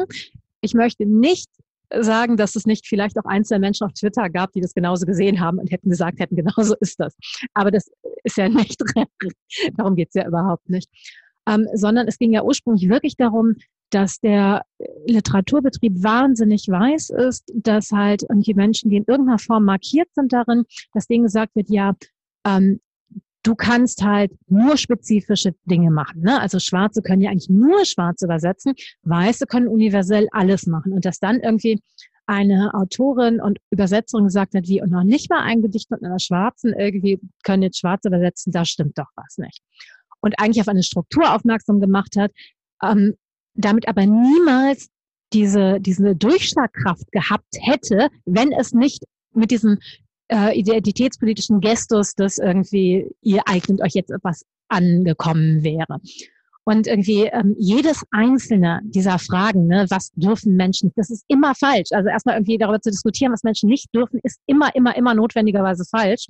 Ich 0.60 0.74
möchte 0.74 1.06
nicht 1.06 1.48
sagen, 1.90 2.36
dass 2.36 2.54
es 2.54 2.66
nicht 2.66 2.86
vielleicht 2.86 3.18
auch 3.18 3.24
einzelne 3.24 3.60
Menschen 3.60 3.86
auf 3.86 3.92
Twitter 3.92 4.28
gab, 4.28 4.52
die 4.52 4.60
das 4.60 4.74
genauso 4.74 5.06
gesehen 5.06 5.40
haben 5.40 5.58
und 5.58 5.70
hätten 5.70 5.90
gesagt 5.90 6.20
hätten, 6.20 6.36
genauso 6.36 6.74
ist 6.80 7.00
das. 7.00 7.16
Aber 7.54 7.70
das 7.70 7.90
ist 8.24 8.36
ja 8.36 8.48
nicht, 8.48 8.80
darum 9.76 9.96
geht's 9.96 10.14
ja 10.14 10.26
überhaupt 10.26 10.68
nicht. 10.68 10.88
Ähm, 11.48 11.66
sondern 11.72 12.06
es 12.06 12.18
ging 12.18 12.32
ja 12.32 12.42
ursprünglich 12.42 12.88
wirklich 12.90 13.16
darum, 13.16 13.54
dass 13.90 14.20
der 14.20 14.62
Literaturbetrieb 15.06 16.02
wahnsinnig 16.02 16.68
weiß 16.68 17.10
ist, 17.10 17.52
dass 17.54 17.90
halt 17.90 18.22
irgendwie 18.28 18.54
Menschen, 18.54 18.90
die 18.90 18.96
in 18.96 19.04
irgendeiner 19.06 19.38
Form 19.38 19.64
markiert 19.64 20.08
sind 20.14 20.32
darin, 20.32 20.64
dass 20.92 21.06
denen 21.06 21.24
gesagt 21.24 21.54
wird, 21.56 21.70
ja, 21.70 21.94
ähm, 22.46 22.80
du 23.42 23.54
kannst 23.54 24.02
halt 24.02 24.32
nur 24.48 24.76
spezifische 24.76 25.54
Dinge 25.64 25.90
machen. 25.90 26.22
Ne? 26.22 26.40
Also 26.40 26.58
Schwarze 26.58 27.02
können 27.02 27.22
ja 27.22 27.30
eigentlich 27.30 27.48
nur 27.48 27.84
Schwarz 27.84 28.22
übersetzen, 28.22 28.74
Weiße 29.02 29.46
können 29.46 29.68
universell 29.68 30.28
alles 30.32 30.66
machen. 30.66 30.92
Und 30.92 31.04
dass 31.04 31.18
dann 31.18 31.40
irgendwie 31.40 31.80
eine 32.26 32.74
Autorin 32.74 33.40
und 33.40 33.58
Übersetzerin 33.70 34.24
gesagt 34.24 34.54
hat, 34.54 34.68
wie 34.68 34.82
und 34.82 34.90
noch 34.90 35.02
nicht 35.02 35.30
mal 35.30 35.42
ein 35.42 35.62
Gedicht 35.62 35.90
mit 35.90 36.04
einer 36.04 36.18
Schwarzen 36.18 36.74
irgendwie 36.74 37.20
können 37.42 37.62
jetzt 37.62 37.78
Schwarz 37.78 38.04
übersetzen, 38.04 38.52
da 38.52 38.66
stimmt 38.66 38.98
doch 38.98 39.08
was 39.16 39.38
nicht. 39.38 39.62
Und 40.20 40.38
eigentlich 40.38 40.60
auf 40.60 40.68
eine 40.68 40.82
Struktur 40.82 41.34
aufmerksam 41.34 41.80
gemacht 41.80 42.16
hat, 42.16 42.32
ähm, 42.82 43.14
damit 43.58 43.88
aber 43.88 44.06
niemals 44.06 44.88
diese, 45.32 45.80
diese 45.80 46.16
Durchschlagkraft 46.16 47.10
gehabt 47.12 47.54
hätte, 47.60 48.08
wenn 48.24 48.52
es 48.52 48.72
nicht 48.72 49.04
mit 49.34 49.50
diesem 49.50 49.78
äh, 50.28 50.58
identitätspolitischen 50.58 51.60
Gestus, 51.60 52.14
dass 52.14 52.38
irgendwie 52.38 53.10
ihr 53.22 53.42
eignet 53.46 53.82
euch 53.82 53.94
jetzt 53.94 54.10
etwas 54.10 54.44
angekommen 54.68 55.62
wäre. 55.62 55.98
Und 56.64 56.86
irgendwie 56.86 57.24
ähm, 57.24 57.54
jedes 57.58 58.02
einzelne 58.10 58.80
dieser 58.84 59.18
Fragen, 59.18 59.66
ne, 59.68 59.86
was 59.88 60.10
dürfen 60.12 60.54
Menschen, 60.54 60.92
das 60.96 61.08
ist 61.08 61.24
immer 61.26 61.54
falsch. 61.54 61.88
Also 61.92 62.10
erstmal 62.10 62.36
irgendwie 62.36 62.58
darüber 62.58 62.80
zu 62.80 62.90
diskutieren, 62.90 63.32
was 63.32 63.42
Menschen 63.42 63.70
nicht 63.70 63.88
dürfen, 63.94 64.20
ist 64.22 64.38
immer, 64.46 64.74
immer, 64.74 64.94
immer 64.94 65.14
notwendigerweise 65.14 65.84
falsch. 65.86 66.26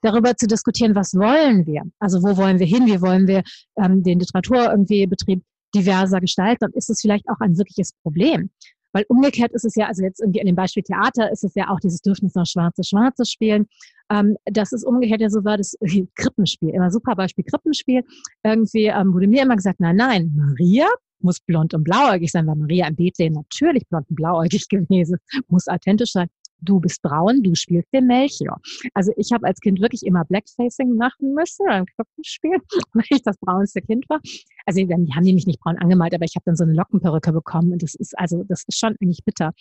Darüber 0.00 0.36
zu 0.36 0.46
diskutieren, 0.46 0.94
was 0.94 1.14
wollen 1.14 1.66
wir? 1.66 1.82
Also 1.98 2.22
wo 2.22 2.36
wollen 2.36 2.60
wir 2.60 2.66
hin? 2.66 2.86
Wie 2.86 3.00
wollen 3.00 3.26
wir 3.26 3.42
ähm, 3.76 4.04
den 4.04 4.20
Literatur 4.20 4.70
irgendwie 4.70 5.06
Betrieb 5.06 5.42
diverser 5.74 6.20
gestalten? 6.20 6.58
Dann 6.60 6.72
ist 6.72 6.90
es 6.90 7.00
vielleicht 7.00 7.28
auch 7.28 7.40
ein 7.40 7.56
wirkliches 7.58 7.92
Problem. 8.02 8.50
Weil 8.92 9.04
umgekehrt 9.08 9.52
ist 9.52 9.64
es 9.64 9.74
ja, 9.74 9.86
also 9.86 10.02
jetzt 10.02 10.20
irgendwie 10.20 10.40
in 10.40 10.46
dem 10.46 10.56
Beispiel 10.56 10.82
Theater 10.82 11.32
ist 11.32 11.44
es 11.44 11.54
ja 11.54 11.70
auch 11.70 11.80
dieses 11.80 12.02
Dürfnis 12.02 12.34
noch 12.34 12.44
Schwarze, 12.44 12.84
Schwarze 12.84 13.24
spielen. 13.24 13.66
Ähm, 14.10 14.36
das 14.44 14.72
ist 14.72 14.84
umgekehrt 14.84 15.22
ja 15.22 15.30
so 15.30 15.44
war 15.44 15.56
das 15.56 15.74
Krippenspiel. 16.16 16.70
Immer 16.70 16.90
super 16.90 17.14
Beispiel 17.16 17.44
Krippenspiel. 17.44 18.02
Irgendwie 18.42 18.86
ähm, 18.86 19.14
wurde 19.14 19.28
mir 19.28 19.42
immer 19.42 19.56
gesagt, 19.56 19.80
nein, 19.80 19.96
nein, 19.96 20.32
Maria 20.36 20.88
muss 21.20 21.40
blond 21.40 21.72
und 21.72 21.84
blauäugig 21.84 22.30
sein, 22.30 22.46
weil 22.46 22.56
Maria 22.56 22.88
im 22.88 22.96
Bethlehem 22.96 23.34
natürlich 23.34 23.86
blond 23.88 24.10
und 24.10 24.16
blauäugig 24.16 24.68
gewesen, 24.68 25.18
muss 25.48 25.68
authentisch 25.68 26.12
sein 26.12 26.28
du 26.62 26.80
bist 26.80 27.02
braun, 27.02 27.42
du 27.42 27.54
spielst 27.54 27.92
den 27.92 28.06
Melchior. 28.06 28.60
Also 28.94 29.12
ich 29.16 29.32
habe 29.32 29.46
als 29.46 29.60
Kind 29.60 29.80
wirklich 29.80 30.04
immer 30.04 30.24
Blackfacing 30.24 30.96
machen 30.96 31.34
müssen 31.34 31.66
beim 31.66 31.84
Glockenspiel, 31.96 32.58
weil 32.94 33.04
ich 33.10 33.22
das 33.22 33.36
braunste 33.38 33.82
Kind 33.82 34.08
war. 34.08 34.20
Also 34.66 34.84
dann 34.86 35.08
haben 35.14 35.24
die 35.24 35.34
mich 35.34 35.46
nicht 35.46 35.60
braun 35.60 35.78
angemalt, 35.78 36.14
aber 36.14 36.24
ich 36.24 36.34
habe 36.36 36.44
dann 36.46 36.56
so 36.56 36.64
eine 36.64 36.74
Lockenperücke 36.74 37.32
bekommen 37.32 37.72
und 37.72 37.82
das 37.82 37.94
ist 37.94 38.18
also 38.18 38.44
das 38.44 38.64
ist 38.66 38.78
schon 38.78 38.96
eigentlich 39.00 39.24
bitter. 39.24 39.52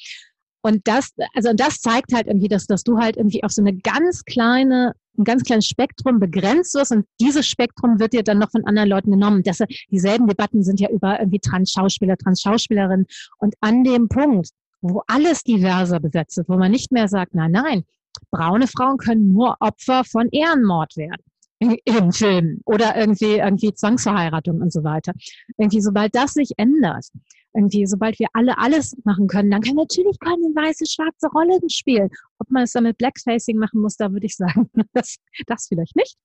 Und 0.64 0.88
das, 0.88 1.12
also 1.34 1.54
das 1.54 1.80
zeigt 1.80 2.14
halt 2.14 2.28
irgendwie, 2.28 2.48
dass, 2.48 2.68
dass 2.68 2.84
du 2.84 2.98
halt 2.98 3.18
irgendwie 3.18 3.44
auf 3.44 3.52
so 3.52 3.62
eine 3.62 3.76
ganz 3.76 4.24
kleine, 4.26 4.94
ein 5.18 5.24
ganz 5.24 5.44
kleines 5.44 5.66
Spektrum 5.66 6.20
begrenzt 6.20 6.76
wirst 6.76 6.92
und 6.92 7.06
dieses 7.20 7.48
Spektrum 7.48 8.00
wird 8.00 8.14
dir 8.14 8.24
dann 8.24 8.38
noch 8.38 8.52
von 8.52 8.66
anderen 8.66 8.90
Leuten 8.90 9.12
genommen. 9.12 9.42
Das, 9.44 9.60
dieselben 9.90 10.28
Debatten 10.28 10.64
sind 10.64 10.80
ja 10.80 10.90
über 10.90 11.20
irgendwie 11.20 11.40
Trans-Schauspieler, 11.40 12.16
Trans-Schauspielerinnen 12.16 13.08
und 13.40 13.56
an 13.60 13.84
dem 13.84 14.08
Punkt, 14.08 14.50
wo 14.82 15.02
alles 15.08 15.44
diverser 15.44 16.00
besetzt 16.00 16.38
wird, 16.38 16.50
wo 16.50 16.58
man 16.58 16.72
nicht 16.72 16.92
mehr 16.92 17.08
sagt, 17.08 17.36
nein, 17.36 17.52
nein, 17.52 17.84
braune 18.32 18.68
Frauen 18.68 18.98
können 18.98 19.34
nur 19.34 19.58
Opfer 19.60 20.04
von 20.04 20.30
Ehrenmord 20.32 20.98
werden 20.98 21.24
im 21.86 22.12
Film 22.12 22.62
oder 22.66 22.96
irgendwie 22.96 23.36
irgendwie 23.38 23.74
Zwangsverheiratung 23.74 24.62
und 24.62 24.74
so 24.74 24.84
weiter. 24.84 25.14
Irgendwie 25.58 25.82
sobald 25.82 26.16
das 26.16 26.34
sich 26.34 26.52
ändert, 26.58 27.06
irgendwie 27.54 27.86
sobald 27.86 28.18
wir 28.20 28.28
alle 28.34 28.58
alles 28.58 28.96
machen 29.04 29.28
können, 29.28 29.52
dann 29.52 29.62
können 29.62 29.76
natürlich 29.76 30.18
können 30.20 30.56
weiße 30.56 30.86
schwarze 30.88 31.28
Rollen 31.28 31.70
spielen. 31.70 32.10
Ob 32.40 32.50
man 32.50 32.64
es 32.64 32.72
dann 32.72 32.84
mit 32.84 32.98
Blackfacing 32.98 33.58
machen 33.58 33.82
muss, 33.82 33.96
da 33.96 34.12
würde 34.12 34.26
ich 34.26 34.36
sagen, 34.36 34.72
das, 34.94 35.18
das 35.46 35.68
vielleicht 35.68 35.96
nicht. 35.96 36.18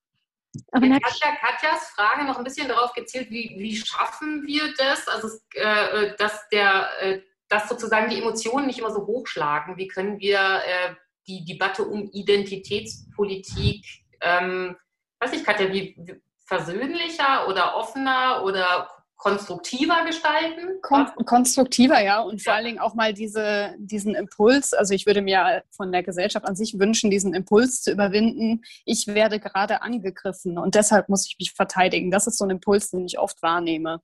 Aber 0.73 0.87
ja, 0.87 0.99
Katja, 0.99 1.37
Katjas 1.37 1.91
Frage 1.91 2.25
noch 2.25 2.39
ein 2.39 2.45
bisschen 2.45 2.69
darauf 2.69 2.95
gezielt, 2.95 3.31
wie, 3.31 3.57
wie 3.59 3.77
schaffen 3.77 4.43
wir 4.47 4.73
das, 4.79 5.07
also 5.07 5.29
äh, 5.53 6.17
dass 6.17 6.49
der 6.51 6.89
äh, 7.01 7.21
dass 7.49 7.69
sozusagen 7.69 8.11
die 8.11 8.19
Emotionen 8.19 8.67
nicht 8.67 8.79
immer 8.79 8.91
so 8.91 9.07
hochschlagen. 9.07 9.77
Wie 9.77 9.89
können 9.89 10.19
wir 10.19 10.39
äh, 10.39 10.95
die 11.27 11.45
Debatte 11.45 11.85
um 11.85 12.09
Identitätspolitik, 12.13 13.85
ähm, 14.21 14.77
weiß 15.21 15.33
ich, 15.33 15.45
Katja, 15.45 15.73
wie, 15.73 15.95
wie 15.99 16.21
versöhnlicher 16.45 17.49
oder 17.49 17.77
offener 17.77 18.43
oder 18.45 18.89
konstruktiver 19.17 20.05
gestalten? 20.05 20.81
Kon 20.83 21.07
konstruktiver, 21.25 22.03
ja. 22.03 22.21
Und 22.21 22.43
vor 22.43 22.53
allen 22.53 22.67
Dingen 22.67 22.79
auch 22.79 22.95
mal 22.95 23.15
diese, 23.15 23.75
diesen 23.79 24.15
Impuls. 24.15 24.73
Also 24.73 24.95
ich 24.95 25.07
würde 25.07 25.23
mir 25.23 25.63
von 25.71 25.91
der 25.91 26.03
Gesellschaft 26.03 26.47
an 26.47 26.55
sich 26.55 26.79
wünschen, 26.79 27.11
diesen 27.11 27.35
Impuls 27.35 27.83
zu 27.83 27.93
überwinden. 27.93 28.63
Ich 28.85 29.07
werde 29.07 29.41
gerade 29.41 29.83
angegriffen 29.83 30.59
und 30.59 30.75
deshalb 30.75 31.09
muss 31.09 31.27
ich 31.27 31.37
mich 31.39 31.53
verteidigen. 31.53 32.11
Das 32.11 32.27
ist 32.27 32.39
so 32.39 32.45
ein 32.45 32.51
Impuls, 32.51 32.91
den 32.91 33.07
ich 33.07 33.19
oft 33.19 33.43
wahrnehme. 33.43 34.01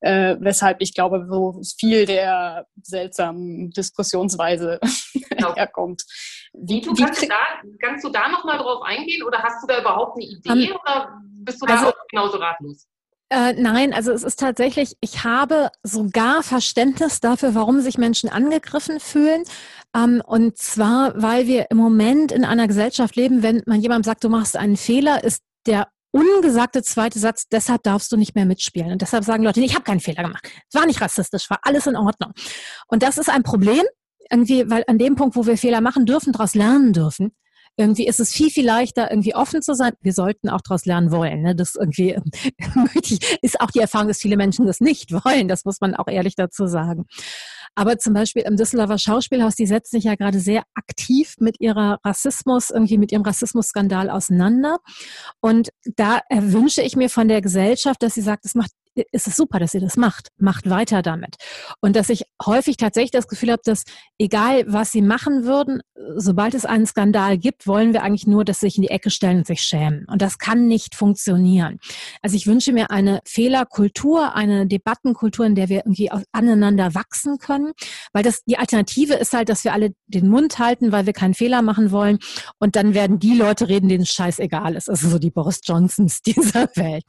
Äh, 0.00 0.36
weshalb 0.40 0.80
ich 0.80 0.94
glaube, 0.94 1.26
wo 1.28 1.60
viel 1.78 2.06
der 2.06 2.66
seltsamen 2.82 3.70
Diskussionsweise 3.70 4.80
genau. 5.30 5.54
herkommt. 5.54 6.02
Wie, 6.52 6.80
du, 6.80 6.94
kannst, 6.94 7.22
du 7.22 7.28
da, 7.28 7.36
kannst 7.80 8.04
du 8.04 8.08
da 8.08 8.28
nochmal 8.28 8.58
drauf 8.58 8.82
eingehen 8.82 9.22
oder 9.22 9.40
hast 9.42 9.62
du 9.62 9.66
da 9.68 9.80
überhaupt 9.80 10.16
eine 10.16 10.26
Idee 10.26 10.72
um, 10.72 10.78
oder 10.80 11.12
bist 11.22 11.62
du 11.62 11.66
da 11.66 11.74
also, 11.74 11.88
auch 11.88 12.06
genauso 12.10 12.38
ratlos? 12.38 12.87
Äh, 13.30 13.52
nein, 13.54 13.92
also 13.92 14.10
es 14.12 14.22
ist 14.22 14.40
tatsächlich, 14.40 14.96
ich 15.00 15.22
habe 15.22 15.68
sogar 15.82 16.42
Verständnis 16.42 17.20
dafür, 17.20 17.54
warum 17.54 17.80
sich 17.82 17.98
Menschen 17.98 18.30
angegriffen 18.30 19.00
fühlen. 19.00 19.44
Ähm, 19.94 20.22
und 20.24 20.56
zwar, 20.56 21.20
weil 21.20 21.46
wir 21.46 21.66
im 21.70 21.76
Moment 21.76 22.32
in 22.32 22.44
einer 22.44 22.66
Gesellschaft 22.66 23.16
leben, 23.16 23.42
wenn 23.42 23.62
man 23.66 23.80
jemandem 23.80 24.04
sagt, 24.04 24.24
du 24.24 24.30
machst 24.30 24.56
einen 24.56 24.78
Fehler, 24.78 25.24
ist 25.24 25.42
der 25.66 25.88
ungesagte 26.10 26.82
zweite 26.82 27.18
Satz, 27.18 27.48
deshalb 27.52 27.82
darfst 27.82 28.10
du 28.12 28.16
nicht 28.16 28.34
mehr 28.34 28.46
mitspielen. 28.46 28.92
Und 28.92 29.02
deshalb 29.02 29.24
sagen 29.24 29.44
Leute, 29.44 29.60
ich 29.60 29.74
habe 29.74 29.84
keinen 29.84 30.00
Fehler 30.00 30.22
gemacht. 30.22 30.48
Es 30.68 30.78
war 30.78 30.86
nicht 30.86 31.00
rassistisch, 31.00 31.50
war 31.50 31.60
alles 31.62 31.86
in 31.86 31.96
Ordnung. 31.96 32.32
Und 32.86 33.02
das 33.02 33.18
ist 33.18 33.28
ein 33.28 33.42
Problem, 33.42 33.82
irgendwie, 34.30 34.68
weil 34.70 34.84
an 34.86 34.98
dem 34.98 35.16
Punkt, 35.16 35.36
wo 35.36 35.46
wir 35.46 35.58
Fehler 35.58 35.82
machen 35.82 36.06
dürfen, 36.06 36.32
daraus 36.32 36.54
lernen 36.54 36.94
dürfen, 36.94 37.32
irgendwie 37.78 38.06
ist 38.08 38.18
es 38.18 38.32
viel, 38.32 38.50
viel 38.50 38.66
leichter, 38.66 39.10
irgendwie 39.10 39.34
offen 39.34 39.62
zu 39.62 39.74
sein. 39.74 39.92
Wir 40.00 40.12
sollten 40.12 40.48
auch 40.48 40.60
daraus 40.60 40.84
lernen 40.84 41.12
wollen. 41.12 41.42
Ne? 41.42 41.54
Das 41.54 41.76
irgendwie 41.76 42.16
ist 43.42 43.60
auch 43.60 43.70
die 43.70 43.78
Erfahrung, 43.78 44.08
dass 44.08 44.18
viele 44.18 44.36
Menschen 44.36 44.66
das 44.66 44.80
nicht 44.80 45.12
wollen. 45.12 45.46
Das 45.46 45.64
muss 45.64 45.80
man 45.80 45.94
auch 45.94 46.08
ehrlich 46.08 46.34
dazu 46.34 46.66
sagen. 46.66 47.06
Aber 47.76 47.98
zum 47.98 48.14
Beispiel 48.14 48.42
im 48.42 48.56
Düsseldorfer 48.56 48.98
Schauspielhaus, 48.98 49.54
die 49.54 49.66
setzen 49.66 49.96
sich 49.96 50.04
ja 50.04 50.16
gerade 50.16 50.40
sehr 50.40 50.64
aktiv 50.74 51.36
mit 51.38 51.60
ihrer 51.60 52.00
Rassismus, 52.04 52.70
irgendwie 52.70 52.98
mit 52.98 53.12
ihrem 53.12 53.22
Rassismusskandal 53.22 54.10
auseinander. 54.10 54.78
Und 55.40 55.68
da 55.94 56.20
wünsche 56.30 56.82
ich 56.82 56.96
mir 56.96 57.08
von 57.08 57.28
der 57.28 57.40
Gesellschaft, 57.40 58.02
dass 58.02 58.14
sie 58.14 58.22
sagt, 58.22 58.44
es 58.44 58.56
macht 58.56 58.72
ist 59.12 59.26
es 59.26 59.36
super, 59.36 59.58
dass 59.58 59.74
ihr 59.74 59.80
das 59.80 59.96
macht. 59.96 60.28
Macht 60.38 60.68
weiter 60.68 61.02
damit. 61.02 61.36
Und 61.80 61.96
dass 61.96 62.08
ich 62.08 62.24
häufig 62.44 62.76
tatsächlich 62.76 63.10
das 63.10 63.28
Gefühl 63.28 63.52
habe, 63.52 63.62
dass 63.64 63.84
egal 64.18 64.64
was 64.66 64.92
sie 64.92 65.02
machen 65.02 65.44
würden, 65.44 65.80
sobald 66.16 66.54
es 66.54 66.64
einen 66.64 66.86
Skandal 66.86 67.38
gibt, 67.38 67.66
wollen 67.66 67.92
wir 67.92 68.02
eigentlich 68.02 68.26
nur, 68.26 68.44
dass 68.44 68.60
sie 68.60 68.66
sich 68.66 68.76
in 68.76 68.82
die 68.82 68.90
Ecke 68.90 69.10
stellen 69.10 69.38
und 69.38 69.46
sich 69.46 69.62
schämen. 69.62 70.06
Und 70.08 70.22
das 70.22 70.38
kann 70.38 70.66
nicht 70.66 70.94
funktionieren. 70.94 71.78
Also 72.22 72.36
ich 72.36 72.46
wünsche 72.46 72.72
mir 72.72 72.90
eine 72.90 73.20
Fehlerkultur, 73.24 74.34
eine 74.34 74.66
Debattenkultur, 74.66 75.46
in 75.46 75.54
der 75.54 75.68
wir 75.68 75.78
irgendwie 75.78 76.10
aneinander 76.32 76.94
wachsen 76.94 77.38
können, 77.38 77.72
weil 78.12 78.22
das 78.22 78.42
die 78.44 78.58
Alternative 78.58 79.14
ist 79.14 79.32
halt, 79.32 79.48
dass 79.48 79.64
wir 79.64 79.72
alle 79.72 79.90
den 80.06 80.28
Mund 80.28 80.58
halten, 80.58 80.92
weil 80.92 81.06
wir 81.06 81.12
keinen 81.12 81.34
Fehler 81.34 81.62
machen 81.62 81.90
wollen 81.90 82.18
und 82.58 82.76
dann 82.76 82.94
werden 82.94 83.18
die 83.18 83.34
Leute 83.34 83.68
reden, 83.68 83.88
denen 83.88 84.02
es 84.02 84.12
scheißegal 84.12 84.74
ist. 84.74 84.88
Also 84.88 85.08
so 85.08 85.18
die 85.18 85.30
Boris 85.30 85.60
Johnsons 85.64 86.22
dieser 86.26 86.68
Welt. 86.74 87.04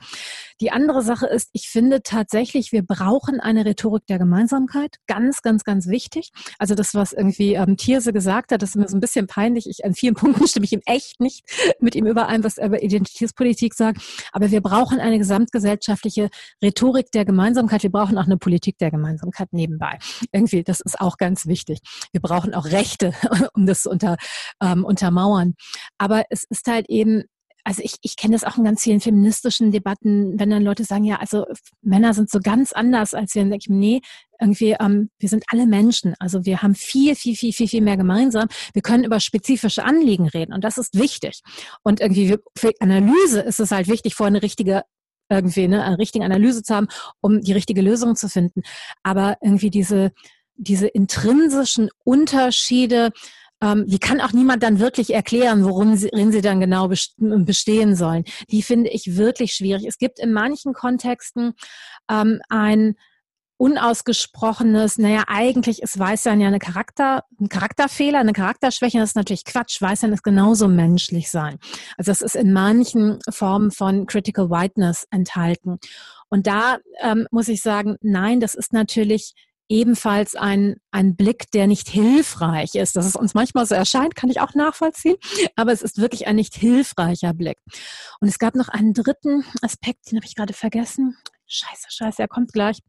Die 0.62 0.72
andere 0.72 1.02
Sache 1.02 1.28
ist, 1.28 1.50
ich 1.54 1.70
finde 1.70 1.79
tatsächlich, 2.04 2.72
wir 2.72 2.84
brauchen 2.84 3.40
eine 3.40 3.66
Rhetorik 3.66 4.06
der 4.08 4.20
Gemeinsamkeit. 4.20 4.98
Ganz, 5.08 5.42
ganz, 5.42 5.64
ganz 5.64 5.88
wichtig. 5.88 6.32
Also 6.58 6.76
das, 6.76 6.94
was 6.96 7.14
irgendwie 7.14 7.54
ähm, 7.54 7.78
Thierse 7.78 8.14
gesagt 8.14 8.52
hat, 8.52 8.62
das 8.62 8.72
ist 8.72 8.76
mir 8.76 8.88
so 8.88 8.98
ein 8.98 9.00
bisschen 9.00 9.28
peinlich. 9.28 9.68
Ich, 9.70 9.86
an 9.86 9.94
vielen 9.94 10.14
Punkten 10.16 10.48
stimme 10.48 10.66
ich 10.66 10.74
ihm 10.74 10.82
echt 10.86 11.20
nicht 11.20 11.44
mit 11.80 11.96
ihm 11.96 12.06
überein, 12.06 12.44
was 12.44 12.58
er 12.58 12.68
über 12.68 12.82
Identitätspolitik 12.82 13.74
sagt. 13.74 14.02
Aber 14.32 14.52
wir 14.52 14.62
brauchen 14.62 15.00
eine 15.00 15.18
gesamtgesellschaftliche 15.18 16.30
Rhetorik 16.64 17.12
der 17.12 17.26
Gemeinsamkeit. 17.26 17.84
Wir 17.84 17.92
brauchen 17.92 18.18
auch 18.18 18.26
eine 18.26 18.38
Politik 18.38 18.78
der 18.78 18.92
Gemeinsamkeit 18.92 19.50
nebenbei. 19.52 19.98
Irgendwie, 20.32 20.64
das 20.64 20.82
ist 20.82 21.00
auch 21.00 21.18
ganz 21.18 21.48
wichtig. 21.48 21.80
Wir 22.12 22.22
brauchen 22.22 22.54
auch 22.54 22.66
Rechte, 22.66 23.14
um 23.54 23.66
das 23.66 23.86
unter, 23.86 24.18
ähm, 24.62 24.86
untermauern. 24.86 25.56
Aber 25.98 26.24
es 26.30 26.46
ist 26.50 26.68
halt 26.68 26.90
eben 26.90 27.24
also 27.64 27.82
ich, 27.84 27.96
ich 28.02 28.16
kenne 28.16 28.34
das 28.34 28.44
auch 28.44 28.58
in 28.58 28.64
ganz 28.64 28.84
vielen 28.84 29.02
feministischen 29.02 29.72
Debatten, 29.72 30.40
wenn 30.40 30.50
dann 30.50 30.64
Leute 30.64 30.84
sagen, 30.84 31.04
ja, 31.04 31.18
also 31.18 31.46
Männer 31.82 32.14
sind 32.14 32.30
so 32.30 32.40
ganz 32.40 32.72
anders 32.72 33.14
als 33.14 33.36
wir, 33.36 33.42
dann 33.42 33.52
denke 33.52 33.66
ich, 33.68 33.70
nee, 33.70 34.02
irgendwie, 34.40 34.76
ähm, 34.80 35.10
wir 35.20 35.30
sind 35.30 35.44
alle 35.48 35.66
Menschen. 35.66 36.16
Also 36.20 36.46
wir 36.46 36.62
haben 36.62 36.76
viel, 36.76 37.16
viel, 37.16 37.36
viel, 37.36 37.54
viel, 37.54 37.68
viel 37.68 37.82
mehr 37.82 37.98
gemeinsam. 37.98 38.48
Wir 38.74 38.82
können 38.82 39.04
über 39.04 39.20
spezifische 39.20 39.84
Anliegen 39.84 40.28
reden 40.28 40.54
und 40.54 40.64
das 40.64 40.78
ist 40.78 40.98
wichtig. 40.98 41.42
Und 41.84 42.00
irgendwie 42.00 42.38
für 42.58 42.72
Analyse 42.80 43.42
ist 43.42 43.60
es 43.60 43.72
halt 43.72 43.88
wichtig, 43.88 44.16
vor 44.16 44.28
eine 44.28 44.42
richtige 44.42 44.84
irgendwie 45.32 45.68
ne, 45.68 45.84
eine 45.84 46.00
richtige 46.00 46.26
Analyse 46.26 46.64
zu 46.64 46.74
haben, 46.74 46.88
um 47.22 47.42
die 47.42 47.54
richtige 47.54 47.82
Lösung 47.82 48.16
zu 48.16 48.30
finden. 48.30 48.64
Aber 49.04 49.38
irgendwie 49.42 49.70
diese 49.70 50.12
diese 50.60 50.88
intrinsischen 50.88 51.90
Unterschiede 52.04 53.12
ähm, 53.62 53.86
die 53.88 54.00
kann 54.00 54.22
auch 54.22 54.32
niemand 54.32 54.64
dann 54.64 54.80
wirklich 54.80 55.14
erklären, 55.14 55.64
worin 55.66 55.98
sie, 55.98 56.10
worin 56.12 56.32
sie 56.32 56.42
dann 56.42 56.60
genau 56.60 56.88
bestehen 56.88 57.96
sollen. 57.96 58.24
Die 58.50 58.64
finde 58.64 58.90
ich 58.90 59.18
wirklich 59.18 59.54
schwierig. 59.54 59.86
Es 59.86 59.98
gibt 59.98 60.20
in 60.20 60.32
manchen 60.32 60.74
Kontexten 60.74 61.54
ähm, 62.10 62.42
ein 62.50 62.96
unausgesprochenes, 63.60 64.98
naja, 65.00 65.26
eigentlich 65.28 65.82
ist 65.82 66.00
Weißsein 66.00 66.40
ja 66.40 66.48
eine 66.48 66.60
Charakter, 66.60 67.26
ein 67.42 67.50
Charakterfehler, 67.50 68.20
eine 68.20 68.32
Charakterschwäche, 68.32 69.00
das 69.00 69.10
ist 69.10 69.16
natürlich 69.18 69.44
Quatsch. 69.44 69.82
Weißsein 69.82 70.14
ist 70.14 70.24
genauso 70.24 70.70
menschlich 70.70 71.30
sein. 71.30 71.60
Also 71.98 72.12
das 72.12 72.22
ist 72.22 72.38
in 72.38 72.54
manchen 72.54 73.20
Formen 73.30 73.72
von 73.72 74.06
Critical 74.06 74.50
Whiteness 74.50 75.08
enthalten. 75.12 75.78
Und 76.30 76.48
da 76.48 76.78
ähm, 77.02 77.28
muss 77.32 77.50
ich 77.50 77.62
sagen, 77.62 77.98
nein, 78.02 78.40
das 78.40 78.56
ist 78.56 78.72
natürlich 78.72 79.34
ebenfalls 79.70 80.36
ein, 80.36 80.78
ein 80.92 81.16
Blick, 81.16 81.52
der 81.52 81.68
nicht 81.68 81.88
hilfreich 81.88 82.76
ist. 82.76 82.96
Dass 82.96 83.06
es 83.06 83.16
uns 83.16 83.34
manchmal 83.34 83.66
so 83.66 83.76
erscheint, 83.76 84.16
kann 84.16 84.30
ich 84.30 84.42
auch 84.42 84.56
nachvollziehen, 84.56 85.16
aber 85.56 85.72
es 85.72 85.82
ist 85.82 86.02
wirklich 86.02 86.28
ein 86.28 86.36
nicht 86.36 86.56
hilfreicher 86.56 87.34
Blick. 87.34 87.58
Und 88.20 88.28
es 88.28 88.40
gab 88.40 88.56
noch 88.56 88.68
einen 88.68 88.94
dritten 88.94 89.46
Aspekt, 89.62 90.12
den 90.12 90.18
habe 90.18 90.26
ich 90.26 90.36
gerade 90.36 90.54
vergessen. 90.54 91.18
Scheiße, 91.48 91.88
scheiße, 91.90 92.22
er 92.22 92.28
kommt 92.28 92.52
gleich. 92.52 92.80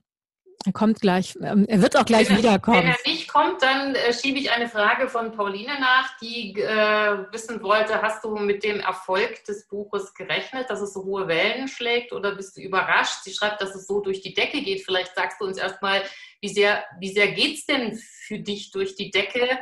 Er 0.66 0.72
kommt 0.72 1.00
gleich, 1.00 1.36
ähm, 1.42 1.64
er 1.68 1.80
wird 1.80 1.96
auch 1.96 2.04
gleich 2.04 2.28
wenn 2.28 2.36
wiederkommen. 2.36 2.80
Wenn 2.80 2.88
er 2.88 2.96
nicht 3.06 3.28
kommt, 3.28 3.62
dann 3.62 3.94
äh, 3.94 4.12
schiebe 4.12 4.38
ich 4.38 4.52
eine 4.52 4.68
Frage 4.68 5.08
von 5.08 5.32
Pauline 5.32 5.80
nach, 5.80 6.18
die 6.18 6.52
äh, 6.60 7.32
wissen 7.32 7.62
wollte, 7.62 8.02
hast 8.02 8.22
du 8.24 8.36
mit 8.36 8.62
dem 8.62 8.80
Erfolg 8.80 9.42
des 9.44 9.66
Buches 9.68 10.12
gerechnet, 10.12 10.68
dass 10.68 10.82
es 10.82 10.92
so 10.92 11.02
hohe 11.02 11.28
Wellen 11.28 11.66
schlägt 11.66 12.12
oder 12.12 12.34
bist 12.34 12.58
du 12.58 12.60
überrascht? 12.60 13.22
Sie 13.22 13.32
schreibt, 13.32 13.62
dass 13.62 13.74
es 13.74 13.86
so 13.86 14.00
durch 14.00 14.20
die 14.20 14.34
Decke 14.34 14.60
geht. 14.60 14.84
Vielleicht 14.84 15.14
sagst 15.14 15.40
du 15.40 15.46
uns 15.46 15.56
erstmal, 15.56 16.02
wie 16.40 16.48
sehr, 16.48 16.84
wie 16.98 17.12
sehr 17.12 17.32
geht 17.32 17.58
es 17.58 17.66
denn 17.66 17.98
für 18.26 18.38
dich 18.38 18.70
durch 18.70 18.94
die 18.96 19.10
Decke? 19.10 19.58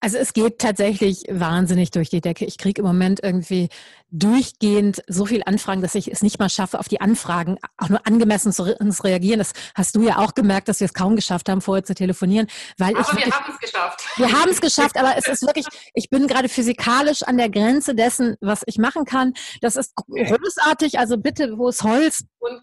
Also 0.00 0.18
es 0.18 0.34
geht 0.34 0.58
tatsächlich 0.58 1.24
wahnsinnig 1.30 1.90
durch 1.90 2.10
die 2.10 2.20
Decke. 2.20 2.44
Ich 2.44 2.58
kriege 2.58 2.82
im 2.82 2.86
Moment 2.86 3.20
irgendwie 3.22 3.70
durchgehend 4.10 5.02
so 5.08 5.24
viel 5.24 5.42
Anfragen, 5.46 5.80
dass 5.80 5.94
ich 5.94 6.12
es 6.12 6.22
nicht 6.22 6.38
mal 6.38 6.50
schaffe, 6.50 6.78
auf 6.78 6.88
die 6.88 7.00
Anfragen 7.00 7.56
auch 7.78 7.88
nur 7.88 8.06
angemessen 8.06 8.52
zu 8.52 8.62
reagieren. 8.62 9.38
Das 9.38 9.52
hast 9.74 9.96
du 9.96 10.02
ja 10.02 10.18
auch 10.18 10.34
gemerkt, 10.34 10.68
dass 10.68 10.80
wir 10.80 10.84
es 10.84 10.92
kaum 10.92 11.16
geschafft 11.16 11.48
haben, 11.48 11.62
vorher 11.62 11.82
zu 11.82 11.94
telefonieren. 11.94 12.46
Weil 12.76 12.94
aber 12.94 13.00
ich 13.00 13.08
wirklich, 13.08 13.26
wir 13.26 13.32
haben 13.32 13.52
es 13.52 13.58
geschafft. 13.58 14.04
Wir 14.16 14.32
haben 14.32 14.50
es 14.50 14.60
geschafft, 14.60 14.96
aber 14.98 15.16
es 15.16 15.26
ist 15.28 15.42
wirklich, 15.42 15.66
ich 15.94 16.10
bin 16.10 16.26
gerade 16.26 16.48
physikalisch 16.48 17.22
an 17.22 17.38
der 17.38 17.48
Grenze 17.48 17.94
dessen, 17.94 18.36
was 18.40 18.62
ich 18.66 18.76
machen 18.76 19.06
kann. 19.06 19.32
Das 19.62 19.76
ist 19.76 19.94
großartig. 19.94 20.98
Also 20.98 21.16
bitte, 21.16 21.56
wo 21.56 21.70
ist 21.70 21.82
Holz? 21.82 22.24
Und 22.38 22.62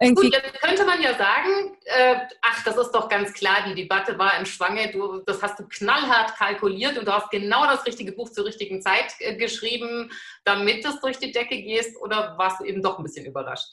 irgendwie. 0.00 0.30
Gut, 0.30 0.42
jetzt 0.42 0.60
könnte 0.60 0.84
man 0.84 1.02
ja 1.02 1.14
sagen, 1.14 1.76
äh, 1.84 2.16
ach, 2.40 2.64
das 2.64 2.76
ist 2.76 2.90
doch 2.92 3.08
ganz 3.08 3.32
klar, 3.34 3.64
die 3.68 3.74
Debatte 3.74 4.18
war 4.18 4.38
im 4.38 4.46
Schwange, 4.46 4.90
du, 4.90 5.18
das 5.26 5.42
hast 5.42 5.58
du 5.58 5.68
knallhart 5.68 6.36
kalkuliert 6.36 6.98
und 6.98 7.06
du 7.06 7.12
hast 7.12 7.30
genau 7.30 7.66
das 7.66 7.84
richtige 7.84 8.12
Buch 8.12 8.30
zur 8.30 8.46
richtigen 8.46 8.80
Zeit 8.80 9.14
äh, 9.18 9.36
geschrieben, 9.36 10.10
damit 10.44 10.84
es 10.84 11.00
durch 11.00 11.18
die 11.18 11.32
Decke 11.32 11.60
gehst 11.62 12.00
oder 12.00 12.36
warst 12.38 12.60
du 12.60 12.64
eben 12.64 12.82
doch 12.82 12.98
ein 12.98 13.04
bisschen 13.04 13.26
überrascht? 13.26 13.68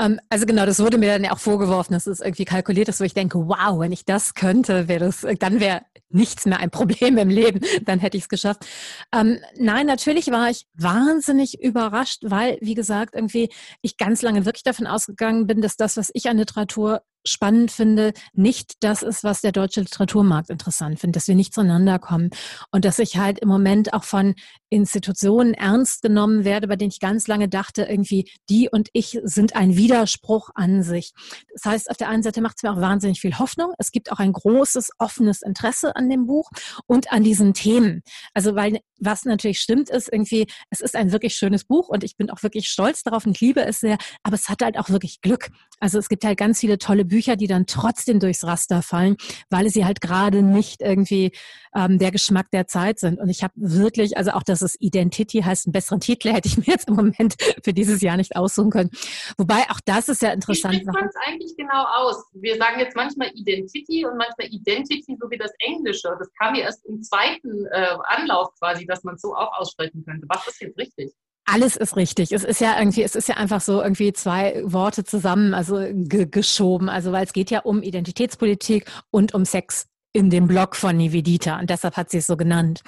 Ähm, 0.00 0.18
also 0.30 0.46
genau, 0.46 0.64
das 0.66 0.80
wurde 0.80 0.98
mir 0.98 1.18
dann 1.18 1.30
auch 1.30 1.38
vorgeworfen, 1.38 1.92
dass 1.92 2.06
es 2.06 2.20
irgendwie 2.20 2.46
kalkuliert 2.46 2.88
ist, 2.88 3.00
wo 3.00 3.04
ich 3.04 3.14
denke, 3.14 3.38
wow, 3.46 3.78
wenn 3.78 3.92
ich 3.92 4.04
das 4.04 4.34
könnte, 4.34 4.88
wäre 4.88 5.06
das, 5.06 5.26
dann 5.38 5.60
wäre 5.60 5.82
nichts 6.08 6.46
mehr 6.46 6.58
ein 6.58 6.70
Problem 6.70 7.18
im 7.18 7.28
Leben, 7.28 7.60
dann 7.84 8.00
hätte 8.00 8.16
ich 8.16 8.24
es 8.24 8.28
geschafft. 8.28 8.66
Ähm, 9.14 9.38
nein, 9.56 9.86
natürlich 9.86 10.28
war 10.30 10.50
ich 10.50 10.66
wahnsinnig 10.74 11.62
überrascht, 11.62 12.22
weil, 12.24 12.58
wie 12.60 12.74
gesagt, 12.74 13.14
irgendwie 13.14 13.50
ich 13.82 13.96
ganz 13.98 14.22
lange 14.22 14.44
wirklich 14.46 14.64
davon 14.64 14.86
ausgegangen 14.86 15.46
bin, 15.46 15.60
dass 15.60 15.76
das, 15.76 15.96
was 15.96 16.10
ich 16.14 16.28
an 16.28 16.38
Literatur 16.38 17.02
spannend 17.26 17.70
finde, 17.70 18.12
nicht 18.32 18.74
das 18.80 19.02
ist, 19.02 19.24
was 19.24 19.40
der 19.40 19.52
deutsche 19.52 19.80
Literaturmarkt 19.80 20.50
interessant 20.50 21.00
findet, 21.00 21.16
dass 21.16 21.28
wir 21.28 21.34
nicht 21.34 21.54
zueinander 21.54 21.98
kommen 21.98 22.30
und 22.70 22.84
dass 22.84 22.98
ich 22.98 23.16
halt 23.16 23.38
im 23.38 23.48
Moment 23.48 23.92
auch 23.92 24.04
von 24.04 24.34
Institutionen 24.68 25.54
ernst 25.54 26.02
genommen 26.02 26.44
werde, 26.44 26.68
bei 26.68 26.76
denen 26.76 26.90
ich 26.90 27.00
ganz 27.00 27.26
lange 27.26 27.48
dachte, 27.48 27.82
irgendwie 27.82 28.30
die 28.48 28.68
und 28.70 28.88
ich 28.92 29.18
sind 29.24 29.56
ein 29.56 29.76
Widerspruch 29.76 30.50
an 30.54 30.82
sich. 30.82 31.12
Das 31.54 31.64
heißt, 31.64 31.90
auf 31.90 31.96
der 31.96 32.08
einen 32.08 32.22
Seite 32.22 32.40
macht 32.40 32.56
es 32.56 32.62
mir 32.62 32.72
auch 32.72 32.80
wahnsinnig 32.80 33.20
viel 33.20 33.38
Hoffnung. 33.38 33.72
Es 33.78 33.90
gibt 33.90 34.12
auch 34.12 34.18
ein 34.18 34.32
großes, 34.32 34.90
offenes 34.98 35.42
Interesse 35.42 35.96
an 35.96 36.08
dem 36.08 36.26
Buch 36.26 36.50
und 36.86 37.12
an 37.12 37.24
diesen 37.24 37.54
Themen. 37.54 38.02
Also, 38.34 38.54
weil 38.54 38.80
was 39.00 39.24
natürlich 39.24 39.60
stimmt 39.60 39.90
ist, 39.90 40.12
irgendwie, 40.12 40.46
es 40.70 40.80
ist 40.80 40.96
ein 40.96 41.12
wirklich 41.12 41.34
schönes 41.34 41.64
Buch 41.64 41.88
und 41.88 42.04
ich 42.04 42.16
bin 42.16 42.30
auch 42.30 42.42
wirklich 42.42 42.68
stolz 42.68 43.02
darauf 43.02 43.26
und 43.26 43.40
liebe 43.40 43.64
es 43.64 43.80
sehr, 43.80 43.98
aber 44.22 44.34
es 44.34 44.48
hat 44.48 44.62
halt 44.62 44.78
auch 44.78 44.90
wirklich 44.90 45.20
Glück. 45.20 45.50
Also 45.80 45.98
es 45.98 46.08
gibt 46.08 46.24
halt 46.24 46.38
ganz 46.38 46.60
viele 46.60 46.78
tolle 46.78 47.04
Bücher, 47.04 47.36
die 47.36 47.46
dann 47.46 47.66
trotzdem 47.66 48.20
durchs 48.20 48.44
Raster 48.44 48.82
fallen, 48.82 49.16
weil 49.48 49.70
sie 49.70 49.84
halt 49.84 50.00
gerade 50.00 50.42
nicht 50.42 50.82
irgendwie 50.82 51.32
ähm, 51.74 51.98
der 51.98 52.10
Geschmack 52.10 52.50
der 52.50 52.66
Zeit 52.66 52.98
sind. 52.98 53.18
Und 53.18 53.28
ich 53.28 53.42
habe 53.42 53.54
wirklich, 53.56 54.16
also 54.16 54.32
auch, 54.32 54.42
dass 54.42 54.62
es 54.62 54.76
Identity 54.80 55.42
heißt, 55.42 55.66
einen 55.66 55.72
besseren 55.72 56.00
Titel 56.00 56.32
hätte 56.32 56.48
ich 56.48 56.56
mir 56.58 56.66
jetzt 56.66 56.88
im 56.88 56.96
Moment 56.96 57.36
für 57.62 57.72
dieses 57.72 58.00
Jahr 58.00 58.16
nicht 58.16 58.36
aussuchen 58.36 58.70
können. 58.70 58.90
Wobei 59.38 59.62
auch 59.70 59.80
das 59.84 60.08
ist 60.08 60.22
ja 60.22 60.32
interessant. 60.32 60.74
Wie 60.74 60.78
spricht 60.78 60.92
man 60.92 61.06
es 61.06 61.14
eigentlich 61.26 61.56
genau 61.56 61.84
aus? 61.84 62.24
Wir 62.34 62.56
sagen 62.56 62.80
jetzt 62.80 62.96
manchmal 62.96 63.30
Identity 63.34 64.04
und 64.04 64.16
manchmal 64.16 64.48
Identity, 64.48 65.16
so 65.20 65.30
wie 65.30 65.38
das 65.38 65.52
Englische. 65.60 66.14
Das 66.18 66.28
kam 66.38 66.52
mir 66.52 66.62
erst 66.62 66.84
im 66.86 67.02
zweiten 67.02 67.66
äh, 67.66 67.96
Anlauf 68.04 68.48
quasi, 68.58 68.86
dass 68.90 69.04
man 69.04 69.14
es 69.14 69.22
so 69.22 69.34
auch 69.34 69.58
aussprechen 69.58 70.04
könnte. 70.04 70.26
Was 70.28 70.46
ist 70.46 70.60
jetzt 70.60 70.78
richtig? 70.78 71.12
Alles 71.44 71.76
ist 71.76 71.96
richtig. 71.96 72.32
Es 72.32 72.44
ist 72.44 72.60
ja 72.60 72.78
irgendwie, 72.78 73.02
es 73.02 73.16
ist 73.16 73.28
ja 73.28 73.36
einfach 73.36 73.60
so 73.60 73.82
irgendwie 73.82 74.12
zwei 74.12 74.62
Worte 74.64 75.04
zusammen, 75.04 75.52
also 75.54 75.84
ge 75.90 76.26
geschoben. 76.26 76.88
Also 76.88 77.12
weil 77.12 77.24
es 77.24 77.32
geht 77.32 77.50
ja 77.50 77.60
um 77.60 77.82
Identitätspolitik 77.82 78.90
und 79.10 79.34
um 79.34 79.44
Sex 79.44 79.89
in 80.12 80.30
dem 80.30 80.48
Blog 80.48 80.74
von 80.74 80.96
Nivedita 80.96 81.60
und 81.60 81.70
deshalb 81.70 81.96
hat 81.96 82.10
sie 82.10 82.18
es 82.18 82.26
so 82.26 82.36
genannt. 82.36 82.82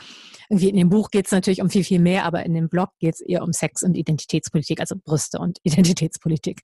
Irgendwie 0.49 0.69
in 0.69 0.77
dem 0.77 0.91
Buch 0.91 1.11
geht 1.11 1.27
es 1.27 1.33
natürlich 1.33 1.63
um 1.63 1.71
viel, 1.71 1.85
viel 1.85 2.01
mehr, 2.01 2.25
aber 2.25 2.45
in 2.45 2.55
dem 2.55 2.69
Blog 2.69 2.91
geht 2.99 3.15
es 3.15 3.21
eher 3.21 3.43
um 3.43 3.53
Sex 3.53 3.83
und 3.83 3.95
Identitätspolitik, 3.95 4.81
also 4.81 4.97
Brüste 5.03 5.39
und 5.39 5.59
Identitätspolitik. 5.63 6.61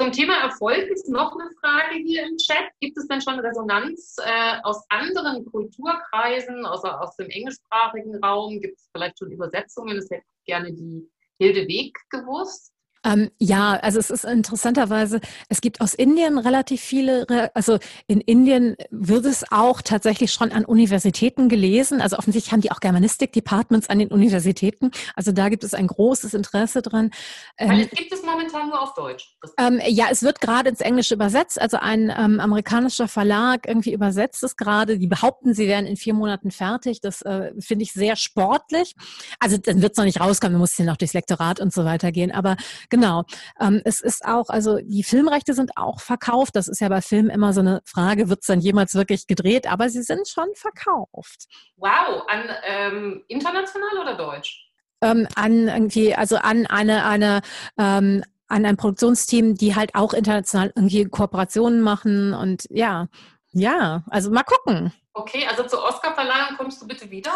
Zum 0.00 0.12
Thema 0.12 0.42
Erfolg 0.42 0.88
ist 0.90 1.08
noch 1.08 1.32
eine 1.38 1.50
Frage 1.60 1.96
hier 2.04 2.26
im 2.26 2.36
Chat. 2.38 2.70
Gibt 2.80 2.96
es 2.98 3.06
denn 3.06 3.20
schon 3.20 3.38
Resonanz 3.38 4.16
äh, 4.24 4.58
aus 4.62 4.82
anderen 4.88 5.44
Kulturkreisen, 5.44 6.64
also 6.64 6.88
aus 6.88 7.14
dem 7.16 7.28
englischsprachigen 7.28 8.16
Raum? 8.24 8.60
Gibt 8.60 8.78
es 8.78 8.88
vielleicht 8.92 9.18
schon 9.18 9.30
Übersetzungen? 9.30 9.96
Das 9.96 10.10
hätte 10.10 10.24
gerne 10.46 10.72
die 10.72 11.08
Hilde 11.38 11.68
Weg 11.68 11.96
gewusst. 12.10 12.72
Ähm, 13.04 13.30
ja, 13.38 13.74
also 13.76 13.98
es 13.98 14.10
ist 14.10 14.24
interessanterweise, 14.24 15.20
es 15.48 15.60
gibt 15.60 15.80
aus 15.80 15.94
Indien 15.94 16.38
relativ 16.38 16.82
viele, 16.82 17.26
also 17.54 17.78
in 18.06 18.20
Indien 18.20 18.76
wird 18.90 19.24
es 19.24 19.50
auch 19.50 19.80
tatsächlich 19.80 20.32
schon 20.32 20.52
an 20.52 20.66
Universitäten 20.66 21.48
gelesen. 21.48 22.02
Also 22.02 22.18
offensichtlich 22.18 22.52
haben 22.52 22.60
die 22.60 22.70
auch 22.70 22.80
Germanistik-Departments 22.80 23.88
an 23.88 23.98
den 23.98 24.08
Universitäten. 24.08 24.90
Also 25.14 25.32
da 25.32 25.48
gibt 25.48 25.64
es 25.64 25.72
ein 25.72 25.86
großes 25.86 26.34
Interesse 26.34 26.82
dran. 26.82 27.10
Weil 27.58 27.82
es 27.82 27.90
gibt 27.90 28.12
es 28.12 28.22
momentan 28.22 28.68
nur 28.68 28.80
auf 28.80 28.94
Deutsch. 28.94 29.34
Ähm, 29.58 29.80
ja, 29.86 30.06
es 30.10 30.22
wird 30.22 30.40
gerade 30.40 30.68
ins 30.68 30.80
Englische 30.80 31.14
übersetzt. 31.14 31.60
Also 31.60 31.78
ein 31.78 32.12
ähm, 32.14 32.38
amerikanischer 32.38 33.08
Verlag 33.08 33.66
irgendwie 33.66 33.94
übersetzt 33.94 34.42
es 34.42 34.56
gerade. 34.56 34.98
Die 34.98 35.06
behaupten, 35.06 35.54
sie 35.54 35.66
wären 35.66 35.86
in 35.86 35.96
vier 35.96 36.12
Monaten 36.12 36.50
fertig. 36.50 37.00
Das 37.00 37.22
äh, 37.22 37.52
finde 37.58 37.84
ich 37.84 37.92
sehr 37.92 38.16
sportlich. 38.16 38.94
Also 39.38 39.56
dann 39.56 39.80
wird 39.80 39.92
es 39.92 39.98
noch 39.98 40.04
nicht 40.04 40.20
rauskommen, 40.20 40.54
man 40.54 40.60
muss 40.60 40.76
ja 40.76 40.84
noch 40.84 40.98
durchs 40.98 41.14
Lektorat 41.14 41.60
und 41.60 41.72
so 41.72 41.86
weiter 41.86 42.12
gehen. 42.12 42.30
Aber 42.30 42.56
Genau. 42.90 43.24
Ähm, 43.60 43.80
es 43.84 44.00
ist 44.00 44.24
auch, 44.24 44.48
also 44.48 44.78
die 44.82 45.04
Filmrechte 45.04 45.54
sind 45.54 45.76
auch 45.76 46.00
verkauft. 46.00 46.56
Das 46.56 46.68
ist 46.68 46.80
ja 46.80 46.88
bei 46.88 47.00
Filmen 47.00 47.30
immer 47.30 47.52
so 47.52 47.60
eine 47.60 47.80
Frage, 47.86 48.28
wird 48.28 48.40
es 48.40 48.46
dann 48.46 48.60
jemals 48.60 48.94
wirklich 48.94 49.26
gedreht? 49.26 49.70
Aber 49.70 49.88
sie 49.88 50.02
sind 50.02 50.28
schon 50.28 50.48
verkauft. 50.54 51.46
Wow, 51.76 52.24
an 52.28 52.50
ähm, 52.64 53.24
international 53.28 53.98
oder 54.00 54.16
deutsch? 54.16 54.66
Ähm, 55.02 55.26
an 55.36 55.68
irgendwie, 55.68 56.14
also 56.14 56.36
an 56.36 56.66
eine, 56.66 57.06
eine 57.06 57.40
ähm, 57.78 58.22
an 58.48 58.66
ein 58.66 58.76
Produktionsteam, 58.76 59.54
die 59.54 59.76
halt 59.76 59.94
auch 59.94 60.12
international 60.12 60.72
irgendwie 60.74 61.04
Kooperationen 61.04 61.80
machen 61.80 62.34
und 62.34 62.66
ja, 62.68 63.06
ja, 63.52 64.02
also 64.10 64.30
mal 64.30 64.42
gucken. 64.42 64.92
Okay, 65.12 65.46
also 65.48 65.64
zur 65.64 65.82
Oscarverleihung 65.84 66.56
kommst 66.56 66.80
du 66.82 66.86
bitte 66.86 67.10
wieder. 67.10 67.32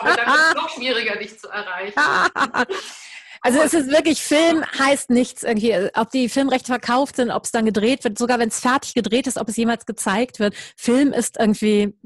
Aber 0.00 0.14
dann 0.14 0.28
ist 0.28 0.48
es 0.48 0.54
noch 0.54 0.68
schwieriger, 0.68 1.16
dich 1.16 1.38
zu 1.38 1.48
erreichen. 1.48 1.94
Also 3.46 3.60
es 3.60 3.74
ist 3.74 3.92
wirklich, 3.92 4.20
Film 4.24 4.64
heißt 4.76 5.10
nichts 5.10 5.44
irgendwie, 5.44 5.72
ob 5.94 6.10
die 6.10 6.28
Filmrechte 6.28 6.66
verkauft 6.66 7.14
sind, 7.14 7.30
ob 7.30 7.44
es 7.44 7.52
dann 7.52 7.64
gedreht 7.64 8.02
wird, 8.02 8.18
sogar 8.18 8.40
wenn 8.40 8.48
es 8.48 8.58
fertig 8.58 8.92
gedreht 8.92 9.28
ist, 9.28 9.38
ob 9.38 9.48
es 9.48 9.56
jemals 9.56 9.86
gezeigt 9.86 10.40
wird. 10.40 10.56
Film 10.76 11.12
ist 11.12 11.38
irgendwie, 11.38 11.96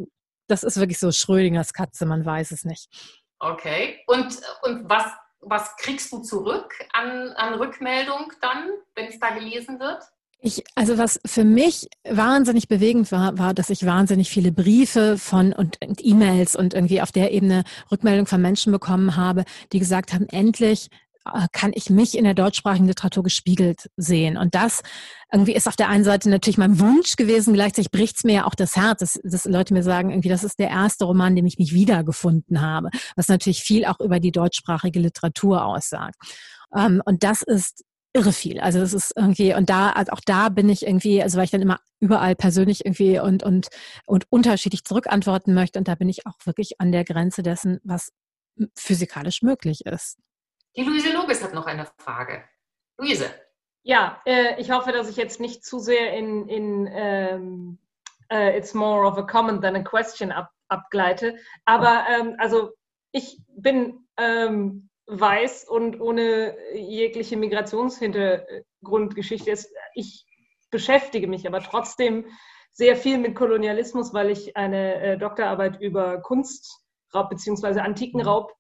das 0.49 0.65
ist 0.65 0.79
wirklich 0.79 0.99
so 0.99 1.11
Schrödingers 1.13 1.73
Katze, 1.73 2.05
man 2.05 2.27
weiß 2.27 2.51
es 2.51 2.67
nicht. 2.67 2.91
Okay. 3.39 4.01
Und, 4.07 4.39
und 4.65 4.91
was, 4.91 5.07
was 5.41 5.75
kriegst 5.77 6.13
du 6.13 6.19
zurück 6.19 6.75
an, 6.93 7.31
an 7.31 7.55
Rückmeldung 7.55 8.31
dann, 8.43 8.69
wenn 8.95 9.07
es 9.07 9.19
da 9.19 9.31
gelesen 9.31 9.81
wird? 9.81 10.03
Ich, 10.43 10.63
also 10.75 10.99
was 10.99 11.21
für 11.25 11.45
mich 11.45 11.89
wahnsinnig 12.05 12.69
bewegend 12.69 13.13
war, 13.13 13.39
war, 13.39 13.55
dass 13.55 13.71
ich 13.71 13.87
wahnsinnig 13.87 14.29
viele 14.29 14.53
Briefe 14.53 15.17
von 15.17 15.55
und, 15.55 15.79
E-Mails 15.81 16.55
und 16.55 16.75
irgendwie 16.75 17.01
auf 17.01 17.13
der 17.13 17.33
Ebene 17.33 17.65
Rückmeldung 17.91 18.27
von 18.27 18.43
Menschen 18.43 18.73
bekommen 18.73 19.17
habe, 19.17 19.45
die 19.73 19.79
gesagt 19.79 20.13
haben, 20.13 20.29
endlich 20.29 20.91
kann 21.53 21.73
ich 21.75 21.91
mich 21.91 22.17
in 22.17 22.25
der 22.25 22.35
deutschsprachigen 22.35 22.87
Literatur 22.87 23.23
gespiegelt 23.23 23.91
sehen. 23.97 24.37
Und 24.37 24.55
das 24.55 24.83
irgendwie 25.33 25.55
ist 25.55 25.69
auf 25.69 25.77
der 25.77 25.89
einen 25.89 26.05
Seite 26.05 26.29
natürlich 26.29 26.59
mein 26.59 26.81
Wunsch 26.81 27.17
gewesen, 27.17 27.55
gleichzeitig 27.55 27.91
bricht 27.91 28.17
es 28.17 28.25
mir 28.25 28.35
ja 28.35 28.47
auch 28.47 28.55
das 28.55 28.77
Herz, 28.77 29.01
dass, 29.01 29.21
dass 29.23 29.45
Leute 29.45 29.75
mir 29.75 29.83
sagen, 29.83 30.11
irgendwie, 30.11 30.29
das 30.29 30.45
ist 30.45 30.59
der 30.59 30.71
erste 30.71 31.05
Roman, 31.05 31.37
dem 31.37 31.47
ich 31.47 31.59
mich 31.59 31.73
wiedergefunden 31.73 32.61
habe, 32.61 32.91
was 33.17 33.29
natürlich 33.29 33.63
viel 33.63 33.85
auch 33.85 34.01
über 34.01 34.21
die 34.21 34.33
deutschsprachige 34.33 34.99
Literatur 34.99 35.65
aussagt. 35.65 36.17
Ähm, 36.77 37.03
und 37.05 37.23
das 37.23 37.43
ist 37.43 37.85
irre 38.13 38.33
viel. 38.33 38.61
Also 38.61 38.81
das 38.81 38.93
ist 38.93 39.13
irgendwie, 39.17 39.55
und 39.55 39.71
da, 39.71 39.91
also 39.91 40.13
auch 40.13 40.21
da 40.25 40.49
bin 40.49 40.69
ich 40.69 40.85
irgendwie, 40.85 41.23
also 41.23 41.39
weil 41.39 41.45
ich 41.45 41.51
dann 41.51 41.63
immer 41.63 41.79
überall 42.01 42.35
persönlich 42.35 42.85
irgendwie 42.85 43.21
und, 43.21 43.43
und, 43.43 43.69
und 44.07 44.25
unterschiedlich 44.31 44.85
zurückantworten 44.85 45.55
möchte. 45.55 45.79
Und 45.79 45.87
da 45.87 45.95
bin 45.95 46.09
ich 46.09 46.27
auch 46.27 46.35
wirklich 46.45 46.81
an 46.81 46.93
der 46.93 47.05
Grenze 47.05 47.43
dessen, 47.43 47.79
was 47.85 48.11
physikalisch 48.77 49.43
möglich 49.43 49.87
ist. 49.87 50.19
Die 50.77 50.85
Luise 50.85 51.13
Lobes 51.13 51.43
hat 51.43 51.53
noch 51.53 51.67
eine 51.67 51.87
Frage. 51.99 52.45
Luise. 52.99 53.35
Ja, 53.83 54.23
äh, 54.27 54.61
ich 54.61 54.71
hoffe, 54.71 54.93
dass 54.93 55.09
ich 55.09 55.17
jetzt 55.17 55.41
nicht 55.41 55.65
zu 55.65 55.79
sehr 55.79 56.13
in, 56.13 56.47
in 56.49 56.87
ähm, 56.93 57.79
uh, 58.33 58.57
It's 58.57 58.75
more 58.75 59.07
of 59.07 59.17
a 59.19 59.23
comment 59.23 59.63
than 59.63 59.75
a 59.75 59.83
question 59.83 60.31
ab, 60.31 60.51
abgleite. 60.69 61.39
Aber 61.65 62.05
ähm, 62.09 62.37
also 62.39 62.71
ich 63.11 63.41
bin 63.49 64.07
ähm, 64.17 64.89
weiß 65.07 65.65
und 65.69 66.01
ohne 66.01 66.57
jegliche 66.75 67.37
Migrationshintergrundgeschichte. 67.37 69.59
Ich 69.95 70.25
beschäftige 70.71 71.27
mich 71.27 71.49
aber 71.49 71.61
trotzdem 71.61 72.27
sehr 72.73 72.97
viel 72.97 73.19
mit 73.19 73.35
Kolonialismus, 73.35 74.15
weil 74.15 74.31
ich 74.31 74.57
eine 74.57 74.95
äh, 75.01 75.19
Doktorarbeit 75.19 75.81
über 75.81 76.21
Kunstraub 76.21 77.31
bzw. 77.31 77.81
Antikenraub 77.81 78.55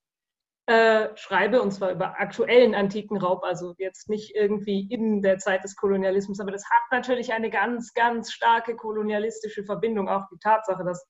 äh, 0.70 1.16
schreibe, 1.16 1.62
und 1.62 1.72
zwar 1.72 1.90
über 1.90 2.20
aktuellen 2.20 2.76
antiken 2.76 3.16
Raub, 3.16 3.42
also 3.42 3.74
jetzt 3.78 4.08
nicht 4.08 4.36
irgendwie 4.36 4.86
in 4.88 5.20
der 5.20 5.38
Zeit 5.38 5.64
des 5.64 5.74
Kolonialismus, 5.74 6.38
aber 6.38 6.52
das 6.52 6.62
hat 6.70 6.82
natürlich 6.92 7.32
eine 7.32 7.50
ganz, 7.50 7.92
ganz 7.92 8.30
starke 8.30 8.76
kolonialistische 8.76 9.64
Verbindung. 9.64 10.08
Auch 10.08 10.28
die 10.32 10.38
Tatsache, 10.38 10.84
dass 10.84 11.08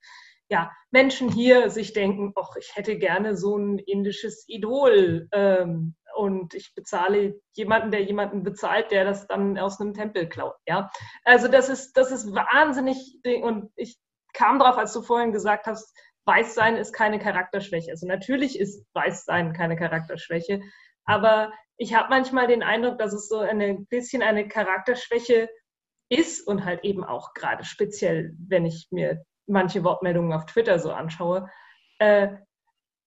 ja, 0.49 0.73
Menschen 0.91 1.31
hier 1.31 1.69
sich 1.69 1.93
denken, 1.93 2.33
ach, 2.37 2.57
ich 2.57 2.75
hätte 2.75 2.97
gerne 2.97 3.37
so 3.37 3.59
ein 3.59 3.79
indisches 3.79 4.47
Idol 4.49 5.29
ähm, 5.33 5.95
und 6.17 6.55
ich 6.55 6.75
bezahle 6.75 7.39
jemanden, 7.53 7.91
der 7.91 8.03
jemanden 8.03 8.43
bezahlt, 8.43 8.91
der 8.91 9.05
das 9.05 9.27
dann 9.27 9.59
aus 9.59 9.79
einem 9.79 9.93
Tempel 9.93 10.27
klaut. 10.27 10.55
Ja, 10.67 10.91
also 11.25 11.49
das 11.49 11.69
ist, 11.69 11.99
das 11.99 12.11
ist 12.11 12.35
wahnsinnig 12.35 13.21
und 13.43 13.71
ich 13.77 13.99
kam 14.33 14.59
drauf, 14.59 14.79
als 14.79 14.95
du 14.95 15.03
vorhin 15.03 15.33
gesagt 15.33 15.67
hast, 15.67 15.95
Weißsein 16.31 16.77
ist 16.77 16.93
keine 16.93 17.19
Charakterschwäche. 17.19 17.91
Also 17.91 18.07
natürlich 18.07 18.57
ist 18.57 18.87
Weißsein 18.95 19.53
keine 19.53 19.75
Charakterschwäche, 19.75 20.61
aber 21.05 21.53
ich 21.77 21.95
habe 21.95 22.09
manchmal 22.09 22.47
den 22.47 22.63
Eindruck, 22.63 22.99
dass 22.99 23.13
es 23.13 23.29
so 23.29 23.39
ein 23.39 23.87
bisschen 23.87 24.23
eine 24.23 24.47
Charakterschwäche 24.47 25.49
ist 26.09 26.47
und 26.47 26.65
halt 26.65 26.85
eben 26.85 27.03
auch 27.03 27.35
gerade 27.35 27.65
speziell, 27.65 28.33
wenn 28.47 28.65
ich 28.65 28.87
mir 28.93 29.25
manche 29.49 29.83
Wortmeldungen 29.83 30.33
auf 30.33 30.47
Twitter 30.47 30.79
so 30.79 30.93
anschaue, 30.93 31.51
äh, 31.99 32.29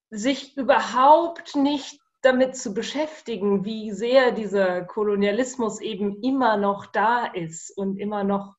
sich 0.09 0.57
überhaupt 0.57 1.55
nicht 1.55 2.01
damit 2.23 2.57
zu 2.57 2.73
beschäftigen, 2.73 3.63
wie 3.63 3.91
sehr 3.91 4.33
dieser 4.33 4.83
Kolonialismus 4.83 5.79
eben 5.79 6.21
immer 6.21 6.57
noch 6.57 6.87
da 6.87 7.25
ist 7.25 7.71
und 7.77 7.97
immer 7.97 8.25
noch 8.25 8.55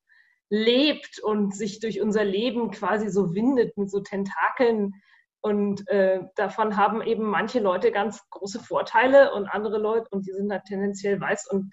lebt 0.51 1.19
und 1.21 1.55
sich 1.55 1.81
durch 1.81 2.01
unser 2.01 2.25
Leben 2.25 2.71
quasi 2.71 3.09
so 3.09 3.35
windet 3.35 3.77
mit 3.77 3.91
so 3.91 4.01
Tentakeln. 4.01 4.93
Und 5.41 5.87
äh, 5.89 6.21
davon 6.37 6.77
haben 6.77 7.03
eben 7.03 7.25
manche 7.25 7.61
Leute 7.61 7.93
ganz 7.93 8.23
große 8.31 8.61
Vorteile 8.61 9.35
und 9.35 9.47
andere 9.47 9.79
Leute, 9.79 10.07
und 10.11 10.27
die 10.27 10.33
sind 10.33 10.51
halt 10.51 10.65
tendenziell 10.65 11.21
weiß 11.21 11.49
und 11.51 11.73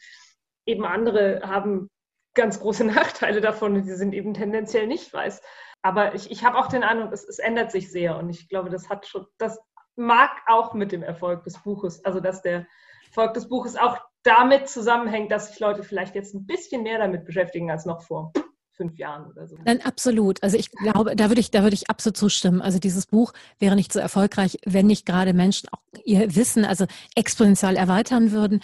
eben 0.65 0.86
andere 0.86 1.41
haben 1.43 1.89
ganz 2.34 2.59
große 2.59 2.84
Nachteile 2.86 3.41
davon 3.41 3.76
und 3.76 3.86
die 3.86 3.93
sind 3.93 4.13
eben 4.13 4.34
tendenziell 4.34 4.88
nicht 4.88 5.13
weiß. 5.13 5.41
Aber 5.84 6.15
ich, 6.15 6.30
ich 6.32 6.43
habe 6.43 6.57
auch 6.57 6.67
den 6.67 6.84
Eindruck, 6.84 7.11
es, 7.11 7.28
es 7.28 7.39
ändert 7.39 7.72
sich 7.72 7.91
sehr 7.91 8.17
und 8.17 8.30
ich 8.30 8.49
glaube, 8.49 8.69
das 8.69 8.89
hat 8.89 9.07
schon, 9.07 9.26
das 9.38 9.59
mag 9.95 10.32
auch 10.47 10.74
mit 10.74 10.91
dem 10.91 11.03
Erfolg 11.03 11.43
des 11.43 11.61
Buches, 11.61 12.03
also 12.05 12.19
dass 12.19 12.41
der 12.41 12.67
Erfolg 13.07 13.34
des 13.34 13.49
Buches 13.49 13.76
auch 13.78 13.97
damit 14.24 14.69
zusammenhängt, 14.69 15.32
dass 15.32 15.47
sich 15.47 15.59
Leute 15.59 15.84
vielleicht 15.84 16.15
jetzt 16.15 16.34
ein 16.34 16.45
bisschen 16.45 16.84
mehr 16.84 16.99
damit 16.99 17.26
beschäftigen 17.26 17.72
als 17.72 17.86
noch 17.86 18.03
vor 18.03 18.32
fünf 18.82 18.98
Jahren 18.98 19.30
oder 19.30 19.48
so. 19.48 19.58
Nein, 19.64 19.82
absolut. 19.84 20.42
Also 20.42 20.58
ich 20.58 20.72
glaube, 20.72 21.16
da 21.16 21.30
würde 21.30 21.40
ich, 21.40 21.52
da 21.52 21.64
würde 21.64 21.76
ich 21.76 21.90
absolut 21.90 22.18
zustimmen. 22.18 22.62
Also 22.62 22.80
dieses 22.80 23.06
Buch 23.06 23.34
wäre 23.60 23.76
nicht 23.76 23.94
so 23.94 24.00
erfolgreich, 24.00 24.58
wenn 24.66 24.88
nicht 24.88 25.06
gerade 25.06 25.34
Menschen 25.34 25.70
auch 25.72 25.80
ihr 26.04 26.36
Wissen, 26.36 26.66
also 26.66 26.86
exponentiell 27.16 27.76
erweitern 27.76 28.32
würden. 28.32 28.62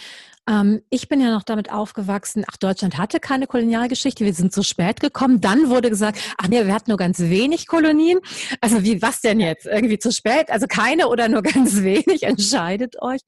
Ähm, 0.48 0.82
ich 0.90 1.08
bin 1.08 1.20
ja 1.20 1.30
noch 1.30 1.42
damit 1.42 1.70
aufgewachsen, 1.70 2.44
ach, 2.50 2.56
Deutschland 2.56 2.98
hatte 2.98 3.20
keine 3.20 3.46
Kolonialgeschichte, 3.46 4.24
wir 4.24 4.34
sind 4.34 4.52
zu 4.52 4.62
spät 4.62 5.00
gekommen. 5.00 5.40
Dann 5.40 5.68
wurde 5.68 5.90
gesagt, 5.90 6.18
ach 6.38 6.48
nee, 6.48 6.64
wir 6.64 6.74
hatten 6.74 6.90
nur 6.90 6.98
ganz 6.98 7.20
wenig 7.20 7.66
Kolonien. 7.66 8.18
Also 8.60 8.82
wie, 8.82 9.00
was 9.02 9.20
denn 9.20 9.40
jetzt? 9.40 9.66
Irgendwie 9.66 9.98
zu 9.98 10.10
spät? 10.10 10.50
Also 10.50 10.66
keine 10.66 11.08
oder 11.08 11.28
nur 11.28 11.42
ganz 11.54 11.82
wenig? 11.82 12.24
Entscheidet 12.24 13.00
euch. 13.00 13.20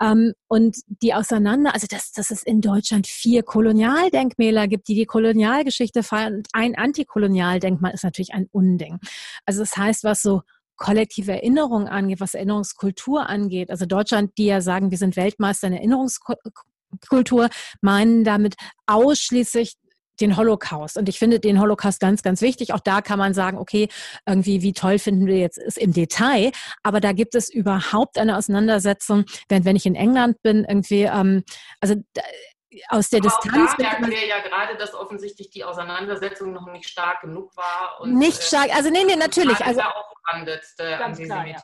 Ähm, 0.00 0.32
und 0.48 0.76
die 0.86 1.14
auseinander, 1.14 1.74
also 1.74 1.86
dass, 1.88 2.12
dass 2.12 2.30
es 2.30 2.42
in 2.42 2.60
Deutschland 2.60 3.06
vier 3.06 3.42
Kolonialdenkmäler 3.42 4.66
gibt, 4.68 4.88
die 4.88 4.94
die 4.94 5.06
Kolonialgeschichte 5.06 6.02
feiern 6.02 6.42
ein 6.52 6.76
Antikolonialdenkmal 6.76 7.92
ist 7.92 8.04
natürlich 8.04 8.32
ein 8.32 8.48
Unding. 8.52 8.98
Also 9.44 9.60
das 9.60 9.76
heißt, 9.76 10.04
was 10.04 10.22
so 10.22 10.42
kollektive 10.76 11.32
Erinnerung 11.32 11.88
angeht, 11.88 12.20
was 12.20 12.34
Erinnerungskultur 12.34 13.28
angeht, 13.28 13.70
also 13.70 13.84
Deutschland, 13.84 14.32
die 14.38 14.46
ja 14.46 14.62
sagen, 14.62 14.90
wir 14.90 14.98
sind 14.98 15.16
Weltmeister 15.16 15.66
in 15.66 15.74
Erinnerungskultur, 15.74 17.50
meinen 17.82 18.24
damit 18.24 18.54
ausschließlich 18.86 19.74
den 20.20 20.36
Holocaust. 20.36 20.96
Und 20.96 21.08
ich 21.08 21.18
finde 21.18 21.40
den 21.40 21.60
Holocaust 21.60 22.00
ganz, 22.00 22.22
ganz 22.22 22.40
wichtig. 22.42 22.72
Auch 22.72 22.80
da 22.80 23.00
kann 23.00 23.18
man 23.18 23.34
sagen, 23.34 23.58
okay, 23.58 23.88
irgendwie, 24.26 24.62
wie 24.62 24.72
toll 24.72 24.98
finden 24.98 25.26
wir 25.26 25.38
jetzt 25.38 25.58
ist 25.58 25.78
im 25.78 25.92
Detail. 25.92 26.52
Aber 26.82 27.00
da 27.00 27.12
gibt 27.12 27.34
es 27.34 27.48
überhaupt 27.48 28.18
eine 28.18 28.36
Auseinandersetzung, 28.36 29.24
während 29.48 29.64
wenn 29.64 29.76
ich 29.76 29.86
in 29.86 29.94
England 29.94 30.42
bin, 30.42 30.64
irgendwie, 30.64 31.02
ähm, 31.02 31.44
also 31.80 31.96
aus 32.88 33.10
der 33.10 33.20
Distanz. 33.20 33.72
Da 33.76 33.82
merken 33.82 34.10
wir 34.10 34.26
ja 34.26 34.40
gerade, 34.40 34.76
dass 34.76 34.94
offensichtlich 34.94 35.50
die 35.50 35.64
Auseinandersetzung 35.64 36.52
noch 36.52 36.66
nicht 36.70 36.88
stark 36.88 37.22
genug 37.22 37.56
war. 37.56 38.00
Und, 38.00 38.14
nicht 38.14 38.40
äh, 38.40 38.42
stark, 38.42 38.74
also 38.74 38.90
nee, 38.90 39.04
nee, 39.04 39.16
natürlich. 39.16 39.60
Also, 39.64 39.80
auch 39.80 40.14
brandet, 40.24 40.62
ganz 40.78 41.18
klar, 41.18 41.46
ja. 41.46 41.56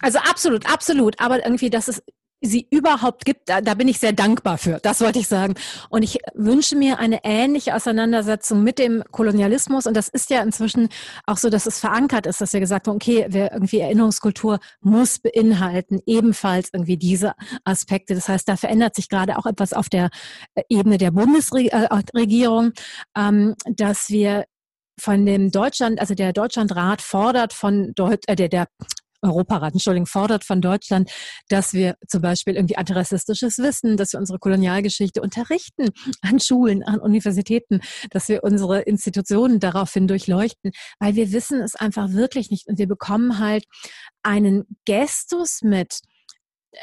Also 0.00 0.18
absolut, 0.18 0.70
absolut. 0.70 1.20
Aber 1.20 1.44
irgendwie, 1.44 1.70
dass 1.70 1.88
es 1.88 2.02
sie 2.40 2.66
überhaupt 2.70 3.24
gibt, 3.24 3.48
da, 3.48 3.60
da 3.60 3.74
bin 3.74 3.88
ich 3.88 3.98
sehr 3.98 4.12
dankbar 4.12 4.58
für. 4.58 4.78
Das 4.82 5.00
wollte 5.00 5.18
ich 5.18 5.28
sagen. 5.28 5.54
Und 5.90 6.02
ich 6.02 6.18
wünsche 6.34 6.76
mir 6.76 6.98
eine 6.98 7.20
ähnliche 7.22 7.74
Auseinandersetzung 7.74 8.62
mit 8.62 8.78
dem 8.78 9.02
Kolonialismus. 9.10 9.86
Und 9.86 9.94
das 9.94 10.08
ist 10.08 10.30
ja 10.30 10.42
inzwischen 10.42 10.88
auch 11.26 11.36
so, 11.36 11.50
dass 11.50 11.66
es 11.66 11.80
verankert 11.80 12.26
ist, 12.26 12.40
dass 12.40 12.52
wir 12.52 12.60
gesagt 12.60 12.88
haben, 12.88 12.96
okay, 12.96 13.26
wir 13.28 13.52
irgendwie 13.52 13.80
Erinnerungskultur 13.80 14.58
muss 14.80 15.18
beinhalten 15.18 16.00
ebenfalls 16.06 16.70
irgendwie 16.72 16.96
diese 16.96 17.34
Aspekte. 17.64 18.14
Das 18.14 18.28
heißt, 18.28 18.48
da 18.48 18.56
verändert 18.56 18.94
sich 18.94 19.08
gerade 19.08 19.36
auch 19.38 19.46
etwas 19.46 19.72
auf 19.72 19.88
der 19.88 20.10
äh, 20.54 20.62
Ebene 20.68 20.98
der 20.98 21.10
Bundesregierung, 21.10 22.72
ähm, 23.16 23.54
dass 23.66 24.08
wir 24.08 24.44
von 24.98 25.24
dem 25.24 25.50
Deutschland, 25.50 25.98
also 25.98 26.14
der 26.14 26.32
Deutschlandrat 26.32 27.02
fordert 27.02 27.52
von 27.52 27.92
Deut 27.94 28.28
äh, 28.28 28.36
der, 28.36 28.48
der 28.48 28.66
Europarat, 29.22 29.72
Entschuldigung, 29.72 30.06
fordert 30.06 30.44
von 30.44 30.60
Deutschland, 30.60 31.10
dass 31.48 31.72
wir 31.72 31.96
zum 32.06 32.22
Beispiel 32.22 32.54
irgendwie 32.54 32.76
antirassistisches 32.76 33.58
Wissen, 33.58 33.96
dass 33.96 34.12
wir 34.12 34.20
unsere 34.20 34.38
Kolonialgeschichte 34.38 35.20
unterrichten 35.20 35.90
an 36.22 36.40
Schulen, 36.40 36.82
an 36.82 37.00
Universitäten, 37.00 37.80
dass 38.10 38.28
wir 38.28 38.42
unsere 38.44 38.80
Institutionen 38.80 39.60
daraufhin 39.60 40.08
durchleuchten, 40.08 40.72
weil 40.98 41.14
wir 41.14 41.32
wissen 41.32 41.60
es 41.60 41.76
einfach 41.76 42.12
wirklich 42.12 42.50
nicht. 42.50 42.66
Und 42.68 42.78
wir 42.78 42.86
bekommen 42.86 43.38
halt 43.38 43.64
einen 44.22 44.64
Gestus 44.84 45.62
mit, 45.62 46.00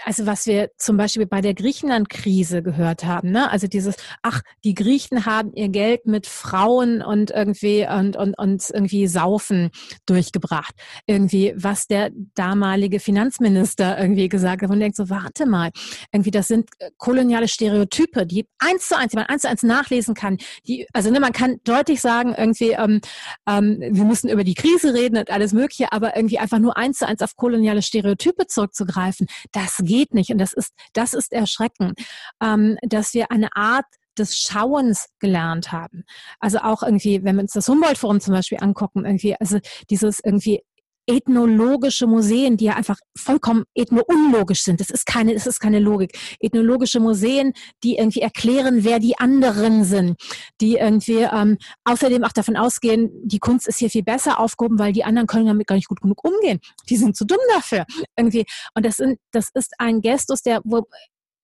also 0.03 0.25
was 0.25 0.45
wir 0.47 0.71
zum 0.77 0.97
Beispiel 0.97 1.25
bei 1.25 1.41
der 1.41 1.53
Griechenland-Krise 1.53 2.61
gehört 2.61 3.05
haben, 3.05 3.31
ne? 3.31 3.49
Also 3.49 3.67
dieses, 3.67 3.95
ach, 4.21 4.41
die 4.63 4.73
Griechen 4.73 5.25
haben 5.25 5.53
ihr 5.53 5.69
Geld 5.69 6.05
mit 6.05 6.27
Frauen 6.27 7.01
und 7.01 7.31
irgendwie 7.31 7.87
und, 7.87 8.17
und, 8.17 8.37
und 8.37 8.69
irgendwie 8.69 9.07
Saufen 9.07 9.69
durchgebracht. 10.05 10.75
Irgendwie, 11.05 11.53
was 11.55 11.87
der 11.87 12.11
damalige 12.35 12.99
Finanzminister 12.99 13.97
irgendwie 13.97 14.27
gesagt 14.27 14.61
hat. 14.61 14.69
Und 14.69 14.79
denkt 14.79 14.97
so, 14.97 15.09
warte 15.09 15.45
mal, 15.45 15.71
irgendwie, 16.11 16.31
das 16.31 16.47
sind 16.47 16.69
äh, 16.79 16.91
koloniale 16.97 17.47
Stereotype, 17.47 18.25
die 18.25 18.47
eins 18.59 18.89
zu 18.89 18.97
eins, 18.97 19.11
die 19.11 19.17
man 19.17 19.27
eins 19.27 19.43
zu 19.43 19.49
eins 19.49 19.63
nachlesen 19.63 20.15
kann. 20.15 20.37
Die, 20.67 20.85
also 20.93 21.11
ne, 21.11 21.19
man 21.19 21.31
kann 21.31 21.57
deutlich 21.63 22.01
sagen, 22.01 22.35
irgendwie, 22.37 22.71
ähm, 22.71 22.99
ähm, 23.47 23.77
wir 23.79 24.03
müssen 24.03 24.29
über 24.29 24.43
die 24.43 24.53
Krise 24.53 24.93
reden 24.93 25.17
und 25.17 25.31
alles 25.31 25.53
Mögliche, 25.53 25.93
aber 25.93 26.15
irgendwie 26.17 26.39
einfach 26.39 26.59
nur 26.59 26.75
eins 26.75 26.97
zu 26.97 27.07
eins 27.07 27.21
auf 27.21 27.35
koloniale 27.37 27.81
Stereotype 27.81 28.47
zurückzugreifen, 28.47 29.27
das 29.51 29.76
geht 29.83 30.13
nicht. 30.13 30.31
Und 30.31 30.39
das 30.39 30.53
ist, 30.53 30.73
das 30.93 31.13
ist 31.13 31.33
erschreckend, 31.33 31.99
ähm, 32.41 32.77
dass 32.81 33.13
wir 33.13 33.31
eine 33.31 33.55
Art 33.55 33.85
des 34.17 34.37
Schauens 34.37 35.09
gelernt 35.19 35.71
haben. 35.71 36.03
Also 36.39 36.59
auch 36.59 36.83
irgendwie, 36.83 37.23
wenn 37.23 37.35
wir 37.35 37.43
uns 37.43 37.53
das 37.53 37.67
Humboldt-Forum 37.67 38.19
zum 38.19 38.33
Beispiel 38.33 38.57
angucken, 38.61 39.05
irgendwie, 39.05 39.35
also 39.39 39.59
dieses 39.89 40.19
irgendwie 40.23 40.63
ethnologische 41.07 42.05
Museen, 42.05 42.57
die 42.57 42.65
ja 42.65 42.75
einfach 42.75 42.99
vollkommen 43.17 43.63
ethno-unlogisch 43.73 44.63
sind. 44.63 44.79
Das 44.79 44.89
ist 44.89 45.05
keine, 45.05 45.33
das 45.33 45.47
ist 45.47 45.59
keine 45.59 45.79
Logik. 45.79 46.17
Ethnologische 46.39 46.99
Museen, 46.99 47.53
die 47.83 47.97
irgendwie 47.97 48.21
erklären, 48.21 48.83
wer 48.83 48.99
die 48.99 49.17
anderen 49.17 49.85
sind, 49.85 50.19
die 50.61 50.75
irgendwie 50.75 51.27
ähm, 51.31 51.57
außerdem 51.85 52.23
auch 52.23 52.33
davon 52.33 52.57
ausgehen, 52.57 53.09
die 53.23 53.39
Kunst 53.39 53.67
ist 53.67 53.79
hier 53.79 53.89
viel 53.89 54.03
besser 54.03 54.39
aufgehoben, 54.39 54.79
weil 54.79 54.91
die 54.91 55.05
anderen 55.05 55.27
können 55.27 55.47
damit 55.47 55.67
gar 55.67 55.75
nicht 55.75 55.87
gut 55.87 56.01
genug 56.01 56.23
umgehen. 56.23 56.59
Die 56.89 56.97
sind 56.97 57.15
zu 57.15 57.25
dumm 57.25 57.39
dafür. 57.53 57.85
Irgendwie. 58.17 58.45
Und 58.75 58.85
das, 58.85 58.97
sind, 58.97 59.17
das 59.31 59.49
ist 59.53 59.73
ein 59.77 60.01
Gestus, 60.01 60.41
der, 60.41 60.61
wo 60.63 60.83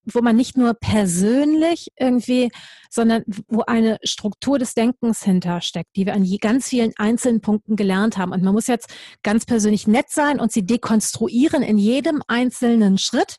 wo 0.06 0.22
man 0.22 0.36
nicht 0.36 0.58
nur 0.58 0.74
persönlich 0.74 1.92
irgendwie, 1.98 2.52
sondern 2.90 3.24
wo 3.48 3.62
eine 3.62 3.98
Struktur 4.04 4.60
des 4.60 4.74
Denkens 4.74 5.24
hintersteckt, 5.24 5.96
die 5.96 6.06
wir 6.06 6.14
an 6.14 6.28
ganz 6.42 6.70
vielen 6.70 6.94
einzelnen 6.98 7.42
Punkten 7.42 7.76
gelernt 7.76 8.18
haben. 8.18 8.32
Und 8.32 8.44
man 8.44 8.54
muss 8.54 8.68
jetzt 8.68 8.94
ganz 9.24 9.46
persönlich 9.46 9.88
nett 9.88 10.10
sein 10.10 10.40
und 10.40 10.52
sie 10.52 10.66
dekonstruieren 10.66 11.64
in 11.64 11.78
jedem 11.78 12.22
einzelnen 12.28 12.98
Schritt. 12.98 13.38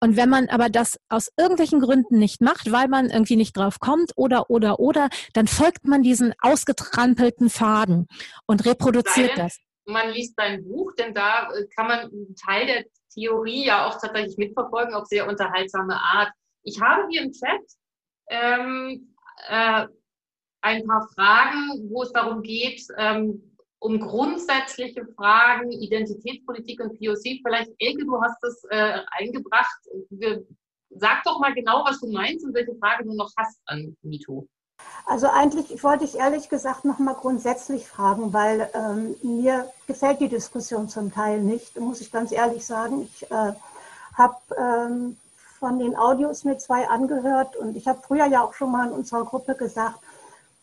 Und 0.00 0.16
wenn 0.16 0.28
man 0.28 0.48
aber 0.48 0.68
das 0.68 0.98
aus 1.08 1.30
irgendwelchen 1.38 1.80
Gründen 1.80 2.18
nicht 2.18 2.42
macht, 2.42 2.70
weil 2.70 2.88
man 2.88 3.08
irgendwie 3.08 3.36
nicht 3.36 3.56
drauf 3.56 3.80
kommt 3.80 4.12
oder, 4.16 4.50
oder, 4.50 4.78
oder, 4.78 5.08
dann 5.32 5.46
folgt 5.46 5.86
man 5.86 6.02
diesen 6.02 6.34
ausgetrampelten 6.40 7.48
Faden 7.48 8.06
und 8.46 8.66
reproduziert 8.66 9.36
Nein. 9.36 9.46
das 9.46 9.58
man 9.86 10.10
liest 10.10 10.34
dein 10.36 10.64
Buch, 10.64 10.92
denn 10.98 11.14
da 11.14 11.48
äh, 11.52 11.66
kann 11.74 11.86
man 11.86 12.00
einen 12.00 12.34
Teil 12.36 12.66
der 12.66 12.84
Theorie 13.16 13.66
ja 13.66 13.86
auch 13.86 13.98
tatsächlich 14.00 14.36
mitverfolgen, 14.36 14.94
auf 14.94 15.06
sehr 15.06 15.26
unterhaltsame 15.28 15.94
Art. 15.94 16.30
Ich 16.62 16.80
habe 16.80 17.06
hier 17.08 17.22
im 17.22 17.32
Chat 17.32 17.62
ähm, 18.28 19.14
äh, 19.48 19.86
ein 20.60 20.86
paar 20.86 21.08
Fragen, 21.14 21.88
wo 21.90 22.02
es 22.02 22.12
darum 22.12 22.42
geht, 22.42 22.82
ähm, 22.98 23.56
um 23.78 24.00
grundsätzliche 24.00 25.06
Fragen, 25.16 25.70
Identitätspolitik 25.70 26.80
und 26.80 26.98
POC. 26.98 27.40
Vielleicht, 27.44 27.70
Elke, 27.78 28.04
du 28.04 28.20
hast 28.20 28.42
es 28.42 28.64
äh, 28.70 29.00
eingebracht. 29.12 29.78
Sag 30.90 31.22
doch 31.24 31.38
mal 31.38 31.54
genau, 31.54 31.84
was 31.84 32.00
du 32.00 32.10
meinst 32.10 32.44
und 32.44 32.54
welche 32.54 32.74
Frage 32.76 33.04
du 33.04 33.14
noch 33.14 33.30
hast 33.36 33.60
an 33.66 33.96
MeToo. 34.02 34.48
Also 35.06 35.28
eigentlich 35.28 35.84
wollte 35.84 36.04
ich 36.04 36.18
ehrlich 36.18 36.48
gesagt 36.48 36.84
noch 36.84 36.98
mal 36.98 37.14
grundsätzlich 37.14 37.88
fragen, 37.88 38.32
weil 38.32 38.68
ähm, 38.74 39.14
mir 39.22 39.70
gefällt 39.86 40.20
die 40.20 40.28
Diskussion 40.28 40.88
zum 40.88 41.12
Teil 41.12 41.40
nicht, 41.40 41.78
muss 41.78 42.00
ich 42.00 42.10
ganz 42.10 42.32
ehrlich 42.32 42.66
sagen. 42.66 43.02
Ich 43.02 43.30
äh, 43.30 43.52
habe 44.14 44.36
ähm, 44.58 45.16
von 45.60 45.78
den 45.78 45.96
Audios 45.96 46.42
mir 46.42 46.58
zwei 46.58 46.88
angehört 46.88 47.54
und 47.54 47.76
ich 47.76 47.86
habe 47.86 48.02
früher 48.04 48.26
ja 48.26 48.42
auch 48.42 48.54
schon 48.54 48.72
mal 48.72 48.88
in 48.88 48.92
unserer 48.92 49.24
Gruppe 49.24 49.54
gesagt, 49.54 50.00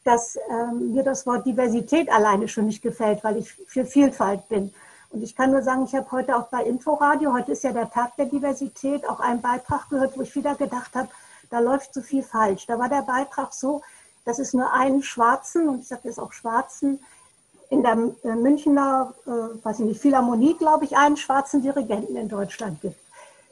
dass 0.03 0.37
ähm, 0.51 0.91
mir 0.93 1.03
das 1.03 1.25
Wort 1.25 1.45
Diversität 1.45 2.11
alleine 2.11 2.49
schon 2.49 2.65
nicht 2.65 2.81
gefällt, 2.81 3.23
weil 3.23 3.37
ich 3.37 3.53
für 3.53 3.85
Vielfalt 3.85 4.49
bin. 4.49 4.73
Und 5.11 5.23
ich 5.23 5.37
kann 5.37 5.51
nur 5.51 5.61
sagen, 5.61 5.85
ich 5.85 5.95
habe 5.95 6.11
heute 6.11 6.35
auch 6.35 6.47
bei 6.47 6.63
Inforadio, 6.63 7.31
heute 7.31 7.53
ist 7.53 7.63
ja 7.63 7.71
der 7.71 7.89
Tag 7.89 8.17
der 8.17 8.25
Diversität, 8.25 9.07
auch 9.07 9.21
einen 9.21 9.41
Beitrag 9.41 9.89
gehört, 9.89 10.17
wo 10.17 10.21
ich 10.21 10.35
wieder 10.35 10.55
gedacht 10.55 10.95
habe, 10.95 11.07
da 11.49 11.59
läuft 11.59 11.93
so 11.93 12.01
viel 12.01 12.23
falsch. 12.23 12.65
Da 12.65 12.77
war 12.77 12.89
der 12.89 13.03
Beitrag 13.03 13.53
so, 13.53 13.81
dass 14.25 14.39
es 14.39 14.53
nur 14.53 14.71
einen 14.71 15.03
Schwarzen, 15.03 15.67
und 15.67 15.81
ich 15.81 15.87
sage 15.87 16.01
jetzt 16.05 16.19
auch 16.19 16.31
Schwarzen, 16.31 16.99
in 17.69 17.81
der 17.81 17.97
äh, 18.23 18.35
Münchner, 18.35 19.13
äh, 19.25 19.63
weiß 19.63 19.79
ich 19.79 19.85
nicht, 19.85 20.01
Philharmonie, 20.01 20.55
glaube 20.55 20.85
ich, 20.85 20.95
einen 20.95 21.17
schwarzen 21.17 21.61
Dirigenten 21.61 22.15
in 22.15 22.29
Deutschland 22.29 22.81
gibt. 22.81 22.97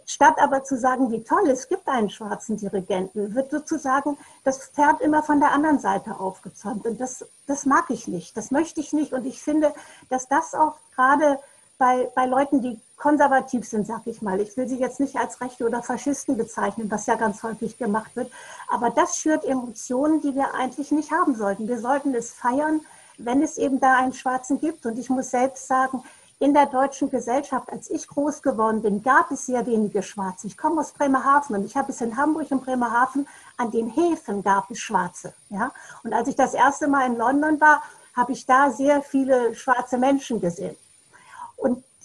Statt 0.06 0.36
aber 0.40 0.64
zu 0.64 0.78
sagen, 0.78 1.12
wie 1.12 1.24
toll, 1.24 1.50
es 1.50 1.70
gibt 1.70 1.88
einen 1.88 2.10
schwarzen 2.10 2.58
Dirigenten, 2.58 3.34
wird 3.34 3.50
sozusagen 3.50 4.18
das 4.44 4.68
Pferd 4.68 5.00
immer 5.02 5.24
von 5.24 5.40
der 5.40 5.52
anderen 5.52 5.80
Seite 5.80 6.20
aufgezäumt. 6.20 6.86
Und 6.86 7.00
das, 7.00 7.26
das 7.48 7.66
mag 7.66 7.86
ich 7.90 8.08
nicht, 8.08 8.36
das 8.36 8.52
möchte 8.52 8.82
ich 8.82 8.94
nicht. 8.94 9.14
Und 9.14 9.26
ich 9.26 9.42
finde, 9.42 9.74
dass 10.10 10.28
das 10.28 10.54
auch 10.54 10.76
gerade 10.96 11.40
bei, 11.78 12.12
bei 12.14 12.26
Leuten, 12.26 12.62
die 12.62 12.80
konservativ 13.02 13.68
sind, 13.68 13.88
sag 13.88 14.06
ich 14.06 14.22
mal. 14.22 14.40
Ich 14.40 14.56
will 14.56 14.68
sie 14.68 14.78
jetzt 14.78 15.00
nicht 15.00 15.16
als 15.18 15.42
Rechte 15.42 15.66
oder 15.66 15.82
Faschisten 15.82 16.38
bezeichnen, 16.38 16.90
was 16.92 17.08
ja 17.08 17.16
ganz 17.16 17.42
häufig 17.42 17.78
gemacht 17.78 18.16
wird. 18.16 18.32
Aber 18.70 18.92
das 18.92 19.18
schürt 19.18 19.44
Emotionen, 19.44 20.22
die 20.22 20.36
wir 20.36 20.54
eigentlich 20.54 20.92
nicht 20.92 21.12
haben 21.12 21.36
sollten. 21.36 21.68
Wir 21.68 21.80
sollten 21.80 22.14
es 22.14 22.32
feiern, 22.32 22.82
wenn 23.18 23.42
es 23.42 23.58
eben 23.58 23.80
da 23.80 23.98
einen 23.98 24.14
Schwarzen 24.14 24.60
gibt. 24.60 24.86
Und 24.86 25.00
ich 25.00 25.10
muss 25.10 25.32
selbst 25.32 25.68
sagen, 25.68 26.04
in 26.40 26.54
der 26.54 26.68
deutschen 26.68 27.10
Gesellschaft, 27.10 27.72
als 27.72 27.90
ich 27.90 28.08
groß 28.08 28.42
geworden 28.42 28.82
bin, 28.82 29.04
gab 29.04 29.32
es 29.32 29.46
sehr 29.48 29.66
wenige 29.66 30.02
Schwarze. 30.02 30.48
Ich 30.48 30.58
komme 30.58 30.82
aus 30.82 30.92
Bremerhaven 30.92 31.56
und 31.56 31.66
ich 31.66 31.76
habe 31.76 31.92
es 31.92 32.02
in 32.02 32.18
Hamburg 32.18 32.52
und 32.52 32.64
Bremerhaven 32.64 33.28
an 33.58 33.72
den 33.72 33.90
Häfen 33.90 34.44
gab 34.44 34.70
es 34.72 34.80
Schwarze. 34.80 35.34
Ja? 35.50 35.72
Und 36.04 36.14
als 36.14 36.28
ich 36.28 36.36
das 36.36 36.54
erste 36.54 36.88
Mal 36.88 37.08
in 37.08 37.18
London 37.18 37.60
war, 37.62 37.84
habe 38.16 38.32
ich 38.32 38.46
da 38.46 38.72
sehr 38.72 39.02
viele 39.02 39.56
schwarze 39.56 39.98
Menschen 39.98 40.42
gesehen. 40.42 40.76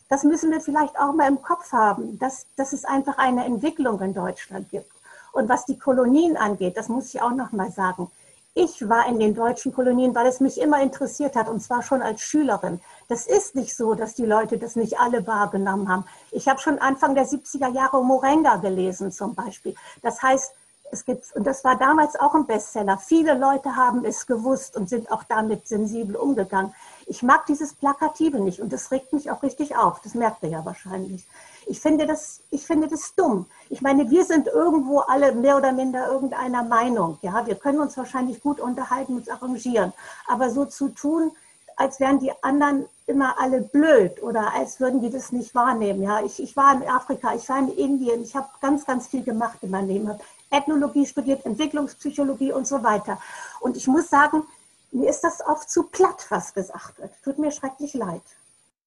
Das 0.08 0.22
müssen 0.22 0.50
wir 0.50 0.60
vielleicht 0.60 0.98
auch 0.98 1.12
mal 1.12 1.28
im 1.28 1.42
Kopf 1.42 1.72
haben, 1.72 2.18
dass, 2.18 2.46
dass 2.56 2.72
es 2.72 2.84
einfach 2.84 3.18
eine 3.18 3.44
Entwicklung 3.44 4.00
in 4.00 4.14
Deutschland 4.14 4.70
gibt. 4.70 4.90
Und 5.32 5.48
was 5.48 5.66
die 5.66 5.78
Kolonien 5.78 6.36
angeht, 6.36 6.76
das 6.76 6.88
muss 6.88 7.12
ich 7.12 7.20
auch 7.20 7.32
noch 7.32 7.52
mal 7.52 7.70
sagen. 7.70 8.10
Ich 8.54 8.88
war 8.88 9.06
in 9.06 9.18
den 9.18 9.34
deutschen 9.34 9.74
Kolonien, 9.74 10.14
weil 10.14 10.26
es 10.26 10.40
mich 10.40 10.58
immer 10.58 10.80
interessiert 10.80 11.36
hat, 11.36 11.48
und 11.48 11.60
zwar 11.60 11.82
schon 11.82 12.00
als 12.00 12.22
Schülerin. 12.22 12.80
Das 13.08 13.26
ist 13.26 13.54
nicht 13.54 13.76
so, 13.76 13.94
dass 13.94 14.14
die 14.14 14.24
Leute 14.24 14.56
das 14.56 14.76
nicht 14.76 14.98
alle 14.98 15.26
wahrgenommen 15.26 15.90
haben. 15.90 16.06
Ich 16.30 16.48
habe 16.48 16.58
schon 16.58 16.78
Anfang 16.78 17.14
der 17.14 17.26
70er 17.26 17.70
Jahre 17.74 18.02
Morenga 18.02 18.56
gelesen 18.56 19.12
zum 19.12 19.34
Beispiel. 19.34 19.74
Das 20.00 20.22
heißt, 20.22 20.54
es 20.90 21.04
gibt, 21.04 21.34
und 21.36 21.46
das 21.46 21.64
war 21.64 21.76
damals 21.76 22.18
auch 22.18 22.34
ein 22.34 22.46
Bestseller. 22.46 22.96
Viele 22.98 23.34
Leute 23.34 23.76
haben 23.76 24.04
es 24.04 24.26
gewusst 24.26 24.76
und 24.76 24.88
sind 24.88 25.10
auch 25.10 25.24
damit 25.24 25.68
sensibel 25.68 26.16
umgegangen. 26.16 26.74
Ich 27.06 27.22
mag 27.22 27.46
dieses 27.46 27.72
Plakative 27.72 28.40
nicht 28.40 28.60
und 28.60 28.72
das 28.72 28.90
regt 28.90 29.12
mich 29.12 29.30
auch 29.30 29.42
richtig 29.42 29.76
auf. 29.76 30.00
Das 30.02 30.14
merkt 30.14 30.42
ihr 30.42 30.48
ja 30.50 30.64
wahrscheinlich. 30.64 31.24
Ich 31.66 31.80
finde 31.80 32.06
das, 32.06 32.40
ich 32.50 32.66
finde 32.66 32.88
das 32.88 33.14
dumm. 33.14 33.46
Ich 33.70 33.80
meine, 33.80 34.10
wir 34.10 34.24
sind 34.24 34.48
irgendwo 34.48 34.98
alle 35.00 35.32
mehr 35.32 35.56
oder 35.56 35.72
minder 35.72 36.08
irgendeiner 36.08 36.64
Meinung. 36.64 37.18
Ja, 37.22 37.46
wir 37.46 37.54
können 37.54 37.80
uns 37.80 37.96
wahrscheinlich 37.96 38.42
gut 38.42 38.60
unterhalten, 38.60 39.16
uns 39.16 39.28
arrangieren. 39.28 39.92
Aber 40.26 40.50
so 40.50 40.64
zu 40.64 40.88
tun, 40.88 41.30
als 41.76 42.00
wären 42.00 42.18
die 42.18 42.32
anderen 42.42 42.86
immer 43.06 43.38
alle 43.38 43.60
blöd 43.60 44.22
oder 44.22 44.54
als 44.54 44.80
würden 44.80 45.00
die 45.00 45.10
das 45.10 45.30
nicht 45.30 45.54
wahrnehmen. 45.54 46.02
Ja, 46.02 46.24
ich, 46.24 46.42
ich 46.42 46.56
war 46.56 46.74
in 46.74 46.88
Afrika, 46.88 47.34
ich 47.34 47.48
war 47.48 47.58
in 47.58 47.68
Indien, 47.68 48.22
ich 48.22 48.34
habe 48.34 48.48
ganz, 48.60 48.84
ganz 48.84 49.06
viel 49.06 49.22
gemacht 49.22 49.58
in 49.62 49.70
meinem 49.70 49.88
Leben. 49.88 50.10
Ethnologie 50.50 51.06
studiert, 51.06 51.44
Entwicklungspsychologie 51.44 52.52
und 52.52 52.66
so 52.66 52.82
weiter. 52.82 53.18
Und 53.60 53.76
ich 53.76 53.86
muss 53.86 54.08
sagen, 54.08 54.44
mir 54.92 55.10
ist 55.10 55.20
das 55.20 55.40
oft 55.46 55.70
zu 55.70 55.84
platt, 55.84 56.26
was 56.30 56.54
gesagt 56.54 56.98
wird. 56.98 57.12
Tut 57.22 57.38
mir 57.38 57.50
schrecklich 57.50 57.94
leid. 57.94 58.22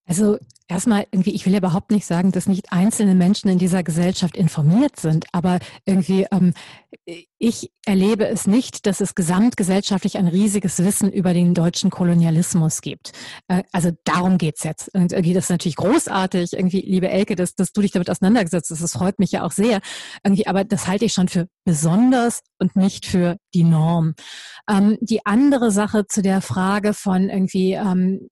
Also 0.06 0.38
erstmal 0.70 1.06
irgendwie, 1.10 1.34
ich 1.34 1.44
will 1.46 1.52
ja 1.52 1.58
überhaupt 1.58 1.90
nicht 1.90 2.06
sagen, 2.06 2.32
dass 2.32 2.46
nicht 2.46 2.72
einzelne 2.72 3.14
Menschen 3.14 3.50
in 3.50 3.58
dieser 3.58 3.82
Gesellschaft 3.82 4.36
informiert 4.36 4.98
sind, 4.98 5.26
aber 5.32 5.58
irgendwie, 5.84 6.26
ähm, 6.30 6.54
ich 7.38 7.72
erlebe 7.86 8.26
es 8.28 8.46
nicht, 8.46 8.86
dass 8.86 9.00
es 9.00 9.14
gesamtgesellschaftlich 9.14 10.16
ein 10.16 10.28
riesiges 10.28 10.78
Wissen 10.78 11.10
über 11.10 11.34
den 11.34 11.54
deutschen 11.54 11.90
Kolonialismus 11.90 12.82
gibt. 12.82 13.12
Äh, 13.48 13.64
also 13.72 13.90
darum 14.04 14.38
geht's 14.38 14.62
jetzt. 14.62 14.94
Und 14.94 15.12
irgendwie, 15.12 15.34
das 15.34 15.44
ist 15.44 15.50
natürlich 15.50 15.76
großartig, 15.76 16.52
irgendwie, 16.52 16.80
liebe 16.80 17.08
Elke, 17.08 17.36
dass, 17.36 17.54
dass 17.54 17.72
du 17.72 17.80
dich 17.80 17.90
damit 17.90 18.10
auseinandergesetzt 18.10 18.70
hast. 18.70 18.82
Das 18.82 18.92
freut 18.92 19.18
mich 19.18 19.32
ja 19.32 19.44
auch 19.44 19.52
sehr. 19.52 19.80
Irgendwie, 20.22 20.46
aber 20.46 20.64
das 20.64 20.86
halte 20.86 21.04
ich 21.04 21.12
schon 21.12 21.28
für 21.28 21.48
besonders 21.64 22.40
und 22.58 22.76
nicht 22.76 23.06
für 23.06 23.36
die 23.54 23.64
Norm. 23.64 24.14
Ähm, 24.68 24.98
die 25.00 25.26
andere 25.26 25.70
Sache 25.70 26.06
zu 26.06 26.22
der 26.22 26.40
Frage 26.40 26.94
von 26.94 27.28
irgendwie 27.28 27.72
ähm, 27.72 28.28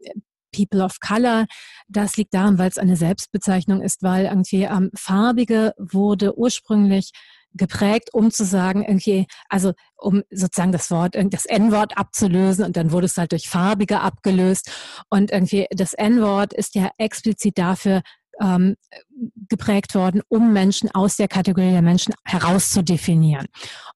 People 0.52 0.84
of 0.84 1.00
Color. 1.00 1.46
Das 1.88 2.16
liegt 2.16 2.34
daran, 2.34 2.58
weil 2.58 2.68
es 2.68 2.78
eine 2.78 2.96
Selbstbezeichnung 2.96 3.82
ist, 3.82 4.02
weil 4.02 4.26
irgendwie 4.26 4.64
ähm, 4.64 4.90
Farbige 4.94 5.74
wurde 5.78 6.36
ursprünglich 6.36 7.12
geprägt, 7.54 8.10
um 8.12 8.30
zu 8.30 8.44
sagen, 8.44 8.84
irgendwie, 8.84 9.26
also 9.48 9.72
um 9.96 10.22
sozusagen 10.30 10.72
das 10.72 10.90
Wort, 10.90 11.16
das 11.30 11.46
N-Wort 11.46 11.96
abzulösen 11.96 12.64
und 12.64 12.76
dann 12.76 12.92
wurde 12.92 13.06
es 13.06 13.16
halt 13.16 13.32
durch 13.32 13.48
Farbige 13.48 14.00
abgelöst 14.00 14.70
und 15.08 15.30
irgendwie 15.30 15.66
das 15.70 15.94
N-Wort 15.94 16.52
ist 16.52 16.74
ja 16.74 16.90
explizit 16.98 17.58
dafür 17.58 18.02
ähm, 18.40 18.76
geprägt 19.48 19.94
worden, 19.94 20.22
um 20.28 20.52
Menschen 20.52 20.90
aus 20.92 21.16
der 21.16 21.28
Kategorie 21.28 21.72
der 21.72 21.82
Menschen 21.82 22.14
herauszudefinieren. 22.24 23.46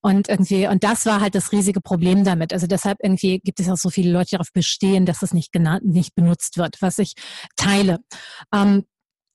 Und 0.00 0.28
irgendwie, 0.28 0.66
und 0.66 0.82
das 0.84 1.06
war 1.06 1.20
halt 1.20 1.34
das 1.34 1.52
riesige 1.52 1.80
Problem 1.80 2.24
damit. 2.24 2.52
Also 2.52 2.66
deshalb 2.66 2.98
irgendwie 3.02 3.38
gibt 3.38 3.60
es 3.60 3.68
auch 3.68 3.76
so 3.76 3.90
viele 3.90 4.12
Leute, 4.12 4.30
die 4.30 4.36
darauf 4.36 4.52
bestehen, 4.52 5.06
dass 5.06 5.22
es 5.22 5.32
nicht 5.32 5.52
genannt, 5.52 5.84
nicht 5.84 6.14
benutzt 6.14 6.58
wird, 6.58 6.76
was 6.80 6.98
ich 6.98 7.14
teile. 7.56 7.98
Ähm, 8.52 8.84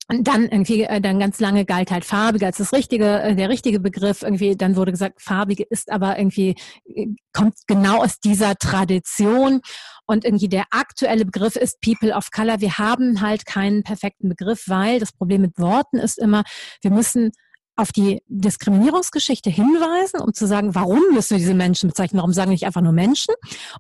und 0.10 0.26
dann 0.28 0.44
irgendwie, 0.44 0.84
äh, 0.84 1.02
dann 1.02 1.20
ganz 1.20 1.40
lange 1.40 1.66
galt 1.66 1.92
halt 1.92 2.06
farbige 2.06 2.46
als 2.46 2.58
das 2.58 2.72
richtige, 2.72 3.22
äh, 3.22 3.36
der 3.36 3.50
richtige 3.50 3.80
Begriff. 3.80 4.24
Irgendwie, 4.24 4.56
dann 4.56 4.76
wurde 4.78 4.92
gesagt, 4.92 5.22
farbige 5.22 5.64
ist 5.64 5.92
aber 5.92 6.18
irgendwie, 6.18 6.56
äh, 6.86 7.08
kommt 7.34 7.56
genau 7.68 8.04
aus 8.04 8.20
dieser 8.20 8.56
Tradition. 8.56 9.62
Und 10.06 10.24
irgendwie 10.24 10.48
der 10.48 10.66
aktuelle 10.72 11.26
Begriff 11.26 11.58
ist 11.58 11.82
People 11.82 12.14
of 12.14 12.32
Color. 12.32 12.62
Wir 12.62 12.78
haben 12.78 13.20
halt 13.20 13.46
keinen 13.46 13.84
perfekten 13.84 14.30
Begriff, 14.30 14.64
weil 14.68 15.00
das 15.00 15.12
Problem 15.12 15.42
mit 15.42 15.58
Worten 15.58 15.98
ist 15.98 16.18
immer, 16.18 16.44
wir 16.82 16.92
müssen 16.92 17.32
auf 17.78 17.92
die 17.92 18.22
Diskriminierungsgeschichte 18.28 19.50
hinweisen, 19.50 20.20
um 20.20 20.34
zu 20.34 20.48
sagen, 20.48 20.74
warum 20.74 21.02
müssen 21.14 21.32
wir 21.32 21.38
diese 21.38 21.54
Menschen 21.54 21.90
bezeichnen, 21.90 22.18
warum 22.18 22.34
sagen 22.34 22.50
wir 22.50 22.54
nicht 22.54 22.66
einfach 22.66 22.82
nur 22.82 22.92
Menschen? 22.92 23.36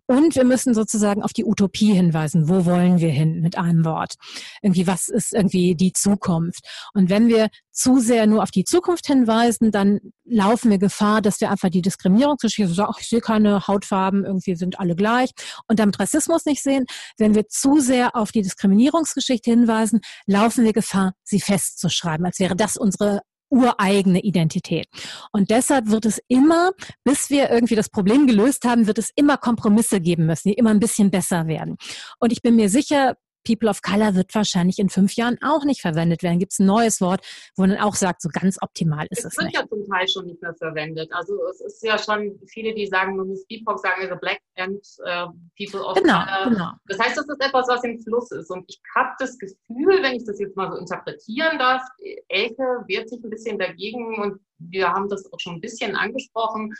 Und 0.05 0.35
wir 0.35 0.45
müssen 0.45 0.75
sozusagen 0.75 1.23
auf 1.23 1.33
die 1.33 1.43
Utopie 1.43 1.93
hinweisen, 1.93 2.47
wo 2.47 2.65
wollen 2.65 2.99
wir 2.99 3.09
hin 3.09 3.41
mit 3.41 3.57
einem 3.57 3.83
Wort? 3.85 4.13
Irgendwie, 4.61 4.85
was 4.85 5.09
ist 5.09 5.33
irgendwie 5.33 5.75
die 5.75 5.93
Zukunft? 5.93 6.59
Und 6.93 7.09
wenn 7.09 7.27
wir 7.27 7.49
zu 7.71 7.99
sehr 7.99 8.27
nur 8.27 8.43
auf 8.43 8.51
die 8.51 8.63
Zukunft 8.63 9.07
hinweisen, 9.07 9.71
dann 9.71 9.99
laufen 10.25 10.69
wir 10.69 10.77
Gefahr, 10.77 11.21
dass 11.21 11.41
wir 11.41 11.49
einfach 11.49 11.69
die 11.69 11.81
Diskriminierungsgeschichte 11.81 12.73
sagen, 12.73 12.91
ach, 12.93 12.99
ich 12.99 13.07
sehe 13.07 13.21
keine 13.21 13.67
Hautfarben, 13.67 14.25
irgendwie 14.25 14.55
sind 14.55 14.79
alle 14.79 14.95
gleich 14.95 15.31
und 15.67 15.79
damit 15.79 15.99
Rassismus 15.99 16.45
nicht 16.45 16.61
sehen. 16.61 16.85
Wenn 17.17 17.33
wir 17.33 17.47
zu 17.47 17.79
sehr 17.79 18.15
auf 18.15 18.31
die 18.31 18.41
Diskriminierungsgeschichte 18.41 19.49
hinweisen, 19.49 20.01
laufen 20.25 20.65
wir 20.65 20.73
Gefahr, 20.73 21.13
sie 21.23 21.39
festzuschreiben, 21.39 22.25
als 22.25 22.39
wäre 22.39 22.55
das 22.55 22.77
unsere 22.77 23.21
ureigene 23.49 24.21
Identität. 24.21 24.87
Und 25.31 25.49
deshalb 25.49 25.89
wird 25.89 26.05
es 26.05 26.21
immer, 26.27 26.71
bis 27.03 27.29
wir 27.29 27.49
irgendwie 27.49 27.75
das 27.75 27.89
Problem 27.89 28.27
gelöst 28.27 28.65
haben, 28.65 28.87
wird 28.87 28.97
es 28.97 29.11
immer 29.15 29.37
Kompromisse 29.37 30.01
geben 30.01 30.25
müssen, 30.25 30.49
die 30.49 30.55
immer 30.55 30.71
ein 30.71 30.79
bisschen 30.79 31.11
besser 31.11 31.47
werden. 31.47 31.77
Und 32.19 32.31
ich 32.31 32.41
bin 32.41 32.55
mir 32.55 32.69
sicher, 32.69 33.15
People 33.47 33.69
of 33.69 33.81
Color 33.81 34.15
wird 34.15 34.35
wahrscheinlich 34.35 34.77
in 34.77 34.89
fünf 34.89 35.13
Jahren 35.13 35.37
auch 35.41 35.63
nicht 35.63 35.81
verwendet 35.81 36.21
werden. 36.21 36.37
Gibt 36.37 36.51
es 36.51 36.59
ein 36.59 36.65
neues 36.65 36.99
Wort, 36.99 37.25
wo 37.55 37.65
man 37.65 37.77
auch 37.77 37.95
sagt, 37.95 38.21
so 38.21 38.29
ganz 38.29 38.61
optimal 38.61 39.07
ist 39.09 39.19
es, 39.19 39.25
es 39.25 39.37
nicht. 39.37 39.55
Wird 39.55 39.63
ja 39.63 39.69
zum 39.69 39.89
Teil 39.89 40.07
schon 40.09 40.25
nicht 40.25 40.41
mehr 40.41 40.53
verwendet. 40.55 41.09
Also 41.13 41.33
es 41.49 41.61
ist 41.61 41.83
ja 41.83 41.97
schon 41.97 42.37
viele, 42.47 42.73
die 42.73 42.87
sagen, 42.87 43.15
man 43.15 43.27
muss 43.27 43.45
BIPOC 43.47 43.79
sagen, 43.79 44.01
also 44.01 44.15
Black 44.17 44.41
and 44.57 44.81
uh, 44.99 45.31
People 45.57 45.81
of 45.81 45.95
genau, 45.95 46.23
Color. 46.25 46.49
Genau. 46.49 46.71
Das 46.87 46.99
heißt, 46.99 47.17
das 47.17 47.27
ist 47.27 47.41
etwas, 47.41 47.67
was 47.69 47.83
im 47.85 47.99
Fluss 48.01 48.31
ist. 48.31 48.51
Und 48.51 48.65
ich 48.67 48.81
habe 48.95 49.11
das 49.19 49.37
Gefühl, 49.37 50.03
wenn 50.03 50.15
ich 50.15 50.25
das 50.25 50.39
jetzt 50.39 50.57
mal 50.57 50.69
so 50.69 50.77
interpretieren 50.77 51.57
darf, 51.57 51.81
Elke 52.27 52.83
wehrt 52.87 53.09
sich 53.09 53.23
ein 53.23 53.29
bisschen 53.29 53.57
dagegen 53.57 54.21
und 54.21 54.41
wir 54.57 54.91
haben 54.91 55.07
das 55.07 55.31
auch 55.31 55.39
schon 55.39 55.55
ein 55.55 55.61
bisschen 55.61 55.95
angesprochen, 55.95 56.73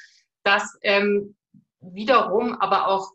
dass 0.44 0.78
ähm, 0.82 1.36
wiederum 1.80 2.56
aber 2.56 2.88
auch 2.88 3.12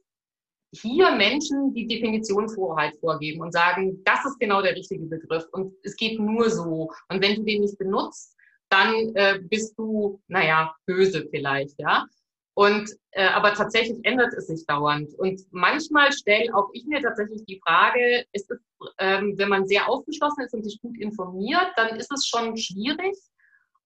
hier 0.72 1.10
Menschen 1.12 1.74
die 1.74 1.86
Definitionshoheit 1.86 2.96
vorgeben 2.98 3.42
und 3.42 3.52
sagen, 3.52 4.02
das 4.04 4.24
ist 4.24 4.40
genau 4.40 4.62
der 4.62 4.74
richtige 4.74 5.04
Begriff 5.04 5.44
und 5.52 5.74
es 5.82 5.96
geht 5.96 6.18
nur 6.18 6.48
so. 6.50 6.90
Und 7.08 7.22
wenn 7.22 7.36
du 7.36 7.42
den 7.42 7.60
nicht 7.60 7.78
benutzt, 7.78 8.36
dann 8.70 9.14
äh, 9.14 9.38
bist 9.42 9.78
du, 9.78 10.20
naja, 10.28 10.74
böse 10.86 11.28
vielleicht, 11.30 11.78
ja. 11.78 12.06
Und 12.54 12.90
äh, 13.12 13.28
aber 13.28 13.54
tatsächlich 13.54 13.98
ändert 14.02 14.32
es 14.34 14.46
sich 14.46 14.64
dauernd. 14.66 15.12
Und 15.18 15.40
manchmal 15.50 16.12
stelle 16.12 16.54
auch 16.54 16.68
ich 16.72 16.84
mir 16.86 17.00
tatsächlich 17.00 17.44
die 17.46 17.60
Frage, 17.64 18.24
ist 18.32 18.50
es, 18.50 18.58
ähm, 18.98 19.34
wenn 19.36 19.48
man 19.48 19.66
sehr 19.66 19.88
aufgeschlossen 19.88 20.44
ist 20.44 20.54
und 20.54 20.64
sich 20.64 20.80
gut 20.80 20.98
informiert, 20.98 21.68
dann 21.76 21.96
ist 21.96 22.12
es 22.12 22.26
schon 22.26 22.56
schwierig. 22.56 23.16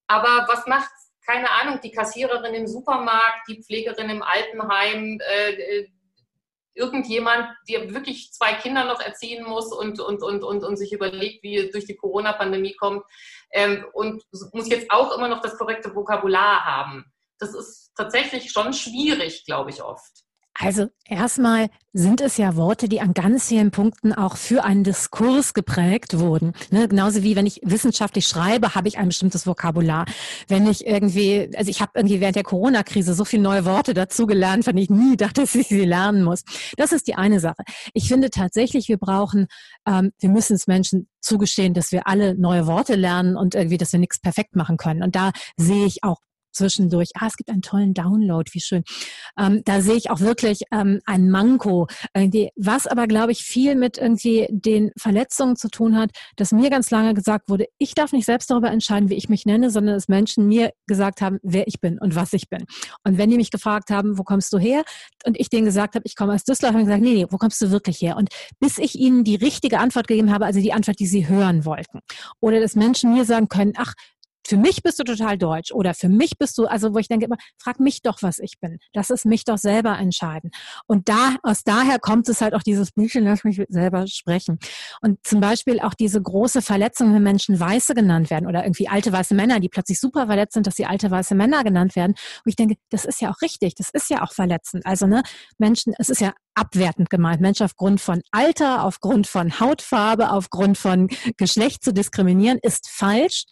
Aber 0.09 0.47
was 0.49 0.67
macht, 0.67 0.91
keine 1.25 1.51
Ahnung, 1.51 1.81
die 1.83 1.91
Kassiererin 1.91 2.55
im 2.55 2.67
Supermarkt, 2.67 3.49
die 3.49 3.63
Pflegerin 3.63 4.11
im 4.11 4.23
Altenheim, 4.23 5.21
äh, 5.21 5.87
irgendjemand, 6.77 7.49
der 7.69 7.93
wirklich 7.93 8.33
zwei 8.33 8.53
Kinder 8.55 8.85
noch 8.85 9.01
erziehen 9.01 9.45
muss 9.45 9.73
und, 9.73 9.99
und, 9.99 10.23
und, 10.23 10.45
und, 10.45 10.63
und 10.63 10.77
sich 10.77 10.93
überlegt, 10.93 11.43
wie 11.43 11.57
er 11.57 11.71
durch 11.71 11.87
die 11.87 11.97
Corona-Pandemie 11.97 12.75
kommt 12.75 13.03
ähm, 13.53 13.87
und 13.93 14.23
muss 14.53 14.69
jetzt 14.69 14.91
auch 14.91 15.17
immer 15.17 15.29
noch 15.29 15.41
das 15.41 15.57
korrekte 15.57 15.95
Vokabular 15.95 16.65
haben. 16.65 17.05
Das 17.39 17.55
ist 17.55 17.93
tatsächlich 17.97 18.53
schon 18.53 18.73
schwierig, 18.73 19.45
glaube 19.45 19.71
ich, 19.71 19.83
oft. 19.83 20.26
Also 20.59 20.89
erstmal 21.05 21.69
sind 21.93 22.23
es 22.23 22.39
ja 22.39 22.57
Worte, 22.57 22.89
die 22.89 23.03
an 23.03 23.13
ganz 23.13 23.49
vielen 23.49 23.71
Punkten 23.71 24.15
auch 24.15 24.39
für 24.39 24.65
einen 24.65 24.85
Diskurs 24.85 25.53
geprägt 25.53 26.19
wurden. 26.19 26.55
Ne? 26.71 26.89
Genauso 26.89 27.23
wie 27.23 27.37
wenn 27.37 27.45
ich 27.45 27.61
wissenschaftlich 27.63 28.27
schreibe, 28.27 28.75
habe 28.75 28.89
ich 28.89 28.97
ein 28.97 29.09
bestimmtes 29.09 29.47
Vokabular. 29.47 30.07
Wenn 30.49 30.67
ich 30.67 30.87
irgendwie, 30.87 31.51
also 31.57 31.71
ich 31.71 31.83
habe 31.83 31.93
irgendwie 31.95 32.21
während 32.21 32.37
der 32.37 32.43
Corona-Krise 32.43 33.13
so 33.13 33.27
viele 33.27 33.43
neue 33.43 33.67
Worte 33.67 33.93
dazugelernt, 33.93 34.65
von 34.65 34.77
ich 34.79 34.89
nie 34.89 35.17
dachte, 35.17 35.41
dass 35.43 35.55
ich 35.55 35.69
sie 35.69 35.85
lernen 35.85 36.25
muss. 36.25 36.43
Das 36.79 36.93
ist 36.93 37.07
die 37.07 37.17
eine 37.17 37.39
Sache. 37.39 37.63
Ich 37.93 38.09
finde 38.09 38.31
tatsächlich, 38.31 38.89
wir 38.89 38.99
brauchen, 38.99 39.49
ähm, 39.87 40.13
wir 40.19 40.31
müssen 40.31 40.55
es 40.55 40.67
Menschen 40.67 41.09
zugestehen, 41.21 41.75
dass 41.75 41.93
wir 41.93 42.07
alle 42.07 42.35
neue 42.35 42.67
Worte 42.67 42.95
lernen 42.95 43.37
und 43.37 43.55
irgendwie, 43.55 43.79
dass 43.79 43.93
wir 43.93 44.01
nichts 44.01 44.21
perfekt 44.21 44.57
machen 44.57 44.79
können. 44.79 45.03
Und 45.03 45.17
da 45.17 45.33
sehe 45.57 45.85
ich 45.85 46.03
auch 46.03 46.21
zwischendurch, 46.57 47.11
ah, 47.15 47.27
es 47.27 47.37
gibt 47.37 47.51
einen 47.51 47.63
tollen 47.63 47.95
Download, 47.95 48.51
wie 48.53 48.61
schön. 48.61 48.83
Ähm, 49.39 49.63
da 49.65 49.81
sehe 49.81 49.97
ich 49.97 50.11
auch 50.11 50.21
wirklich 50.21 50.63
ähm, 50.73 51.01
ein 51.07 51.31
Manko, 51.31 51.87
irgendwie, 52.15 52.51
was 52.57 52.87
aber, 52.87 53.07
glaube 53.07 53.33
ich, 53.33 53.43
viel 53.43 53.75
mit 53.75 53.99
irgendwie 53.99 54.47
den 54.51 54.91
Verletzungen 54.99 55.57
zu 55.57 55.69
tun 55.69 55.97
hat, 55.97 56.11
dass 56.37 56.53
mir 56.53 56.71
ganz 56.71 56.91
lange 56.91 57.15
gesagt 57.15 57.49
wurde, 57.49 57.67
ich 57.79 57.95
darf 57.95 58.13
nicht 58.13 58.27
selbst 58.27 58.51
darüber 58.51 58.71
entscheiden, 58.71 59.11
wie 59.11 59.15
ich 59.15 59.29
mich 59.29 59.47
nenne, 59.47 59.71
sondern 59.71 59.95
dass 59.95 60.09
Menschen 60.09 60.49
mir 60.49 60.73
gesagt 60.87 61.21
haben, 61.21 61.39
wer 61.43 61.67
ich 61.69 61.81
bin 61.81 61.99
und 61.99 62.15
was 62.15 62.33
ich 62.33 62.49
bin. 62.49 62.65
Und 63.05 63.19
wenn 63.19 63.31
die 63.31 63.37
mich 63.37 63.51
gefragt 63.51 63.91
haben, 63.91 64.19
wo 64.19 64.23
kommst 64.23 64.53
du 64.53 64.59
her? 64.59 64.83
Und 65.25 65.39
ich 65.39 65.49
denen 65.51 65.65
gesagt 65.65 65.95
habe, 65.95 66.05
ich 66.07 66.17
komme 66.17 66.35
aus 66.35 66.45
Düsseldorf, 66.45 66.75
haben 66.75 66.85
gesagt, 66.85 67.03
nee, 67.03 67.15
nee, 67.15 67.27
wo 67.31 67.37
kommst 67.37 67.61
du 67.61 67.71
wirklich 67.71 68.01
her? 68.01 68.17
Und 68.17 68.31
bis 68.61 68.79
ich 68.79 68.95
ihnen 68.95 69.25
die 69.25 69.37
richtige 69.37 69.79
Antwort 69.79 70.09
gegeben 70.09 70.33
habe, 70.33 70.47
also 70.47 70.61
die 70.61 70.73
Antwort, 70.73 70.99
die 70.99 71.07
sie 71.07 71.29
hören 71.29 71.65
wollten. 71.65 72.01
Oder 72.41 72.61
dass 72.61 72.75
Menschen 72.75 73.15
mir 73.15 73.25
sagen 73.25 73.49
können, 73.49 73.73
ach, 73.77 73.95
für 74.47 74.57
mich 74.57 74.83
bist 74.83 74.99
du 74.99 75.05
total 75.05 75.39
deutsch 75.39 75.73
oder 75.73 75.95
für 75.95 76.09
mich 76.09 76.39
bist 76.39 76.59
du, 76.59 76.67
also 76.67 76.95
wo 76.95 76.99
ich 76.99 77.09
denke 77.09 77.27
immer, 77.27 77.37
frag 77.59 77.81
mich 77.81 78.03
doch, 78.03 78.23
was 78.23 78.39
ich 78.39 78.59
bin. 78.61 78.79
Lass 78.95 79.11
es 79.11 79.25
mich 79.25 79.45
doch 79.45 79.59
selber 79.59 79.99
entscheiden. 79.99 80.51
Und 80.87 81.09
da, 81.09 81.37
aus 81.43 81.63
daher 81.65 81.99
kommt 81.99 82.29
es 82.29 82.41
halt 82.41 82.55
auch 82.55 82.63
dieses 82.63 82.93
Büchchen, 82.93 83.25
lass 83.25 83.45
mich 83.45 83.61
selber 83.69 84.07
sprechen. 84.07 84.59
Und 85.01 85.19
zum 85.27 85.41
Beispiel 85.41 85.81
auch 85.81 85.95
diese 85.95 86.21
große 86.21 86.63
Verletzung, 86.63 87.15
wenn 87.15 87.23
Menschen 87.23 87.59
Weiße 87.59 87.95
genannt 87.95 88.31
werden 88.31 88.47
oder 88.47 88.65
irgendwie 88.65 88.89
alte 88.89 89.13
weiße 89.13 89.35
Männer, 89.35 89.61
die 89.61 89.69
plötzlich 89.69 90.01
super 90.01 90.27
verletzt 90.27 90.55
sind, 90.55 90.67
dass 90.67 90.77
sie 90.77 90.87
alte 90.87 91.11
weiße 91.11 91.35
Männer 91.35 91.65
genannt 91.65 91.97
werden. 91.97 92.13
Und 92.13 92.51
ich 92.51 92.57
denke, 92.57 92.77
das 92.91 93.05
ist 93.05 93.21
ja 93.21 93.31
auch 93.31 93.41
richtig, 93.43 93.75
das 93.75 93.91
ist 93.91 94.11
ja 94.11 94.23
auch 94.23 94.33
verletzend. 94.33 94.87
Also, 94.87 95.07
ne, 95.07 95.23
Menschen, 95.59 95.95
es 95.99 96.09
ist 96.09 96.21
ja 96.21 96.33
abwertend 96.55 97.11
gemeint, 97.11 97.41
Menschen 97.41 97.65
aufgrund 97.65 98.01
von 98.01 98.23
Alter, 98.31 98.85
aufgrund 98.85 99.27
von 99.27 99.61
Hautfarbe, 99.61 100.31
aufgrund 100.31 100.79
von 100.79 101.09
Geschlecht 101.37 101.85
zu 101.85 101.93
diskriminieren, 101.93 102.59
ist 102.63 102.89
falsch. 102.89 103.45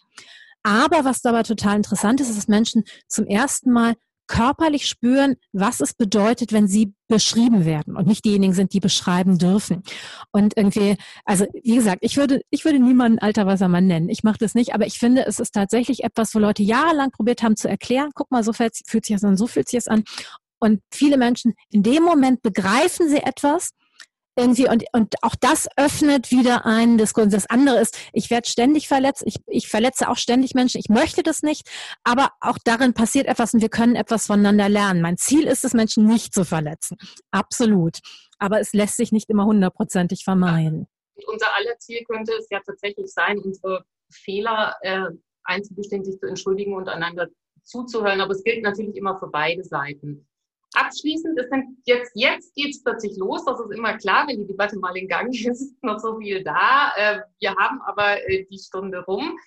Aber 0.65 1.05
was 1.05 1.21
dabei 1.21 1.43
total 1.43 1.77
interessant 1.77 2.19
ist, 2.19 2.29
ist, 2.29 2.39
dass 2.39 2.47
Menschen 2.47 2.85
zum 3.07 3.27
ersten 3.27 3.71
Mal 3.71 3.93
körperlich 4.25 4.87
spüren, 4.87 5.35
was 5.53 5.79
es 5.79 5.93
bedeutet, 5.93 6.51
wenn 6.51 6.67
sie 6.67 6.95
beschrieben 7.07 7.65
werden 7.65 7.95
und 7.95 8.07
nicht 8.07 8.25
diejenigen 8.25 8.53
sind, 8.53 8.73
die 8.73 8.79
beschreiben 8.79 9.37
dürfen. 9.37 9.83
Und 10.31 10.57
irgendwie, 10.57 10.97
also 11.23 11.45
wie 11.53 11.75
gesagt, 11.75 11.99
ich 12.01 12.17
würde, 12.17 12.41
ich 12.49 12.65
würde 12.65 12.79
niemanden 12.79 13.19
alter 13.19 13.45
weißer 13.45 13.67
Mann 13.67 13.85
nennen. 13.85 14.09
Ich 14.09 14.23
mache 14.23 14.39
das 14.39 14.55
nicht, 14.55 14.73
aber 14.73 14.87
ich 14.87 14.97
finde, 14.97 15.27
es 15.27 15.39
ist 15.39 15.53
tatsächlich 15.53 16.03
etwas, 16.03 16.33
wo 16.33 16.39
Leute 16.39 16.63
jahrelang 16.63 17.11
probiert 17.11 17.43
haben 17.43 17.55
zu 17.55 17.69
erklären. 17.69 18.09
Guck 18.15 18.31
mal, 18.31 18.43
so 18.43 18.51
fühlt 18.51 18.73
sich 18.73 19.15
das 19.15 19.23
an, 19.23 19.37
so 19.37 19.45
fühlt 19.45 19.69
sich 19.69 19.77
das 19.77 19.87
an. 19.87 20.03
Und 20.57 20.81
viele 20.91 21.17
Menschen 21.17 21.53
in 21.69 21.83
dem 21.83 22.01
Moment 22.01 22.41
begreifen 22.41 23.07
sie 23.07 23.21
etwas, 23.21 23.69
irgendwie 24.35 24.69
und, 24.69 24.83
und 24.91 25.15
auch 25.21 25.35
das 25.39 25.67
öffnet 25.77 26.31
wieder 26.31 26.65
einen 26.65 26.97
Diskurs. 26.97 27.29
Das 27.29 27.49
andere 27.49 27.79
ist, 27.79 27.97
ich 28.13 28.29
werde 28.29 28.49
ständig 28.49 28.87
verletzt, 28.87 29.23
ich, 29.25 29.37
ich 29.47 29.67
verletze 29.67 30.09
auch 30.09 30.17
ständig 30.17 30.53
Menschen, 30.53 30.79
ich 30.79 30.89
möchte 30.89 31.23
das 31.23 31.41
nicht, 31.41 31.69
aber 32.03 32.31
auch 32.41 32.57
darin 32.63 32.93
passiert 32.93 33.27
etwas 33.27 33.53
und 33.53 33.61
wir 33.61 33.69
können 33.69 33.95
etwas 33.95 34.27
voneinander 34.27 34.69
lernen. 34.69 35.01
Mein 35.01 35.17
Ziel 35.17 35.47
ist 35.47 35.63
es, 35.63 35.73
Menschen 35.73 36.05
nicht 36.05 36.33
zu 36.33 36.43
verletzen. 36.43 36.97
Absolut. 37.31 37.99
Aber 38.37 38.59
es 38.59 38.73
lässt 38.73 38.97
sich 38.97 39.11
nicht 39.11 39.29
immer 39.29 39.45
hundertprozentig 39.45 40.23
vermeiden. 40.23 40.87
Unser 41.27 41.47
aller 41.55 41.77
Ziel 41.79 42.03
könnte 42.03 42.33
es 42.33 42.47
ja 42.49 42.59
tatsächlich 42.65 43.11
sein, 43.13 43.39
unsere 43.39 43.85
Fehler 44.11 44.75
äh, 44.81 45.05
einzugestehen, 45.45 46.03
sich 46.03 46.19
zu 46.19 46.27
entschuldigen 46.27 46.73
und 46.73 46.89
einander 46.89 47.27
zuzuhören. 47.63 48.19
Aber 48.19 48.33
es 48.33 48.43
gilt 48.43 48.63
natürlich 48.63 48.97
immer 48.97 49.17
für 49.17 49.27
beide 49.27 49.63
Seiten. 49.63 50.27
Abschließend, 50.75 51.39
es 51.39 51.49
sind 51.49 51.77
jetzt, 51.85 52.11
jetzt 52.15 52.53
geht 52.55 52.71
es 52.71 52.83
plötzlich 52.83 53.17
los. 53.17 53.45
Das 53.45 53.59
ist 53.59 53.71
immer 53.71 53.97
klar, 53.97 54.27
wenn 54.27 54.39
die 54.39 54.47
Debatte 54.47 54.77
mal 54.77 54.95
in 54.95 55.07
Gang 55.07 55.29
ist, 55.33 55.45
ist 55.45 55.83
noch 55.83 55.99
so 55.99 56.17
viel 56.17 56.43
da. 56.43 56.91
Äh, 56.95 57.19
wir 57.39 57.55
haben 57.55 57.81
aber 57.81 58.17
äh, 58.29 58.45
die 58.49 58.59
Stunde 58.59 59.03
rum. 59.05 59.37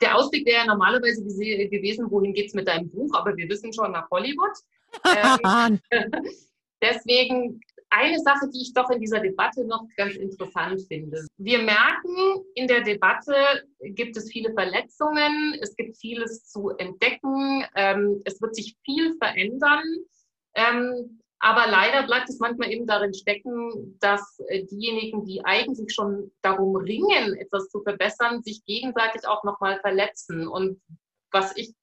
Der 0.00 0.16
Ausblick 0.16 0.46
wäre 0.46 0.58
ja 0.58 0.66
normalerweise 0.66 1.22
gewesen, 1.24 2.10
wohin 2.10 2.34
geht 2.34 2.48
es 2.48 2.54
mit 2.54 2.68
deinem 2.68 2.90
Buch, 2.90 3.14
aber 3.14 3.34
wir 3.36 3.48
wissen 3.48 3.72
schon 3.72 3.92
nach 3.92 4.10
Hollywood. 4.10 4.52
Ähm, 5.04 5.80
deswegen 6.82 7.60
eine 7.90 8.18
Sache, 8.20 8.48
die 8.52 8.62
ich 8.62 8.74
doch 8.74 8.90
in 8.90 9.00
dieser 9.00 9.20
Debatte 9.20 9.64
noch 9.64 9.84
ganz 9.96 10.16
interessant 10.16 10.82
finde. 10.88 11.26
Wir 11.38 11.58
merken, 11.58 12.44
in 12.54 12.66
der 12.66 12.82
Debatte 12.82 13.34
gibt 13.80 14.16
es 14.16 14.30
viele 14.30 14.52
Verletzungen, 14.52 15.56
es 15.60 15.74
gibt 15.76 15.96
vieles 15.96 16.46
zu 16.46 16.70
entdecken, 16.70 17.64
ähm, 17.74 18.20
es 18.24 18.40
wird 18.40 18.54
sich 18.54 18.76
viel 18.84 19.16
verändern. 19.18 19.82
Ähm, 20.56 21.20
aber 21.38 21.70
leider 21.70 22.04
bleibt 22.04 22.28
es 22.28 22.38
manchmal 22.38 22.72
eben 22.72 22.86
darin 22.86 23.12
stecken, 23.12 23.96
dass 24.00 24.38
äh, 24.48 24.64
diejenigen, 24.64 25.24
die 25.26 25.44
eigentlich 25.44 25.94
schon 25.94 26.32
darum 26.42 26.76
ringen, 26.76 27.36
etwas 27.36 27.68
zu 27.68 27.82
verbessern, 27.82 28.42
sich 28.42 28.64
gegenseitig 28.64 29.26
auch 29.28 29.44
nochmal 29.44 29.78
verletzen. 29.80 30.48
Und 30.48 30.80
was 31.30 31.54
ich 31.56 31.74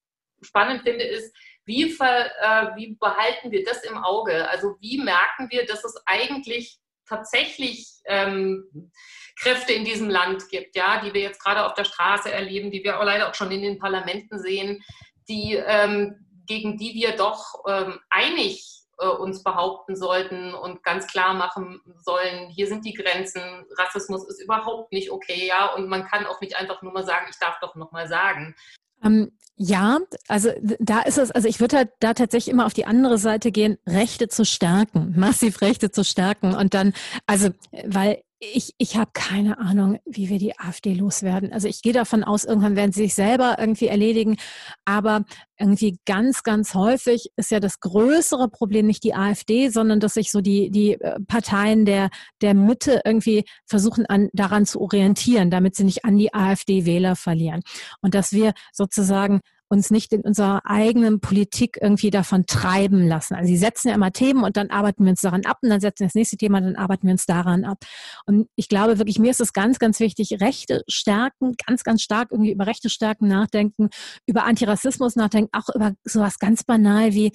spannend 0.42 0.82
finde, 0.82 1.04
ist, 1.04 1.34
wie, 1.66 1.92
ver, 1.92 2.26
äh, 2.42 2.76
wie 2.76 2.98
behalten 3.00 3.52
wir 3.52 3.64
das 3.64 3.84
im 3.84 3.98
Auge? 3.98 4.50
Also 4.50 4.76
wie 4.80 4.98
merken 4.98 5.50
wir, 5.50 5.66
dass 5.66 5.84
es 5.84 5.96
eigentlich 6.06 6.80
tatsächlich 7.08 7.88
ähm, 8.06 8.92
Kräfte 9.40 9.74
in 9.74 9.86
diesem 9.86 10.10
Land 10.10 10.50
gibt, 10.50 10.76
ja, 10.76 11.02
die 11.02 11.14
wir 11.14 11.22
jetzt 11.22 11.44
gerade 11.44 11.66
auf 11.66 11.74
der 11.74 11.84
Straße 11.84 12.32
erleben, 12.32 12.72
die 12.72 12.84
wir 12.84 13.00
auch 13.00 13.04
leider 13.04 13.30
auch 13.30 13.36
schon 13.36 13.52
in 13.52 13.62
den 13.62 13.78
Parlamenten 13.78 14.40
sehen, 14.40 14.84
die, 15.30 15.56
ähm, 15.56 16.23
gegen 16.46 16.78
die 16.78 16.94
wir 16.94 17.16
doch 17.16 17.64
ähm, 17.68 18.00
einig 18.10 18.84
äh, 19.00 19.08
uns 19.08 19.44
behaupten 19.44 19.96
sollten 19.96 20.54
und 20.54 20.84
ganz 20.84 21.08
klar 21.08 21.34
machen 21.34 21.82
sollen, 22.04 22.50
hier 22.50 22.68
sind 22.68 22.86
die 22.86 22.94
Grenzen, 22.94 23.42
Rassismus 23.78 24.28
ist 24.28 24.42
überhaupt 24.42 24.92
nicht 24.92 25.12
okay, 25.12 25.48
ja, 25.48 25.74
und 25.74 25.90
man 25.90 26.06
kann 26.06 26.26
auch 26.26 26.42
nicht 26.42 26.56
einfach 26.56 26.82
nur 26.82 26.94
mal 26.94 27.06
sagen, 27.06 27.28
ich 27.30 27.40
darf 27.40 27.60
doch 27.60 27.76
noch 27.76 27.92
mal 27.92 28.08
sagen. 28.08 28.56
Ähm, 29.04 29.32
ja, 29.56 30.00
also 30.28 30.52
da 30.80 31.02
ist 31.02 31.18
es, 31.18 31.32
also 31.32 31.48
ich 31.48 31.60
würde 31.60 31.78
halt 31.78 31.90
da 32.00 32.14
tatsächlich 32.14 32.52
immer 32.52 32.66
auf 32.66 32.74
die 32.74 32.86
andere 32.86 33.18
Seite 33.18 33.52
gehen, 33.52 33.78
Rechte 33.88 34.28
zu 34.28 34.46
stärken, 34.46 35.14
massiv 35.18 35.62
Rechte 35.62 35.92
zu 35.92 36.04
stärken 36.04 36.56
und 36.56 36.74
dann, 36.74 36.94
also, 37.28 37.50
weil 37.86 38.24
ich, 38.54 38.74
ich 38.78 38.98
habe 38.98 39.12
keine 39.14 39.58
Ahnung, 39.58 40.00
wie 40.06 40.30
wir 40.30 40.40
die 40.40 40.58
AfD 40.60 40.94
loswerden. 40.94 41.54
Also 41.54 41.68
ich 41.68 41.82
gehe 41.82 41.94
davon 41.94 42.24
aus, 42.24 42.44
irgendwann 42.44 42.76
werden 42.76 42.92
sie 42.92 43.04
sich 43.04 43.16
selber 43.16 43.58
irgendwie 43.60 43.88
erledigen. 43.88 44.38
Aber 44.86 45.24
irgendwie 45.58 46.00
ganz, 46.06 46.44
ganz 46.44 46.74
häufig 46.74 47.30
ist 47.38 47.52
ja 47.52 47.60
das 47.60 47.80
größere 47.80 48.50
Problem 48.50 48.88
nicht 48.88 49.04
die 49.04 49.16
AfD, 49.16 49.70
sondern 49.70 50.00
dass 50.00 50.16
sich 50.16 50.32
so 50.32 50.42
die, 50.42 50.70
die 50.72 50.94
äh, 51.00 51.20
Parteien 51.28 51.86
der, 51.86 52.10
der 52.42 52.54
Mitte 52.54 53.02
irgendwie 53.06 53.46
versuchen, 53.66 54.06
an, 54.08 54.30
daran 54.34 54.66
zu 54.66 54.82
orientieren, 54.82 55.50
damit 55.50 55.76
sie 55.76 55.86
nicht 55.86 56.04
an 56.04 56.18
die 56.18 56.34
AfD-Wähler 56.34 57.16
verlieren. 57.16 57.62
Und 58.02 58.14
dass 58.16 58.34
wir 58.34 58.54
sozusagen 58.74 59.42
uns 59.74 59.90
nicht 59.90 60.14
in 60.14 60.22
unserer 60.22 60.62
eigenen 60.66 61.20
Politik 61.20 61.80
irgendwie 61.82 62.12
davon 62.12 62.46
treiben 62.46 63.08
lassen. 63.08 63.34
Also 63.34 63.48
sie 63.48 63.58
setzen 63.58 63.90
ja 63.90 63.96
immer 63.96 64.12
Themen 64.12 64.44
und 64.44 64.56
dann 64.56 64.70
arbeiten 64.70 65.04
wir 65.04 65.10
uns 65.10 65.22
daran 65.22 65.46
ab 65.46 65.58
und 65.62 65.70
dann 65.70 65.82
setzen 65.82 66.02
wir 66.02 66.08
das 66.08 66.16
nächste 66.16 66.38
Thema, 66.38 66.62
dann 66.62 66.76
arbeiten 66.76 67.08
wir 67.08 67.12
uns 67.12 67.26
daran 67.26 67.66
ab. 67.66 67.80
Und 68.26 68.48
ich 68.56 68.70
glaube 68.70 69.00
wirklich, 69.00 69.18
mir 69.18 69.32
ist 69.32 69.42
es 69.42 69.52
ganz, 69.52 69.80
ganz 69.80 70.00
wichtig, 70.00 70.40
Rechte 70.40 70.84
stärken, 70.88 71.54
ganz, 71.66 71.84
ganz 71.84 72.04
stark 72.04 72.30
irgendwie 72.32 72.52
über 72.52 72.68
Rechte 72.68 72.90
stärken 72.90 73.28
nachdenken, 73.28 73.90
über 74.28 74.46
Antirassismus 74.46 75.16
nachdenken, 75.16 75.50
auch 75.52 75.74
über 75.74 75.94
sowas 76.04 76.38
ganz 76.38 76.64
banal 76.64 77.14
wie, 77.14 77.32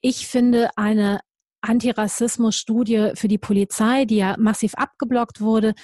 ich 0.00 0.26
finde 0.26 0.70
eine 0.76 1.20
Antirassismus-Studie 1.62 3.12
für 3.14 3.28
die 3.28 3.38
Polizei, 3.38 4.04
die 4.04 4.16
ja 4.16 4.36
massiv 4.38 4.74
abgeblockt 4.74 5.40
wurde, 5.40 5.74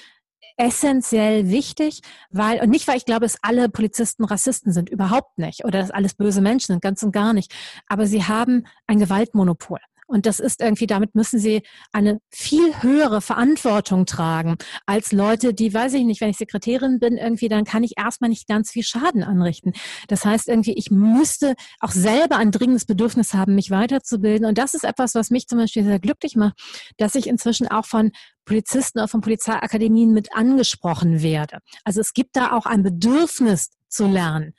essentiell 0.56 1.48
wichtig, 1.50 2.00
weil, 2.30 2.60
und 2.60 2.70
nicht, 2.70 2.88
weil 2.88 2.96
ich 2.96 3.04
glaube, 3.04 3.22
dass 3.22 3.38
alle 3.42 3.68
Polizisten 3.68 4.24
Rassisten 4.24 4.72
sind, 4.72 4.90
überhaupt 4.90 5.38
nicht, 5.38 5.64
oder 5.64 5.80
dass 5.80 5.90
alles 5.90 6.14
böse 6.14 6.40
Menschen 6.40 6.72
sind, 6.72 6.82
ganz 6.82 7.02
und 7.02 7.12
gar 7.12 7.32
nicht, 7.32 7.52
aber 7.86 8.06
sie 8.06 8.24
haben 8.24 8.64
ein 8.86 8.98
Gewaltmonopol. 8.98 9.80
Und 10.12 10.26
das 10.26 10.40
ist 10.40 10.60
irgendwie, 10.60 10.86
damit 10.86 11.14
müssen 11.14 11.38
sie 11.38 11.62
eine 11.90 12.20
viel 12.30 12.82
höhere 12.82 13.22
Verantwortung 13.22 14.04
tragen 14.04 14.56
als 14.84 15.12
Leute, 15.12 15.54
die, 15.54 15.72
weiß 15.72 15.94
ich 15.94 16.04
nicht, 16.04 16.20
wenn 16.20 16.28
ich 16.28 16.36
Sekretärin 16.36 16.98
bin, 16.98 17.16
irgendwie, 17.16 17.48
dann 17.48 17.64
kann 17.64 17.82
ich 17.82 17.94
erstmal 17.96 18.28
nicht 18.28 18.46
ganz 18.46 18.70
viel 18.70 18.82
Schaden 18.82 19.24
anrichten. 19.24 19.72
Das 20.08 20.26
heißt 20.26 20.48
irgendwie, 20.48 20.74
ich 20.74 20.90
müsste 20.90 21.54
auch 21.80 21.92
selber 21.92 22.36
ein 22.36 22.52
dringendes 22.52 22.84
Bedürfnis 22.84 23.32
haben, 23.32 23.54
mich 23.54 23.70
weiterzubilden. 23.70 24.46
Und 24.46 24.58
das 24.58 24.74
ist 24.74 24.84
etwas, 24.84 25.14
was 25.14 25.30
mich 25.30 25.48
zum 25.48 25.58
Beispiel 25.58 25.84
sehr 25.84 25.98
glücklich 25.98 26.36
macht, 26.36 26.60
dass 26.98 27.14
ich 27.14 27.26
inzwischen 27.26 27.68
auch 27.68 27.86
von 27.86 28.12
Polizisten 28.44 28.98
oder 28.98 29.08
von 29.08 29.22
Polizeiakademien 29.22 30.12
mit 30.12 30.34
angesprochen 30.34 31.22
werde. 31.22 31.60
Also 31.84 32.00
es 32.00 32.12
gibt 32.12 32.36
da 32.36 32.52
auch 32.52 32.66
ein 32.66 32.82
Bedürfnis 32.82 33.70
zu 33.88 34.06
lernen. 34.06 34.54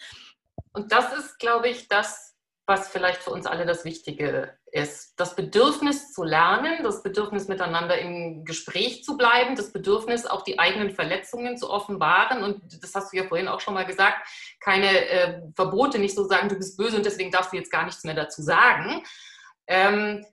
Und 0.72 0.92
das 0.92 1.14
ist, 1.14 1.38
glaube 1.38 1.70
ich, 1.70 1.88
das, 1.88 2.33
was 2.66 2.88
vielleicht 2.88 3.22
für 3.22 3.32
uns 3.32 3.46
alle 3.46 3.66
das 3.66 3.84
Wichtige 3.84 4.58
ist. 4.72 5.20
Das 5.20 5.36
Bedürfnis 5.36 6.14
zu 6.14 6.24
lernen, 6.24 6.82
das 6.82 7.04
Bedürfnis 7.04 7.50
miteinander 7.50 7.98
im 7.98 8.46
Gespräch 8.46 9.04
zu 9.04 9.18
bleiben, 9.18 9.56
das 9.56 9.74
Bedürfnis 9.74 10.26
auch 10.26 10.44
die 10.44 10.60
eigenen 10.60 10.92
Verletzungen 10.92 11.58
zu 11.58 11.70
offenbaren. 11.70 12.42
Und 12.42 12.82
das 12.82 12.96
hast 12.96 13.12
du 13.12 13.18
ja 13.18 13.26
vorhin 13.26 13.50
auch 13.50 13.60
schon 13.60 13.74
mal 13.74 13.86
gesagt, 13.86 14.26
keine 14.62 15.10
äh, 15.10 15.42
Verbote, 15.56 16.00
nicht 16.00 16.16
so 16.16 16.24
sagen, 16.24 16.48
du 16.48 16.56
bist 16.56 16.78
böse 16.78 16.96
und 16.96 17.06
deswegen 17.06 17.32
darfst 17.32 17.52
du 17.52 17.58
jetzt 17.58 17.72
gar 17.72 17.84
nichts 17.84 18.06
mehr 18.06 18.16
dazu 18.16 18.42
sagen. 18.42 19.04
Ähm, 19.68 20.26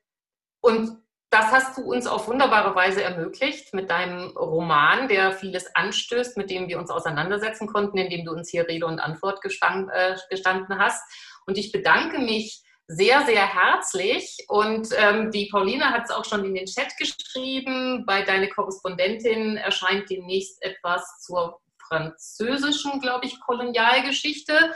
und 0.60 1.00
das 1.30 1.52
hast 1.52 1.78
du 1.78 1.82
uns 1.82 2.08
auf 2.08 2.26
wunderbare 2.26 2.74
Weise 2.74 3.04
ermöglicht 3.04 3.72
mit 3.72 3.88
deinem 3.88 4.36
Roman, 4.36 5.06
der 5.06 5.30
vieles 5.30 5.74
anstößt, 5.76 6.36
mit 6.36 6.50
dem 6.50 6.66
wir 6.66 6.78
uns 6.78 6.90
auseinandersetzen 6.90 7.68
konnten, 7.68 7.98
indem 7.98 8.24
du 8.24 8.32
uns 8.32 8.50
hier 8.50 8.66
Rede 8.66 8.86
und 8.86 8.98
Antwort 8.98 9.40
gestand, 9.40 9.90
äh, 9.92 10.16
gestanden 10.28 10.78
hast. 10.80 11.02
Und 11.46 11.58
ich 11.58 11.72
bedanke 11.72 12.18
mich 12.18 12.62
sehr, 12.86 13.24
sehr 13.24 13.46
herzlich. 13.46 14.44
Und 14.48 14.88
ähm, 14.96 15.30
die 15.30 15.48
Pauline 15.50 15.90
hat 15.90 16.04
es 16.04 16.10
auch 16.10 16.24
schon 16.24 16.44
in 16.44 16.54
den 16.54 16.66
Chat 16.66 16.96
geschrieben. 16.96 18.04
Bei 18.06 18.22
deine 18.22 18.48
Korrespondentin 18.48 19.56
erscheint 19.56 20.10
demnächst 20.10 20.60
etwas 20.62 21.20
zur 21.20 21.60
französischen, 21.88 23.00
glaube 23.00 23.26
ich, 23.26 23.40
Kolonialgeschichte. 23.40 24.74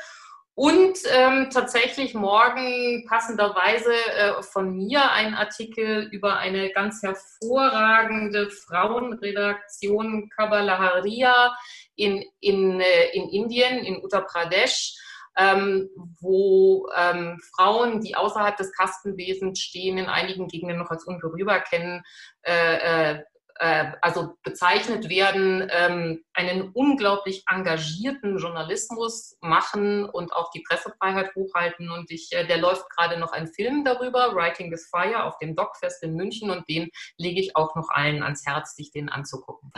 Und 0.57 0.99
ähm, 1.13 1.49
tatsächlich 1.53 2.15
morgen 2.15 3.05
passenderweise 3.09 3.93
äh, 3.93 4.41
von 4.43 4.77
mir 4.77 5.11
ein 5.11 5.35
Artikel 5.35 6.09
über 6.13 6.37
eine 6.37 6.71
ganz 6.71 7.03
hervorragende 7.03 8.51
Frauenredaktion 8.51 10.31
Kabalaharia 10.31 11.57
in, 11.97 12.25
in, 12.39 12.81
äh, 12.81 13.09
in 13.15 13.29
Indien, 13.31 13.81
in 13.81 14.05
Uttar 14.05 14.27
Pradesh 14.27 14.95
ähm, 15.37 15.89
wo 16.21 16.89
ähm, 16.97 17.41
Frauen, 17.55 18.01
die 18.01 18.17
außerhalb 18.17 18.57
des 18.57 18.73
Kastenwesens 18.73 19.61
stehen, 19.61 19.99
in 19.99 20.07
einigen 20.07 20.49
Gegenden 20.49 20.79
noch 20.79 20.91
als 20.91 21.05
unberührbar 21.05 21.61
kennen, 21.61 22.03
äh, 22.43 23.13
äh, 23.13 23.25
äh, 23.57 23.93
also 24.01 24.35
bezeichnet 24.43 25.09
werden, 25.09 25.69
ähm, 25.71 26.25
einen 26.33 26.71
unglaublich 26.73 27.45
engagierten 27.49 28.39
Journalismus 28.39 29.37
machen 29.41 30.05
und 30.05 30.33
auch 30.33 30.51
die 30.51 30.61
Pressefreiheit 30.61 31.35
hochhalten. 31.35 31.91
Und 31.91 32.11
ich, 32.11 32.33
äh, 32.33 32.47
der 32.47 32.59
läuft 32.59 32.89
gerade 32.91 33.19
noch 33.19 33.33
ein 33.33 33.47
Film 33.47 33.85
darüber, 33.85 34.35
Writing 34.35 34.73
with 34.73 34.89
Fire, 34.91 35.25
auf 35.25 35.39
dem 35.39 35.55
Docfest 35.55 36.03
in 36.03 36.15
München. 36.15 36.51
Und 36.51 36.69
den 36.69 36.91
lege 37.17 37.41
ich 37.41 37.57
auch 37.57 37.77
noch 37.77 37.91
allen 37.91 38.23
ans 38.23 38.45
Herz, 38.45 38.75
sich 38.75 38.91
den 38.91 39.09
anzugucken. 39.09 39.73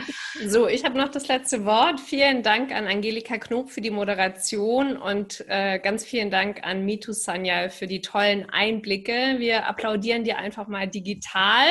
So, 0.47 0.67
ich 0.67 0.83
habe 0.83 0.97
noch 0.97 1.09
das 1.09 1.27
letzte 1.27 1.65
Wort. 1.65 1.99
Vielen 1.99 2.43
Dank 2.43 2.71
an 2.71 2.87
Angelika 2.87 3.37
Knob 3.37 3.69
für 3.69 3.81
die 3.81 3.91
Moderation 3.91 4.97
und 4.97 5.45
äh, 5.47 5.79
ganz 5.79 6.03
vielen 6.03 6.31
Dank 6.31 6.63
an 6.63 6.85
Mitu 6.85 7.11
Sanyal 7.13 7.69
für 7.69 7.87
die 7.87 8.01
tollen 8.01 8.49
Einblicke. 8.49 9.35
Wir 9.37 9.67
applaudieren 9.67 10.23
dir 10.23 10.37
einfach 10.37 10.67
mal 10.67 10.87
digital 10.87 11.67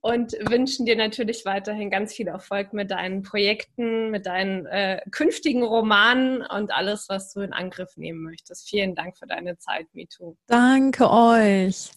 und 0.00 0.32
wünschen 0.48 0.86
dir 0.86 0.96
natürlich 0.96 1.44
weiterhin 1.44 1.90
ganz 1.90 2.14
viel 2.14 2.28
Erfolg 2.28 2.72
mit 2.72 2.90
deinen 2.90 3.22
Projekten, 3.22 4.10
mit 4.10 4.26
deinen 4.26 4.66
äh, 4.66 5.00
künftigen 5.10 5.62
Romanen 5.62 6.42
und 6.42 6.72
alles, 6.72 7.06
was 7.08 7.32
du 7.32 7.40
in 7.40 7.52
Angriff 7.52 7.96
nehmen 7.96 8.22
möchtest. 8.22 8.68
Vielen 8.68 8.94
Dank 8.94 9.18
für 9.18 9.26
deine 9.26 9.58
Zeit, 9.58 9.86
MeToo. 9.92 10.36
Danke 10.46 11.10
euch. 11.10 11.90